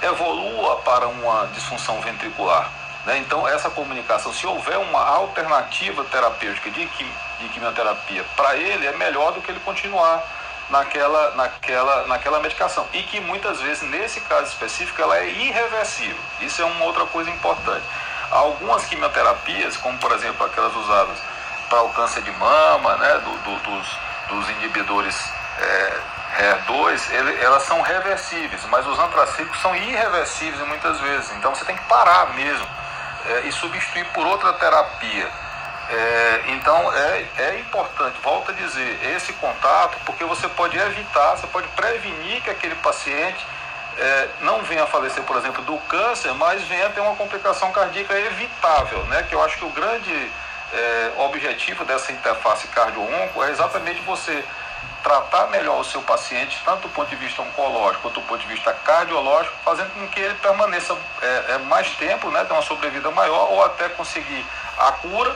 [0.02, 2.70] evolua para uma disfunção ventricular.
[3.04, 3.18] Né?
[3.18, 9.32] Então, essa comunicação, se houver uma alternativa terapêutica de, de quimioterapia para ele, é melhor
[9.32, 10.22] do que ele continuar
[10.70, 12.86] naquela, naquela, naquela medicação.
[12.92, 16.18] E que muitas vezes, nesse caso específico, ela é irreversível.
[16.40, 17.84] Isso é uma outra coisa importante.
[18.30, 21.35] Algumas quimioterapias, como por exemplo aquelas usadas
[21.68, 23.98] para o câncer de mama, né, do, do, dos,
[24.28, 25.16] dos, inibidores
[25.58, 26.00] é,
[26.38, 31.32] HER2, ele, elas são reversíveis, mas os antracíclicos são irreversíveis muitas vezes.
[31.32, 32.66] Então você tem que parar mesmo
[33.26, 35.28] é, e substituir por outra terapia.
[35.88, 41.46] É, então é, é importante, volto a dizer, esse contato, porque você pode evitar, você
[41.46, 43.46] pode prevenir que aquele paciente
[43.96, 47.70] é, não venha a falecer, por exemplo, do câncer, mas venha a ter uma complicação
[47.72, 49.22] cardíaca evitável, né?
[49.22, 50.30] Que eu acho que o grande
[50.72, 54.44] é, objetivo dessa interface cardio-onco é exatamente você
[55.02, 58.48] tratar melhor o seu paciente, tanto do ponto de vista oncológico quanto do ponto de
[58.48, 63.10] vista cardiológico, fazendo com que ele permaneça é, é, mais tempo, né, ter uma sobrevida
[63.12, 64.44] maior ou até conseguir
[64.78, 65.34] a cura.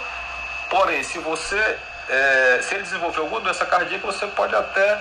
[0.69, 1.79] Porém, se você
[2.09, 5.01] é, se ele desenvolver alguma doença cardíaca, você pode até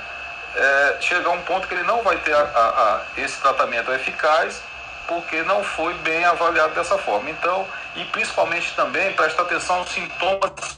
[0.55, 3.91] é, chegar a um ponto que ele não vai ter a, a, a, esse tratamento
[3.91, 4.61] eficaz
[5.09, 7.31] porque não foi bem avaliado dessa forma.
[7.31, 10.77] Então, e principalmente também presta atenção aos sintomas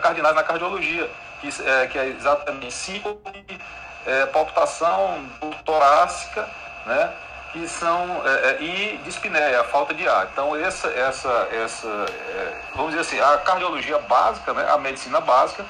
[0.00, 1.10] cardinais na cardiologia,
[1.40, 3.60] que é, que é exatamente síndrome,
[4.06, 5.28] é, palpitação
[5.64, 6.48] torácica,
[6.86, 7.12] né?
[7.52, 10.28] que são é, e dispneia, a falta de ar.
[10.32, 15.64] Então essa essa essa é, vamos dizer assim, a cardiologia básica, né, a medicina básica,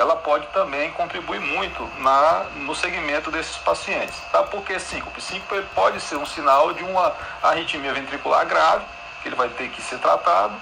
[0.00, 4.42] ela pode também contribuir muito na no segmento desses pacientes, tá?
[4.44, 8.84] Porque síncope, síncope pode ser um sinal de uma arritmia ventricular grave,
[9.22, 10.54] que ele vai ter que ser tratado,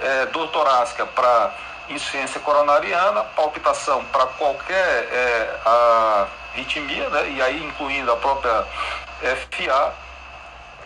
[0.00, 1.52] é, dor torácica para
[1.88, 5.56] insuficiência coronariana, palpitação para qualquer é,
[6.54, 7.30] arritmia, né?
[7.30, 8.64] E aí incluindo a própria
[9.20, 9.92] FA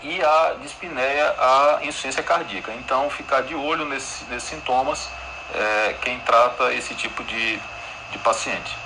[0.03, 2.73] e a dispneia, a insuficiência cardíaca.
[2.73, 5.11] Então, ficar de olho nesse, nesses sintomas
[5.55, 7.61] é, quem trata esse tipo de,
[8.13, 8.77] de paciente.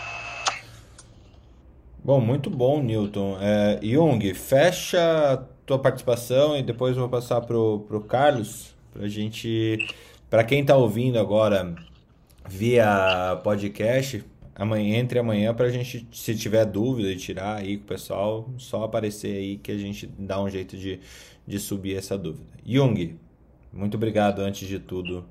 [2.05, 3.39] Bom, muito bom, Newton.
[3.40, 9.78] É, Jung, fecha tua participação e depois vou passar pro, pro Carlos para gente,
[10.28, 11.74] para quem está ouvindo agora
[12.49, 14.24] via podcast,
[14.55, 18.51] amanhã, entre amanhã, para a gente, se tiver dúvida de tirar aí com o pessoal,
[18.59, 21.01] só aparecer aí que a gente dá um jeito de,
[21.47, 22.51] de subir essa dúvida.
[22.66, 23.16] Jung,
[23.73, 25.24] muito obrigado antes de tudo.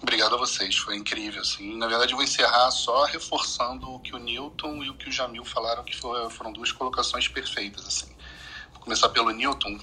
[0.00, 1.40] Obrigado a vocês, foi incrível.
[1.40, 1.76] Assim.
[1.76, 5.12] Na verdade, eu vou encerrar só reforçando o que o Newton e o que o
[5.12, 7.86] Jamil falaram, que foram duas colocações perfeitas.
[7.86, 8.06] Assim.
[8.72, 9.78] Vou começar pelo Newton.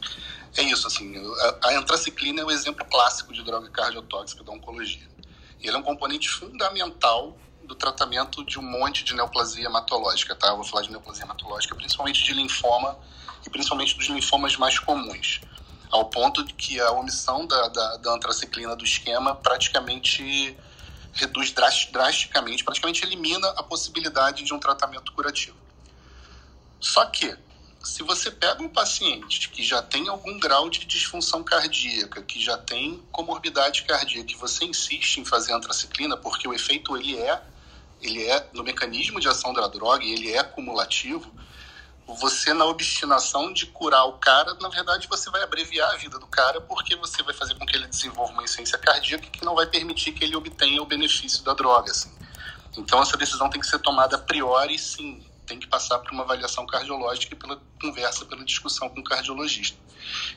[0.58, 1.16] É isso, assim,
[1.62, 5.08] a, a antraciclina é o exemplo clássico de droga cardiotóxica da oncologia.
[5.62, 10.50] Ele é um componente fundamental do tratamento de um monte de neoplasia hematológica, tá?
[10.50, 12.98] Eu vou falar de neoplasia hematológica, principalmente de linfoma
[13.46, 15.42] e principalmente dos linfomas mais comuns,
[15.96, 20.58] ao ponto de que a omissão da, da, da antraciclina do esquema praticamente
[21.14, 25.56] reduz drasticamente, praticamente elimina a possibilidade de um tratamento curativo.
[26.82, 27.34] Só que,
[27.82, 32.58] se você pega um paciente que já tem algum grau de disfunção cardíaca, que já
[32.58, 37.42] tem comorbidade cardíaca, e você insiste em fazer antraciclina, porque o efeito ele é
[38.02, 41.34] ele é no mecanismo de ação da droga ele é cumulativo,
[42.08, 46.28] você na obstinação de curar o cara, na verdade você vai abreviar a vida do
[46.28, 49.66] cara porque você vai fazer com que ele desenvolva uma essência cardíaca que não vai
[49.66, 52.12] permitir que ele obtenha o benefício da droga, assim.
[52.78, 56.24] Então essa decisão tem que ser tomada a priori, sim, tem que passar por uma
[56.24, 59.78] avaliação cardiológica e pela conversa, pela discussão com o cardiologista.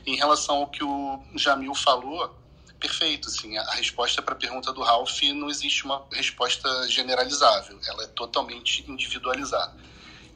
[0.05, 2.35] Em relação ao que o Jamil falou,
[2.79, 3.27] perfeito.
[3.27, 8.07] Assim, a resposta para a pergunta do Ralph não existe uma resposta generalizável, ela é
[8.07, 9.75] totalmente individualizada.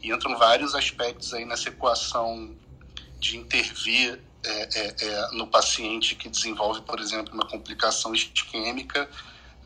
[0.04, 2.54] E entram vários aspectos aí nessa equação
[3.20, 9.10] de intervir é, é, é, no paciente que desenvolve, por exemplo, uma complicação isquêmica,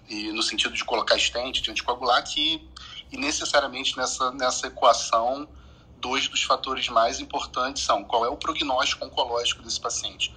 [0.08, 2.70] e no sentido de colocar stent, de anticoagular, que
[3.12, 5.50] e necessariamente nessa, nessa equação,
[5.98, 10.34] dois dos fatores mais importantes são qual é o prognóstico oncológico desse paciente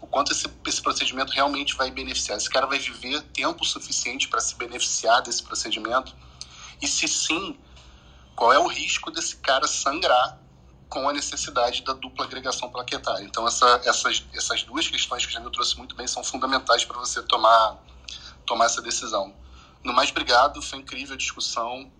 [0.00, 2.38] o quanto esse, esse procedimento realmente vai beneficiar.
[2.38, 6.16] Esse cara vai viver tempo suficiente para se beneficiar desse procedimento?
[6.80, 7.56] E se sim,
[8.40, 10.40] qual é o risco desse cara sangrar
[10.88, 13.22] com a necessidade da dupla agregação plaquetária?
[13.22, 16.98] Então, essa, essas, essas duas questões que o Jamil trouxe muito bem são fundamentais para
[16.98, 17.84] você tomar,
[18.46, 19.34] tomar essa decisão.
[19.84, 21.92] No mais, obrigado, foi incrível a discussão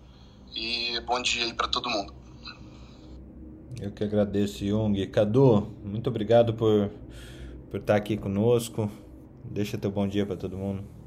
[0.55, 2.15] e bom dia aí para todo mundo.
[3.79, 5.07] Eu que agradeço, Jung.
[5.09, 6.91] Cadu, muito obrigado por
[7.71, 8.91] por estar aqui conosco.
[9.45, 11.00] Deixa teu bom dia para todo mundo.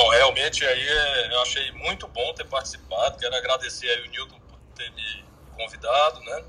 [0.00, 3.18] Bom, realmente aí é, eu achei muito bom ter participado.
[3.18, 5.24] Quero agradecer aí o Newton por ter me
[5.54, 6.42] convidado, né?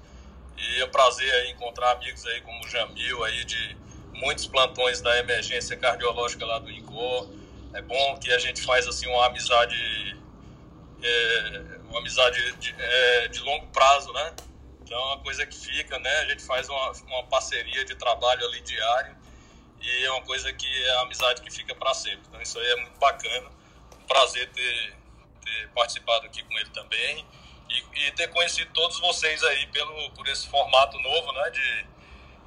[0.57, 3.75] E é um prazer aí encontrar amigos aí como o Jamil aí de
[4.13, 7.27] muitos plantões da emergência cardiológica lá do INCOR.
[7.73, 9.75] É bom que a gente faz assim uma amizade
[11.03, 14.33] é, uma amizade de, é, de longo prazo, né?
[14.81, 16.19] Então é uma coisa que fica, né?
[16.19, 19.20] A gente faz uma, uma parceria de trabalho ali diário
[19.81, 22.21] e é uma coisa que é a amizade que fica para sempre.
[22.27, 23.49] Então isso aí é muito bacana.
[23.99, 24.93] Um prazer ter,
[25.43, 27.25] ter participado aqui com ele também
[27.69, 31.49] e, e, ter conhecido todos vocês aí pelo, por esse formato novo, né?
[31.49, 31.85] De,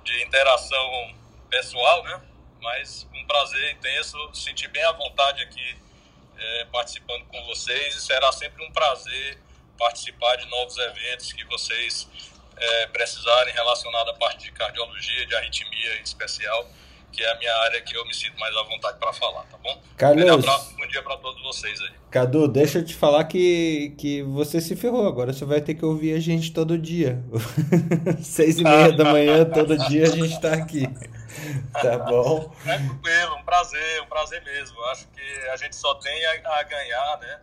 [0.04, 1.14] de interação
[1.50, 2.20] pessoal, né?
[2.60, 5.76] Mas um prazer intenso, sentir bem à vontade aqui
[6.36, 9.38] é, participando com vocês e será sempre um prazer
[9.78, 12.08] participar de novos eventos que vocês
[12.56, 16.68] é, precisarem relacionado à parte de cardiologia, de arritmia em especial,
[17.14, 19.56] que é a minha área que eu me sinto mais à vontade para falar, tá
[19.58, 19.80] bom?
[19.96, 21.92] Carlos, um abraço, bom dia para todos vocês aí.
[22.10, 25.06] Cadu, deixa eu te falar que, que você se ferrou.
[25.06, 27.22] Agora você vai ter que ouvir a gente todo dia.
[28.20, 30.86] Seis e meia da manhã, todo dia a gente tá aqui.
[31.72, 32.52] Tá bom?
[32.62, 34.80] Tranquilo, um prazer, um prazer mesmo.
[34.86, 37.40] Acho que a gente só tem a, a ganhar, né?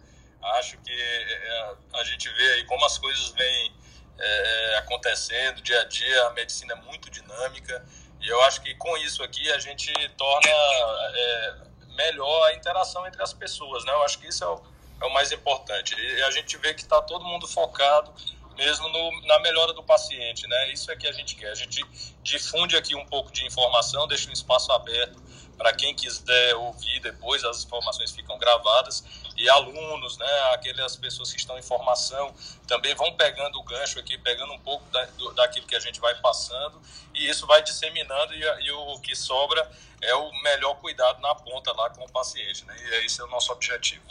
[0.57, 3.73] Acho que é, a gente vê aí como as coisas vêm
[4.17, 7.85] é, acontecendo dia a dia, a medicina é muito dinâmica
[8.21, 11.55] e eu acho que com isso aqui a gente torna é,
[11.95, 13.91] melhor a interação entre as pessoas, né?
[13.91, 14.61] Eu acho que isso é o,
[15.01, 15.95] é o mais importante.
[15.95, 18.13] E a gente vê que está todo mundo focado
[18.55, 20.71] mesmo no, na melhora do paciente, né?
[20.71, 21.51] Isso é que a gente quer.
[21.51, 21.83] A gente
[22.21, 25.19] difunde aqui um pouco de informação, deixa um espaço aberto
[25.61, 29.03] para quem quiser ouvir depois, as informações ficam gravadas
[29.37, 30.25] e alunos, né,
[30.55, 32.33] aquelas pessoas que estão em formação,
[32.65, 35.99] também vão pegando o gancho aqui, pegando um pouco da, do, daquilo que a gente
[35.99, 36.81] vai passando
[37.13, 39.71] e isso vai disseminando e, e, o que sobra
[40.01, 43.27] é o melhor cuidado na ponta lá com o paciente, né, e esse é o
[43.27, 44.03] nosso objetivo.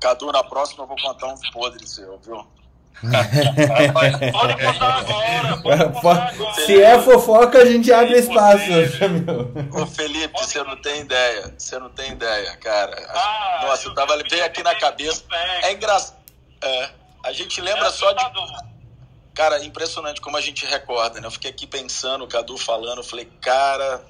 [0.00, 2.46] Cadu, na próxima eu vou contar uns podres seu, viu?
[3.02, 6.54] Pode contar agora, pode contar agora.
[6.66, 8.70] Se é fofoca, a gente abre espaço.
[9.72, 11.54] Ô Felipe, você não tem ideia.
[11.56, 12.96] Você não tem ideia, cara.
[13.10, 15.24] Ah, Nossa, eu tava veio aqui na cabeça.
[15.62, 16.16] É engraçado.
[16.62, 16.90] É,
[17.24, 18.24] a gente lembra é só de.
[19.34, 21.26] Cara, impressionante como a gente recorda, né?
[21.26, 24.00] Eu fiquei aqui pensando, o Cadu falando, eu falei, cara,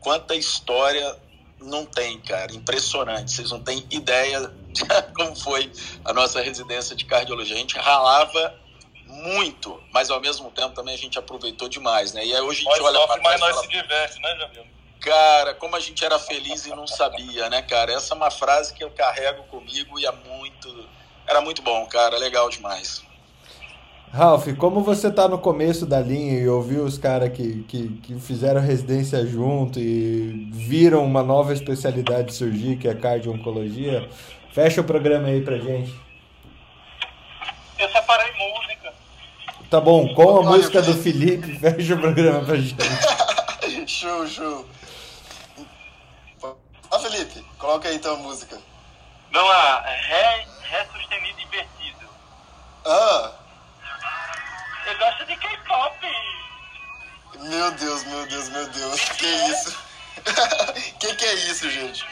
[0.00, 1.16] quanta história
[1.60, 2.52] não tem, cara.
[2.52, 3.32] Impressionante.
[3.32, 4.57] Vocês não têm ideia de
[5.14, 5.70] como foi
[6.04, 7.56] a nossa residência de cardiologia.
[7.56, 8.54] A gente ralava
[9.06, 12.24] muito, mas ao mesmo tempo também a gente aproveitou demais, né?
[12.24, 13.40] E aí hoje a gente nós olha para trás.
[13.40, 14.66] Mas nós fala, se diverte, né, Jamil?
[15.00, 17.92] Cara, como a gente era feliz e não sabia, né, cara?
[17.92, 20.88] Essa é uma frase que eu carrego comigo e é muito.
[21.26, 22.18] Era muito bom, cara.
[22.18, 23.06] Legal demais.
[24.10, 28.18] Ralph, como você tá no começo da linha e ouviu os caras que, que, que,
[28.18, 34.08] fizeram residência junto e viram uma nova especialidade surgir, que é cardio-oncologia,
[34.58, 35.94] fecha o programa aí pra gente.
[37.78, 38.92] Eu separei música.
[39.70, 42.74] Tá bom, com a música do Felipe, fecha o programa pra gente.
[43.86, 44.66] show, show.
[46.90, 48.58] Ah, Felipe, coloca aí então a música.
[49.32, 52.08] Vamos lá, Ré, Ré sustenido invertido.
[52.84, 53.30] Ah!
[54.86, 56.06] Eu gosto de K-pop.
[57.42, 59.00] Meu Deus, meu Deus, meu Deus.
[59.10, 59.78] Que isso?
[60.98, 62.04] que que é isso, gente?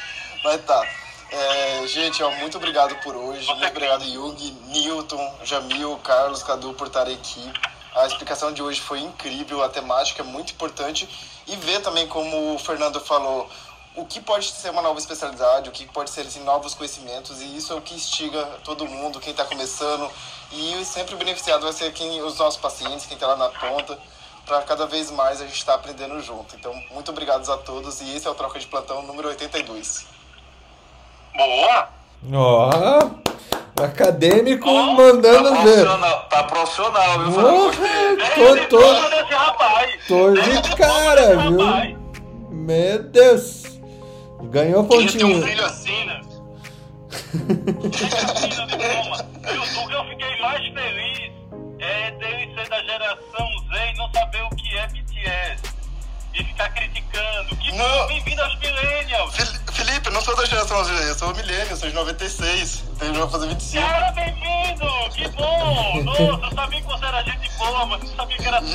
[0.44, 1.05] Mas tá.
[1.30, 3.46] É, gente, ó, muito obrigado por hoje.
[3.46, 7.52] Muito obrigado, Yugi, Newton, Jamil, Carlos, Cadu, por estarem aqui.
[7.94, 11.08] A explicação de hoje foi incrível, a temática é muito importante.
[11.46, 13.48] E ver também, como o Fernando falou,
[13.96, 17.56] o que pode ser uma nova especialidade, o que pode ser assim, novos conhecimentos, e
[17.56, 20.10] isso é o que instiga todo mundo, quem está começando,
[20.52, 23.98] e sempre beneficiado vai ser quem, os nossos pacientes, quem está lá na ponta,
[24.44, 26.54] para cada vez mais a gente estar tá aprendendo junto.
[26.54, 30.15] Então, muito obrigado a todos, e esse é o Troca de Plantão número 82.
[31.36, 31.88] Boa!
[32.32, 32.70] Ó!
[33.78, 35.84] Oh, acadêmico oh, mandando tá ver.
[36.30, 37.40] Tá profissional, viu?
[37.40, 37.70] Oh,
[38.34, 38.80] tô, tô,
[40.08, 41.58] tô de cara, viu?
[42.50, 43.64] Meu Deus!
[44.44, 45.26] Ganhou pontinho.
[45.28, 46.20] Tem um brilho assim, né?
[49.76, 51.32] o que eu fiquei mais feliz
[51.78, 55.62] é dele ser da geração Z e não saber o que é BTS.
[56.34, 57.56] E ficar criticando.
[57.56, 57.72] Que
[58.08, 59.65] bem-vindo aos millennials.
[59.86, 62.82] Felipe, não sou da geração Z, eu sou millennial, sou de 96.
[62.96, 63.86] Então eu vou fazer 25.
[63.86, 64.84] Cara, bem-vindo!
[65.14, 66.02] Que bom!
[66.02, 68.60] Nossa, eu sabia que você era gente boa, mas não sabia que era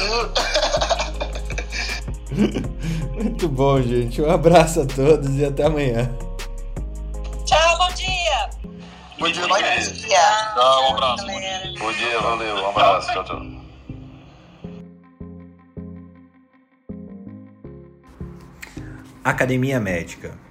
[3.11, 4.21] Muito bom, gente.
[4.21, 6.09] Um abraço a todos e até amanhã.
[7.45, 8.49] Tchau, bom dia.
[9.19, 9.81] Bom dia, bom dia.
[10.53, 11.25] Tchau, um abraço.
[11.77, 12.55] Bom dia, valeu.
[12.55, 13.11] Um abraço.
[13.11, 13.41] Tchau, tchau.
[19.25, 20.50] Academia Médica.